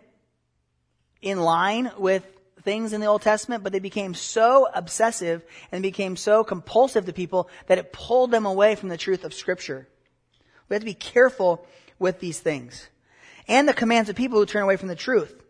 in 1.21 1.39
line 1.39 1.91
with 1.97 2.25
things 2.61 2.93
in 2.93 3.01
the 3.01 3.07
Old 3.07 3.21
Testament, 3.21 3.63
but 3.63 3.71
they 3.73 3.79
became 3.79 4.13
so 4.13 4.67
obsessive 4.73 5.43
and 5.71 5.81
became 5.81 6.15
so 6.15 6.43
compulsive 6.43 7.05
to 7.05 7.13
people 7.13 7.49
that 7.67 7.77
it 7.77 7.93
pulled 7.93 8.31
them 8.31 8.45
away 8.45 8.75
from 8.75 8.89
the 8.89 8.97
truth 8.97 9.23
of 9.23 9.33
Scripture. 9.33 9.87
We 10.69 10.75
have 10.75 10.81
to 10.81 10.85
be 10.85 10.93
careful 10.93 11.65
with 11.99 12.19
these 12.19 12.39
things. 12.39 12.87
and 13.47 13.67
the 13.67 13.73
commands 13.73 14.09
of 14.09 14.15
people 14.15 14.39
who 14.39 14.45
turn 14.45 14.63
away 14.63 14.77
from 14.77 14.87
the 14.87 14.95
truth. 14.95 15.43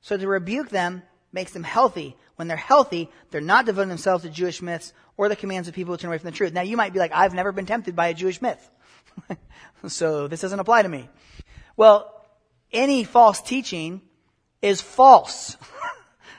So 0.00 0.16
to 0.16 0.26
rebuke 0.26 0.70
them 0.70 1.02
makes 1.32 1.52
them 1.52 1.62
healthy. 1.62 2.16
When 2.36 2.48
they're 2.48 2.56
healthy, 2.56 3.10
they're 3.30 3.40
not 3.40 3.66
devoting 3.66 3.90
themselves 3.90 4.24
to 4.24 4.30
Jewish 4.30 4.62
myths 4.62 4.92
or 5.16 5.28
the 5.28 5.36
commands 5.36 5.68
of 5.68 5.74
people 5.74 5.92
who 5.92 5.98
turn 5.98 6.08
away 6.08 6.18
from 6.18 6.30
the 6.30 6.36
truth. 6.36 6.52
Now 6.52 6.62
you 6.62 6.76
might 6.76 6.92
be 6.92 6.98
like, 6.98 7.12
I've 7.12 7.34
never 7.34 7.52
been 7.52 7.66
tempted 7.66 7.94
by 7.94 8.08
a 8.08 8.14
Jewish 8.14 8.40
myth. 8.40 8.70
so 9.86 10.28
this 10.28 10.40
doesn't 10.40 10.60
apply 10.60 10.82
to 10.82 10.88
me. 10.88 11.08
Well, 11.76 12.14
any 12.72 13.04
false 13.04 13.40
teaching 13.40 14.02
is 14.62 14.80
false. 14.80 15.56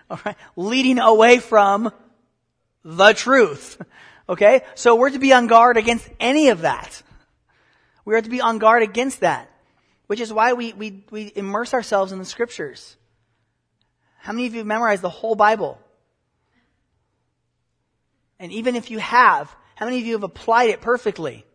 All 0.09 0.19
right? 0.25 0.35
Leading 0.55 0.99
away 0.99 1.39
from 1.39 1.91
the 2.83 3.13
truth. 3.13 3.81
Okay? 4.27 4.61
So 4.75 4.95
we're 4.95 5.09
to 5.09 5.17
be 5.17 5.33
on 5.33 5.47
guard 5.47 5.75
against 5.75 6.07
any 6.19 6.49
of 6.49 6.61
that. 6.61 7.01
We 8.05 8.13
are 8.15 8.21
to 8.21 8.29
be 8.29 8.41
on 8.41 8.59
guard 8.59 8.83
against 8.83 9.21
that. 9.21 9.49
Which 10.05 10.19
is 10.19 10.31
why 10.31 10.53
we, 10.53 10.73
we, 10.73 11.03
we 11.09 11.31
immerse 11.35 11.73
ourselves 11.73 12.11
in 12.11 12.19
the 12.19 12.25
scriptures. 12.25 12.95
How 14.19 14.33
many 14.33 14.47
of 14.47 14.53
you 14.53 14.59
have 14.59 14.67
memorized 14.67 15.01
the 15.01 15.09
whole 15.09 15.35
Bible? 15.35 15.79
And 18.39 18.51
even 18.51 18.75
if 18.75 18.91
you 18.91 18.99
have, 18.99 19.53
how 19.75 19.85
many 19.85 19.99
of 19.99 20.05
you 20.05 20.13
have 20.13 20.23
applied 20.23 20.69
it 20.69 20.81
perfectly? 20.81 21.45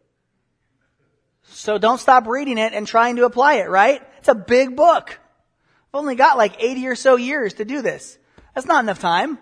So 1.44 1.78
don't 1.78 1.98
stop 1.98 2.26
reading 2.26 2.58
it 2.58 2.72
and 2.72 2.86
trying 2.86 3.16
to 3.16 3.24
apply 3.24 3.54
it, 3.54 3.68
right? 3.68 4.02
It's 4.18 4.28
a 4.28 4.34
big 4.34 4.76
book. 4.76 5.18
I've 5.92 6.00
only 6.00 6.14
got 6.14 6.36
like 6.36 6.62
80 6.62 6.86
or 6.88 6.94
so 6.96 7.16
years 7.16 7.54
to 7.54 7.64
do 7.64 7.82
this. 7.82 8.18
That's 8.54 8.66
not 8.66 8.84
enough 8.84 9.00
time. 9.00 9.38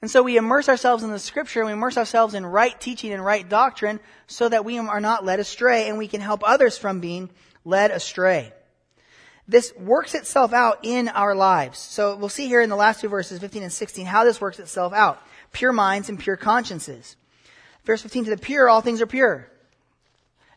And 0.00 0.10
so 0.10 0.22
we 0.22 0.36
immerse 0.36 0.68
ourselves 0.68 1.04
in 1.04 1.12
the 1.12 1.18
scripture 1.18 1.60
and 1.60 1.68
we 1.68 1.72
immerse 1.72 1.96
ourselves 1.96 2.34
in 2.34 2.44
right 2.44 2.78
teaching 2.80 3.12
and 3.12 3.24
right 3.24 3.48
doctrine 3.48 4.00
so 4.26 4.48
that 4.48 4.64
we 4.64 4.78
are 4.78 5.00
not 5.00 5.24
led 5.24 5.38
astray 5.38 5.88
and 5.88 5.96
we 5.96 6.08
can 6.08 6.20
help 6.20 6.42
others 6.44 6.76
from 6.76 6.98
being 6.98 7.30
led 7.64 7.92
astray. 7.92 8.52
This 9.46 9.72
works 9.76 10.14
itself 10.14 10.52
out 10.52 10.80
in 10.82 11.08
our 11.08 11.34
lives. 11.34 11.78
So 11.78 12.16
we'll 12.16 12.28
see 12.28 12.48
here 12.48 12.60
in 12.60 12.70
the 12.70 12.76
last 12.76 13.00
two 13.00 13.08
verses, 13.08 13.38
15 13.38 13.64
and 13.64 13.72
16, 13.72 14.06
how 14.06 14.24
this 14.24 14.40
works 14.40 14.58
itself 14.58 14.92
out. 14.92 15.22
Pure 15.52 15.72
minds 15.72 16.08
and 16.08 16.18
pure 16.18 16.36
consciences. 16.36 17.16
Verse 17.84 18.02
15, 18.02 18.24
to 18.24 18.30
the 18.30 18.36
pure, 18.36 18.68
all 18.68 18.80
things 18.80 19.00
are 19.00 19.06
pure. 19.06 19.48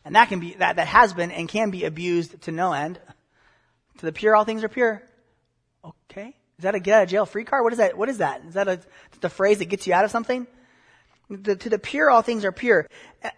And 0.04 0.14
that 0.14 0.28
can 0.28 0.40
be, 0.40 0.54
that, 0.54 0.76
that 0.76 0.86
has 0.86 1.12
been 1.12 1.30
and 1.30 1.48
can 1.48 1.70
be 1.70 1.84
abused 1.84 2.40
to 2.42 2.52
no 2.52 2.72
end. 2.72 3.00
To 3.98 4.06
the 4.06 4.12
pure, 4.12 4.36
all 4.36 4.44
things 4.44 4.62
are 4.62 4.68
pure. 4.68 5.02
Okay. 5.84 6.34
Is 6.58 6.62
that 6.62 6.74
a 6.74 6.80
get 6.80 6.94
out 6.94 7.02
of 7.04 7.08
jail 7.10 7.26
free 7.26 7.44
card? 7.44 7.64
What 7.64 7.72
is 7.72 7.78
that? 7.78 7.98
What 7.98 8.08
is 8.08 8.18
that? 8.18 8.42
Is 8.48 8.54
that 8.54 8.66
a, 8.66 8.80
the 9.20 9.28
phrase 9.28 9.58
that 9.58 9.66
gets 9.66 9.86
you 9.86 9.92
out 9.92 10.04
of 10.04 10.10
something? 10.10 10.46
The, 11.28 11.56
to 11.56 11.68
the 11.68 11.78
pure, 11.78 12.10
all 12.10 12.22
things 12.22 12.44
are 12.44 12.52
pure. 12.52 12.88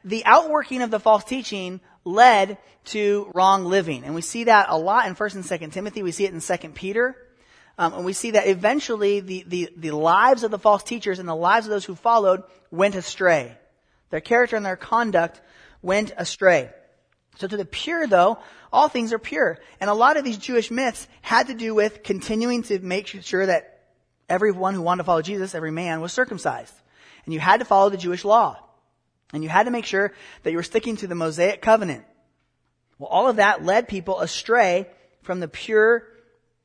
The 0.05 0.25
outworking 0.25 0.83
of 0.83 0.91
the 0.91 1.01
false 1.01 1.25
teaching 1.25 1.81
led 2.05 2.59
to 2.87 3.31
wrong 3.35 3.65
living. 3.65 4.05
And 4.05 4.15
we 4.15 4.21
see 4.21 4.45
that 4.45 4.67
a 4.69 4.79
lot 4.79 5.07
in 5.07 5.15
1st 5.15 5.35
and 5.37 5.45
2nd 5.45 5.73
Timothy. 5.73 6.03
We 6.03 6.13
see 6.13 6.27
it 6.27 6.33
in 6.33 6.39
2nd 6.39 6.75
Peter. 6.75 7.17
Um, 7.77 7.95
and 7.95 8.05
we 8.05 8.13
see 8.13 8.33
that 8.33 8.47
eventually 8.47 9.21
the, 9.21 9.45
the, 9.47 9.71
the 9.77 9.91
lives 9.93 10.43
of 10.43 10.51
the 10.51 10.59
false 10.59 10.83
teachers 10.83 11.19
and 11.19 11.29
the 11.29 11.35
lives 11.35 11.67
of 11.67 11.71
those 11.71 11.85
who 11.85 11.95
followed 11.95 12.43
went 12.71 12.95
astray. 12.95 13.57
Their 14.11 14.21
character 14.21 14.57
and 14.57 14.67
their 14.67 14.77
conduct 14.77 15.41
went 15.81 16.13
astray. 16.17 16.71
So 17.39 17.47
to 17.47 17.57
the 17.57 17.65
pure 17.65 18.07
though, 18.07 18.39
all 18.73 18.89
things 18.89 19.13
are 19.13 19.19
pure. 19.19 19.59
And 19.81 19.89
a 19.89 19.95
lot 19.95 20.17
of 20.17 20.25
these 20.25 20.39
Jewish 20.39 20.71
myths 20.71 21.07
had 21.23 21.47
to 21.47 21.55
do 21.55 21.73
with 21.73 22.03
continuing 22.03 22.65
to 22.65 22.81
make 22.81 23.07
sure 23.07 23.47
that 23.47 23.81
everyone 24.29 24.75
who 24.75 24.83
wanted 24.83 24.99
to 24.99 25.05
follow 25.05 25.23
Jesus, 25.23 25.55
every 25.55 25.71
man, 25.71 26.01
was 26.01 26.13
circumcised. 26.13 26.75
And 27.25 27.33
you 27.33 27.39
had 27.41 27.61
to 27.61 27.65
follow 27.65 27.91
the 27.91 27.97
Jewish 27.97 28.25
law. 28.25 28.59
And 29.33 29.45
you 29.45 29.49
had 29.49 29.65
to 29.65 29.71
make 29.71 29.87
sure 29.87 30.13
that 30.43 30.51
you 30.51 30.57
were 30.57 30.65
sticking 30.65 30.97
to 30.97 31.07
the 31.07 31.15
Mosaic 31.15 31.63
covenant. 31.63 32.05
Well, 32.99 33.09
all 33.09 33.29
of 33.29 33.37
that 33.37 33.65
led 33.65 33.87
people 33.87 34.19
astray 34.19 34.89
from 35.23 35.39
the 35.39 35.49
pure 35.49 36.09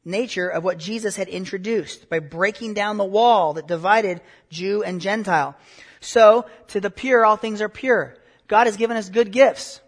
nature 0.04 0.50
of 0.50 0.64
what 0.64 0.80
Jesus 0.80 1.16
had 1.16 1.28
introduced 1.28 2.10
by 2.10 2.18
breaking 2.18 2.74
down 2.74 2.98
the 2.98 3.06
wall 3.06 3.54
that 3.54 3.68
divided 3.68 4.22
Jew 4.50 4.82
and 4.82 5.00
Gentile. 5.00 5.56
So, 6.00 6.48
to 6.70 6.82
the 6.82 6.90
pure, 6.90 7.24
all 7.24 7.38
things 7.38 7.62
are 7.62 7.70
pure. 7.70 8.16
God 8.48 8.66
has 8.66 8.76
given 8.76 8.98
us 8.98 9.10
good 9.10 9.32
gifts. 9.32 9.80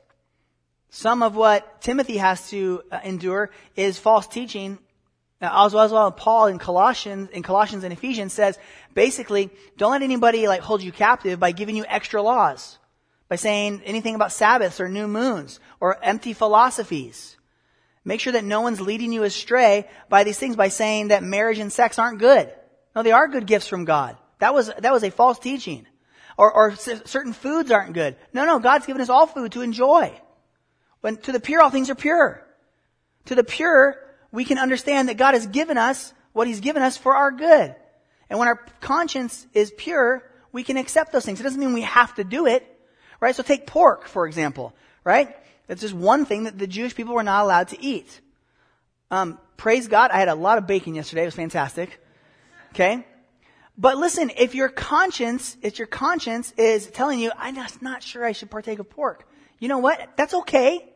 Some 0.96 1.24
of 1.24 1.36
what 1.36 1.82
Timothy 1.82 2.16
has 2.16 2.50
to 2.52 2.82
uh, 2.90 3.02
endure 3.04 3.52
is 3.76 4.00
false 4.00 4.28
teaching. 4.28 4.80
As 5.42 5.74
well 5.74 5.84
as 5.84 5.92
well, 5.92 6.10
Paul 6.10 6.48
in 6.48 6.58
Colossians, 6.58 7.32
in 7.32 7.44
Colossians 7.44 7.84
and 7.84 7.92
Ephesians 7.92 8.32
says, 8.32 8.58
basically, 8.94 9.50
don't 9.76 9.92
let 9.92 10.04
anybody 10.04 10.48
like 10.48 10.62
hold 10.62 10.82
you 10.82 10.94
captive 10.94 11.38
by 11.38 11.52
giving 11.52 11.76
you 11.76 11.84
extra 11.86 12.22
laws. 12.22 12.80
By 13.28 13.36
saying 13.36 13.82
anything 13.84 14.16
about 14.16 14.32
Sabbaths 14.32 14.80
or 14.80 14.88
new 14.88 15.06
moons 15.06 15.60
or 15.82 16.02
empty 16.02 16.32
philosophies. 16.32 17.36
Make 18.06 18.22
sure 18.22 18.32
that 18.32 18.46
no 18.46 18.62
one's 18.62 18.80
leading 18.80 19.12
you 19.12 19.24
astray 19.24 19.90
by 20.08 20.24
these 20.24 20.40
things 20.40 20.56
by 20.56 20.70
saying 20.70 21.10
that 21.10 21.24
marriage 21.24 21.60
and 21.60 21.74
sex 21.74 22.00
aren't 22.00 22.20
good. 22.20 22.50
No, 22.96 23.04
they 23.04 23.12
are 23.12 23.28
good 23.28 23.48
gifts 23.48 23.68
from 23.68 23.84
God. 23.84 24.16
That 24.40 24.54
was, 24.54 24.68
that 24.68 24.94
was 24.94 25.04
a 25.04 25.12
false 25.12 25.40
teaching 25.40 25.88
or, 26.38 26.54
or 26.54 26.76
certain 26.78 27.34
foods 27.34 27.70
aren't 27.70 27.92
good. 27.92 28.16
No, 28.32 28.46
no, 28.46 28.60
God's 28.60 28.86
given 28.86 29.02
us 29.02 29.10
all 29.10 29.28
food 29.28 29.52
to 29.52 29.62
enjoy. 29.62 30.18
When 31.06 31.18
to 31.18 31.32
the 31.32 31.40
pure, 31.40 31.62
all 31.62 31.70
things 31.70 31.92
are 31.92 31.96
pure. 31.96 32.44
To 33.26 33.36
the 33.36 33.44
pure, 33.44 33.96
we 34.32 34.44
can 34.44 34.58
understand 34.58 35.08
that 35.08 35.18
God 35.18 35.36
has 35.36 35.46
given 35.46 35.78
us 35.78 36.12
what 36.34 36.48
He's 36.48 36.62
given 36.62 36.82
us 36.82 36.98
for 36.98 37.16
our 37.16 37.30
good. 37.32 37.76
And 38.28 38.40
when 38.40 38.48
our 38.48 38.56
conscience 38.82 39.46
is 39.54 39.72
pure, 39.78 40.28
we 40.52 40.64
can 40.64 40.78
accept 40.78 41.12
those 41.12 41.24
things. 41.24 41.40
It 41.40 41.44
doesn't 41.44 41.60
mean 41.60 41.74
we 41.74 41.84
have 41.84 42.16
to 42.16 42.24
do 42.24 42.48
it, 42.48 42.66
right? 43.20 43.36
So 43.36 43.44
take 43.44 43.68
pork, 43.68 44.08
for 44.08 44.26
example, 44.26 44.74
right? 45.04 45.30
That's 45.68 45.82
just 45.82 45.94
one 45.94 46.26
thing 46.26 46.46
that 46.46 46.58
the 46.58 46.66
Jewish 46.66 46.96
people 46.96 47.14
were 47.14 47.22
not 47.22 47.44
allowed 47.44 47.68
to 47.68 47.80
eat. 47.80 48.20
Um, 49.12 49.38
praise 49.58 49.88
God, 49.88 50.10
I 50.10 50.18
had 50.18 50.28
a 50.28 50.34
lot 50.34 50.58
of 50.58 50.66
bacon 50.66 50.96
yesterday. 50.96 51.22
It 51.22 51.26
was 51.26 51.36
fantastic. 51.36 52.02
Okay? 52.72 53.06
But 53.78 53.98
listen, 53.98 54.32
if 54.36 54.56
your 54.56 54.70
conscience, 54.70 55.56
if 55.62 55.78
your 55.78 55.88
conscience 55.88 56.52
is 56.58 56.88
telling 56.88 57.20
you, 57.20 57.32
I'm 57.38 57.54
just 57.54 57.84
not 57.84 58.02
sure 58.02 58.26
I 58.26 58.32
should 58.32 58.50
partake 58.50 58.80
of 58.80 58.90
pork, 58.90 59.28
you 59.60 59.68
know 59.68 59.78
what? 59.78 60.10
That's 60.18 60.34
okay. 60.34 60.94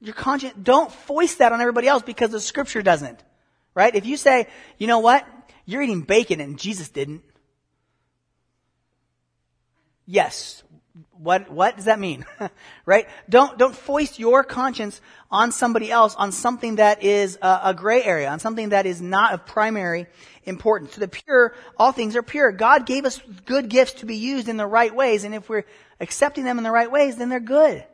Your 0.00 0.14
conscience, 0.14 0.54
don't 0.60 0.90
foist 0.90 1.38
that 1.38 1.52
on 1.52 1.60
everybody 1.60 1.86
else 1.86 2.02
because 2.02 2.30
the 2.30 2.40
scripture 2.40 2.82
doesn't. 2.82 3.22
Right? 3.74 3.94
If 3.94 4.06
you 4.06 4.16
say, 4.16 4.48
you 4.78 4.86
know 4.86 4.98
what? 4.98 5.26
You're 5.64 5.82
eating 5.82 6.02
bacon 6.02 6.40
and 6.40 6.58
Jesus 6.58 6.88
didn't. 6.88 7.22
Yes, 10.06 10.64
what, 11.12 11.50
what 11.50 11.76
does 11.76 11.84
that 11.84 12.00
mean? 12.00 12.24
right? 12.86 13.06
Don't, 13.28 13.58
don't 13.58 13.76
foist 13.76 14.18
your 14.18 14.42
conscience 14.42 15.00
on 15.30 15.52
somebody 15.52 15.90
else 15.90 16.14
on 16.16 16.32
something 16.32 16.76
that 16.76 17.02
is 17.02 17.38
a, 17.42 17.60
a, 17.64 17.74
gray 17.74 18.02
area, 18.02 18.28
on 18.28 18.40
something 18.40 18.70
that 18.70 18.86
is 18.86 19.00
not 19.00 19.34
of 19.34 19.46
primary 19.46 20.06
importance. 20.44 20.94
To 20.94 21.00
the 21.00 21.08
pure, 21.08 21.54
all 21.78 21.92
things 21.92 22.16
are 22.16 22.22
pure. 22.22 22.50
God 22.50 22.86
gave 22.86 23.04
us 23.04 23.20
good 23.44 23.68
gifts 23.68 23.92
to 24.00 24.06
be 24.06 24.16
used 24.16 24.48
in 24.48 24.56
the 24.56 24.66
right 24.66 24.94
ways, 24.94 25.24
and 25.24 25.34
if 25.34 25.48
we're 25.48 25.66
accepting 26.00 26.44
them 26.44 26.58
in 26.58 26.64
the 26.64 26.70
right 26.70 26.90
ways, 26.90 27.16
then 27.16 27.28
they're 27.28 27.38
good. 27.38 27.84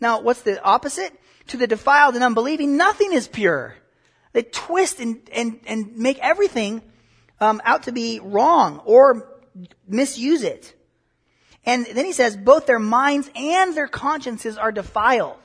Now, 0.00 0.20
what's 0.20 0.42
the 0.42 0.60
opposite? 0.62 1.12
To 1.48 1.56
the 1.56 1.66
defiled 1.66 2.14
and 2.14 2.24
unbelieving, 2.24 2.76
nothing 2.76 3.12
is 3.12 3.28
pure. 3.28 3.74
They 4.32 4.42
twist 4.42 5.00
and, 5.00 5.20
and, 5.32 5.60
and 5.66 5.96
make 5.96 6.18
everything 6.20 6.82
um, 7.40 7.60
out 7.64 7.84
to 7.84 7.92
be 7.92 8.20
wrong 8.20 8.80
or 8.84 9.28
misuse 9.86 10.42
it. 10.42 10.74
And 11.64 11.86
then 11.86 12.04
he 12.04 12.12
says, 12.12 12.36
both 12.36 12.66
their 12.66 12.78
minds 12.78 13.30
and 13.34 13.76
their 13.76 13.88
consciences 13.88 14.56
are 14.56 14.72
defiled. 14.72 15.38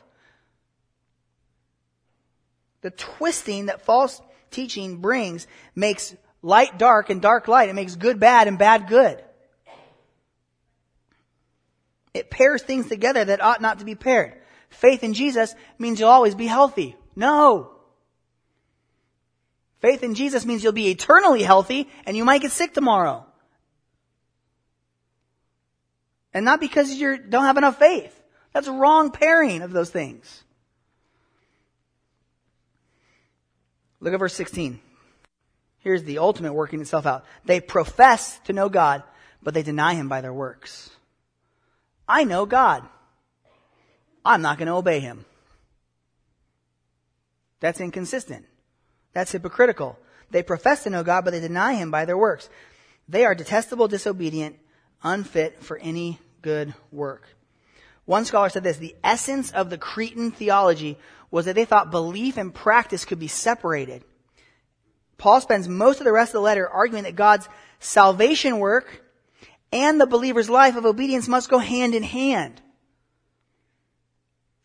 The 2.81 2.91
twisting 2.91 3.65
that 3.67 3.81
false 3.81 4.21
teaching 4.51 4.97
brings 4.97 5.47
makes 5.75 6.15
light 6.41 6.77
dark 6.77 7.09
and 7.09 7.21
dark 7.21 7.47
light. 7.47 7.69
It 7.69 7.75
makes 7.75 7.95
good 7.95 8.19
bad 8.19 8.47
and 8.47 8.57
bad 8.57 8.87
good. 8.87 9.23
It 12.13 12.29
pairs 12.29 12.63
things 12.63 12.87
together 12.87 13.25
that 13.25 13.41
ought 13.41 13.61
not 13.61 13.79
to 13.79 13.85
be 13.85 13.95
paired. 13.95 14.33
Faith 14.77 15.03
in 15.03 15.13
Jesus 15.13 15.55
means 15.79 15.99
you'll 15.99 16.09
always 16.09 16.35
be 16.35 16.45
healthy. 16.45 16.95
No. 17.15 17.71
Faith 19.79 20.03
in 20.03 20.13
Jesus 20.13 20.45
means 20.45 20.63
you'll 20.63 20.71
be 20.71 20.89
eternally 20.89 21.41
healthy 21.41 21.89
and 22.05 22.15
you 22.15 22.23
might 22.23 22.41
get 22.41 22.51
sick 22.51 22.75
tomorrow. 22.75 23.25
And 26.31 26.45
not 26.45 26.59
because 26.59 26.93
you 26.93 27.17
don't 27.17 27.45
have 27.45 27.57
enough 27.57 27.79
faith. 27.79 28.13
That's 28.53 28.67
a 28.67 28.71
wrong 28.71 29.09
pairing 29.09 29.63
of 29.63 29.71
those 29.71 29.89
things. 29.89 30.43
Look 33.99 34.13
at 34.13 34.19
verse 34.19 34.35
16. 34.35 34.79
Here's 35.79 36.03
the 36.03 36.19
ultimate 36.19 36.53
working 36.53 36.81
itself 36.81 37.07
out. 37.07 37.25
They 37.45 37.61
profess 37.61 38.39
to 38.45 38.53
know 38.53 38.69
God, 38.69 39.01
but 39.41 39.55
they 39.55 39.63
deny 39.63 39.95
him 39.95 40.07
by 40.07 40.21
their 40.21 40.33
works. 40.33 40.91
I 42.07 42.25
know 42.25 42.45
God. 42.45 42.87
I'm 44.27 44.41
not 44.41 44.57
going 44.57 44.67
to 44.67 44.73
obey 44.73 44.99
him. 44.99 45.25
That's 47.59 47.79
inconsistent. 47.79 48.45
That's 49.13 49.31
hypocritical. 49.31 49.97
They 50.29 50.43
profess 50.43 50.83
to 50.83 50.89
know 50.89 51.03
God, 51.03 51.23
but 51.23 51.31
they 51.31 51.39
deny 51.39 51.73
him 51.73 51.89
by 51.89 52.05
their 52.05 52.17
works. 52.17 52.49
They 53.07 53.25
are 53.25 53.33
detestable, 53.33 53.87
disobedient, 53.87 54.57
unfit 55.01 55.63
for 55.63 55.77
any 55.77 56.19
good 56.41 56.73
work. 56.91 57.23
One 58.05 58.25
scholar 58.25 58.49
said 58.49 58.63
this, 58.63 58.77
the 58.77 58.95
essence 59.03 59.51
of 59.51 59.69
the 59.69 59.77
Cretan 59.77 60.31
theology 60.31 60.97
was 61.31 61.45
that 61.45 61.55
they 61.55 61.65
thought 61.65 61.89
belief 61.89 62.37
and 62.37 62.53
practice 62.53 63.05
could 63.05 63.19
be 63.19 63.27
separated. 63.27 64.03
Paul 65.17 65.41
spends 65.41 65.67
most 65.67 65.99
of 65.99 66.05
the 66.05 66.11
rest 66.11 66.29
of 66.29 66.33
the 66.33 66.41
letter 66.41 66.69
arguing 66.69 67.03
that 67.03 67.15
God's 67.15 67.47
salvation 67.79 68.59
work 68.59 69.03
and 69.71 69.99
the 69.99 70.05
believer's 70.05 70.49
life 70.49 70.75
of 70.75 70.85
obedience 70.85 71.27
must 71.27 71.49
go 71.49 71.57
hand 71.57 71.95
in 71.95 72.03
hand. 72.03 72.61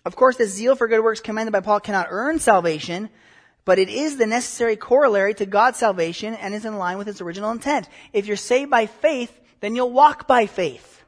Of 0.05 0.17
course, 0.17 0.37
the 0.37 0.47
zeal 0.47 0.75
for 0.75 0.89
good 0.89 1.03
works 1.03 1.21
commanded 1.21 1.53
by 1.53 1.61
Paul 1.61 1.81
cannot 1.81 2.09
earn 2.11 2.39
salvation, 2.39 3.09
but 3.65 3.79
it 3.79 3.89
is 3.89 4.17
the 4.17 4.27
necessary 4.27 4.77
corollary 4.77 5.35
to 5.35 5.47
God's 5.47 5.79
salvation 5.79 6.35
and 6.35 6.55
is 6.55 6.65
in 6.65 6.77
line 6.77 6.99
with 6.99 7.09
its 7.09 7.21
original 7.21 7.53
intent. 7.53 7.89
If 8.13 8.27
you're 8.27 8.37
saved 8.37 8.71
by 8.71 8.87
faith, 8.87 9.33
then 9.61 9.77
you'll 9.77 9.93
walk 9.93 10.27
by 10.27 10.47
faith. 10.47 11.05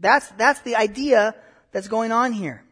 That's, 0.00 0.26
that's 0.30 0.62
the 0.62 0.76
idea 0.76 1.34
that's 1.72 1.88
going 1.88 2.10
on 2.10 2.32
here. 2.32 2.64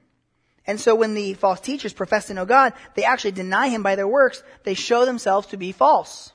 And 0.67 0.81
so 0.81 0.95
when 0.95 1.15
the 1.15 1.35
false 1.35 1.61
teachers 1.61 1.93
profess 1.93 2.27
to 2.27 2.35
know 2.35 2.45
God, 2.45 2.73
they 2.95 3.05
actually 3.05 3.33
deny 3.33 3.69
Him 3.69 3.83
by 3.83 3.97
their 3.97 4.09
works. 4.09 4.43
They 4.65 4.75
show 4.75 5.05
themselves 5.05 5.49
to 5.49 5.57
be 5.57 5.73
false. 5.73 6.33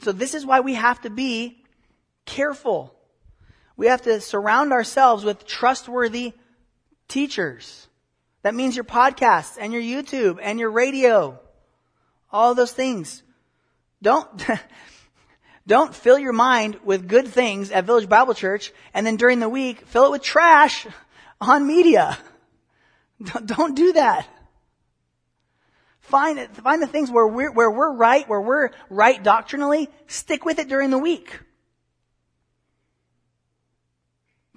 So 0.00 0.12
this 0.12 0.34
is 0.34 0.46
why 0.46 0.60
we 0.60 0.74
have 0.74 1.00
to 1.02 1.10
be 1.10 1.62
careful. 2.24 2.94
We 3.80 3.86
have 3.86 4.02
to 4.02 4.20
surround 4.20 4.74
ourselves 4.74 5.24
with 5.24 5.46
trustworthy 5.46 6.34
teachers. 7.08 7.88
That 8.42 8.54
means 8.54 8.76
your 8.76 8.84
podcasts 8.84 9.56
and 9.58 9.72
your 9.72 9.80
YouTube 9.80 10.38
and 10.42 10.60
your 10.60 10.70
radio. 10.70 11.40
All 12.30 12.54
those 12.54 12.72
things. 12.72 13.22
Don't, 14.02 14.28
don't 15.66 15.94
fill 15.94 16.18
your 16.18 16.34
mind 16.34 16.80
with 16.84 17.08
good 17.08 17.26
things 17.26 17.70
at 17.70 17.86
Village 17.86 18.06
Bible 18.06 18.34
Church 18.34 18.70
and 18.92 19.06
then 19.06 19.16
during 19.16 19.40
the 19.40 19.48
week 19.48 19.86
fill 19.86 20.04
it 20.04 20.10
with 20.10 20.22
trash 20.22 20.86
on 21.40 21.66
media. 21.66 22.18
Don't 23.46 23.74
do 23.74 23.94
that. 23.94 24.28
Find 26.00 26.38
find 26.54 26.82
the 26.82 26.86
things 26.86 27.10
where 27.10 27.26
we're, 27.26 27.50
where 27.50 27.70
we're 27.70 27.94
right, 27.94 28.28
where 28.28 28.42
we're 28.42 28.70
right 28.90 29.22
doctrinally, 29.22 29.88
stick 30.06 30.44
with 30.44 30.58
it 30.58 30.68
during 30.68 30.90
the 30.90 30.98
week. 30.98 31.40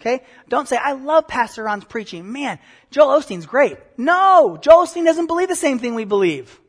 Okay? 0.03 0.21
Don't 0.49 0.67
say, 0.67 0.75
I 0.75 0.91
love 0.91 1.29
Pastor 1.29 1.63
Ron's 1.63 1.85
preaching. 1.85 2.29
Man, 2.29 2.59
Joel 2.91 3.21
Osteen's 3.21 3.45
great. 3.45 3.77
No! 3.97 4.57
Joel 4.61 4.85
Osteen 4.85 5.05
doesn't 5.05 5.27
believe 5.27 5.47
the 5.47 5.55
same 5.55 5.79
thing 5.79 5.95
we 5.95 6.03
believe. 6.03 6.59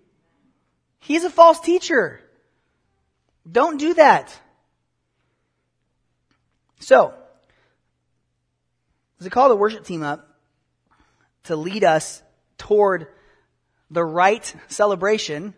He's 1.01 1.25
a 1.25 1.31
false 1.31 1.59
teacher. 1.59 2.21
Don't 3.51 3.77
do 3.77 3.95
that. 3.95 4.33
So, 6.79 7.13
as 9.19 9.27
I 9.27 9.31
call 9.31 9.49
the 9.49 9.57
worship 9.57 9.85
team 9.85 10.05
up, 10.05 10.29
to 11.45 11.57
lead 11.57 11.83
us 11.83 12.23
toward 12.57 13.09
the 13.91 14.05
right 14.05 14.55
celebration 14.69 15.55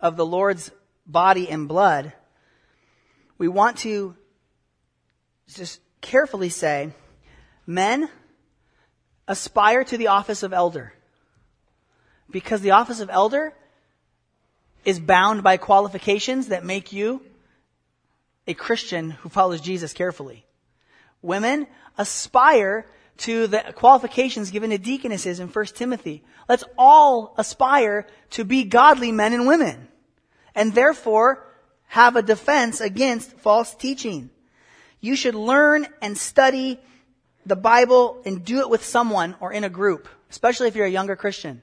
of 0.00 0.16
the 0.16 0.26
Lord's 0.26 0.72
body 1.06 1.48
and 1.48 1.68
blood, 1.68 2.12
we 3.38 3.46
want 3.46 3.78
to 3.78 4.16
just 5.54 5.80
carefully 6.00 6.48
say, 6.48 6.90
men, 7.72 8.08
aspire 9.28 9.84
to 9.84 9.96
the 9.96 10.08
office 10.08 10.42
of 10.42 10.52
elder. 10.52 10.92
Because 12.30 12.60
the 12.60 12.72
office 12.72 13.00
of 13.00 13.10
elder 13.10 13.52
is 14.84 14.98
bound 14.98 15.42
by 15.42 15.56
qualifications 15.56 16.48
that 16.48 16.64
make 16.64 16.92
you 16.92 17.22
a 18.46 18.54
Christian 18.54 19.10
who 19.10 19.28
follows 19.28 19.60
Jesus 19.60 19.92
carefully. 19.92 20.44
Women, 21.20 21.66
aspire 21.96 22.86
to 23.18 23.46
the 23.46 23.72
qualifications 23.76 24.50
given 24.50 24.70
to 24.70 24.78
deaconesses 24.78 25.38
in 25.38 25.48
1 25.48 25.66
Timothy. 25.66 26.24
Let's 26.48 26.64
all 26.76 27.34
aspire 27.38 28.06
to 28.30 28.44
be 28.44 28.64
godly 28.64 29.12
men 29.12 29.32
and 29.32 29.46
women. 29.46 29.88
And 30.54 30.74
therefore, 30.74 31.46
have 31.86 32.16
a 32.16 32.22
defense 32.22 32.80
against 32.80 33.32
false 33.32 33.74
teaching. 33.74 34.30
You 35.00 35.14
should 35.14 35.34
learn 35.34 35.86
and 36.00 36.16
study 36.16 36.80
the 37.44 37.56
Bible 37.56 38.20
and 38.24 38.44
do 38.44 38.60
it 38.60 38.70
with 38.70 38.84
someone 38.84 39.34
or 39.40 39.52
in 39.52 39.64
a 39.64 39.68
group, 39.68 40.08
especially 40.30 40.68
if 40.68 40.76
you're 40.76 40.86
a 40.86 40.90
younger 40.90 41.16
Christian. 41.16 41.62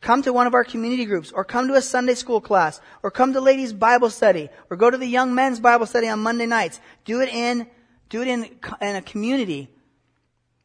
Come 0.00 0.22
to 0.22 0.32
one 0.32 0.46
of 0.46 0.54
our 0.54 0.64
community 0.64 1.04
groups, 1.04 1.30
or 1.30 1.44
come 1.44 1.68
to 1.68 1.74
a 1.74 1.82
Sunday 1.82 2.14
school 2.14 2.40
class, 2.40 2.80
or 3.02 3.10
come 3.10 3.34
to 3.34 3.40
ladies' 3.40 3.74
Bible 3.74 4.08
study, 4.08 4.48
or 4.70 4.76
go 4.76 4.90
to 4.90 4.96
the 4.96 5.06
young 5.06 5.34
men's 5.34 5.60
Bible 5.60 5.84
study 5.84 6.08
on 6.08 6.20
Monday 6.20 6.46
nights. 6.46 6.80
Do 7.04 7.20
it 7.20 7.28
in 7.28 7.66
do 8.08 8.22
it 8.22 8.28
in, 8.28 8.44
in 8.80 8.96
a 8.96 9.02
community 9.02 9.68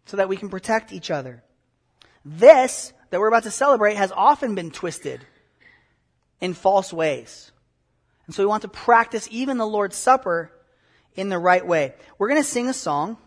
so 0.06 0.18
that 0.18 0.30
we 0.30 0.38
can 0.38 0.50
protect 0.50 0.92
each 0.92 1.12
other. 1.12 1.44
This 2.24 2.92
that 3.10 3.20
we're 3.20 3.28
about 3.28 3.44
to 3.44 3.52
celebrate 3.52 3.98
has 3.98 4.12
often 4.12 4.56
been 4.56 4.72
twisted 4.72 5.22
in 6.42 6.54
false 6.54 6.92
ways. 6.92 7.52
And 8.26 8.34
so 8.34 8.42
we 8.42 8.48
want 8.48 8.64
to 8.64 8.68
practice 8.68 9.28
even 9.30 9.58
the 9.58 9.68
Lord's 9.68 9.96
Supper 9.96 10.52
in 11.16 11.30
the 11.30 11.40
right 11.40 11.66
way. 11.66 11.94
We're 12.18 12.30
going 12.30 12.42
to 12.42 12.48
sing 12.48 12.70
a 12.70 12.74
song. 12.74 13.18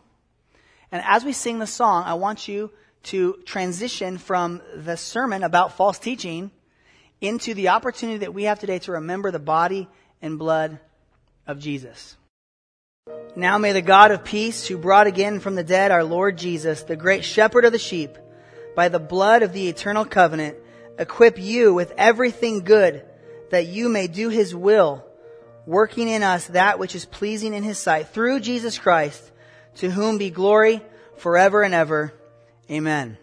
And 0.90 1.02
as 1.06 1.24
we 1.24 1.32
sing 1.32 1.58
the 1.58 1.66
song, 1.66 2.04
I 2.04 2.14
want 2.14 2.48
you 2.48 2.70
to 3.04 3.38
transition 3.44 4.18
from 4.18 4.60
the 4.74 4.96
sermon 4.96 5.42
about 5.42 5.76
false 5.76 5.98
teaching 5.98 6.50
into 7.20 7.54
the 7.54 7.68
opportunity 7.68 8.18
that 8.18 8.34
we 8.34 8.44
have 8.44 8.58
today 8.58 8.78
to 8.80 8.92
remember 8.92 9.30
the 9.30 9.38
body 9.38 9.88
and 10.22 10.38
blood 10.38 10.78
of 11.46 11.58
Jesus. 11.58 12.16
Now 13.34 13.58
may 13.58 13.72
the 13.72 13.82
God 13.82 14.10
of 14.10 14.24
peace, 14.24 14.66
who 14.66 14.76
brought 14.76 15.06
again 15.06 15.40
from 15.40 15.54
the 15.54 15.64
dead 15.64 15.90
our 15.90 16.04
Lord 16.04 16.36
Jesus, 16.36 16.82
the 16.82 16.96
great 16.96 17.24
shepherd 17.24 17.64
of 17.64 17.72
the 17.72 17.78
sheep, 17.78 18.18
by 18.76 18.88
the 18.88 18.98
blood 18.98 19.42
of 19.42 19.52
the 19.52 19.68
eternal 19.68 20.04
covenant, 20.04 20.56
equip 20.98 21.38
you 21.38 21.72
with 21.72 21.92
everything 21.96 22.64
good 22.64 23.04
that 23.50 23.66
you 23.66 23.88
may 23.88 24.06
do 24.06 24.28
his 24.28 24.54
will, 24.54 25.04
working 25.68 26.08
in 26.08 26.22
us 26.22 26.46
that 26.46 26.78
which 26.78 26.94
is 26.94 27.04
pleasing 27.04 27.52
in 27.52 27.62
his 27.62 27.76
sight, 27.76 28.08
through 28.08 28.40
Jesus 28.40 28.78
Christ, 28.78 29.30
to 29.76 29.90
whom 29.90 30.16
be 30.16 30.30
glory 30.30 30.80
forever 31.18 31.62
and 31.62 31.74
ever. 31.74 32.14
Amen. 32.70 33.18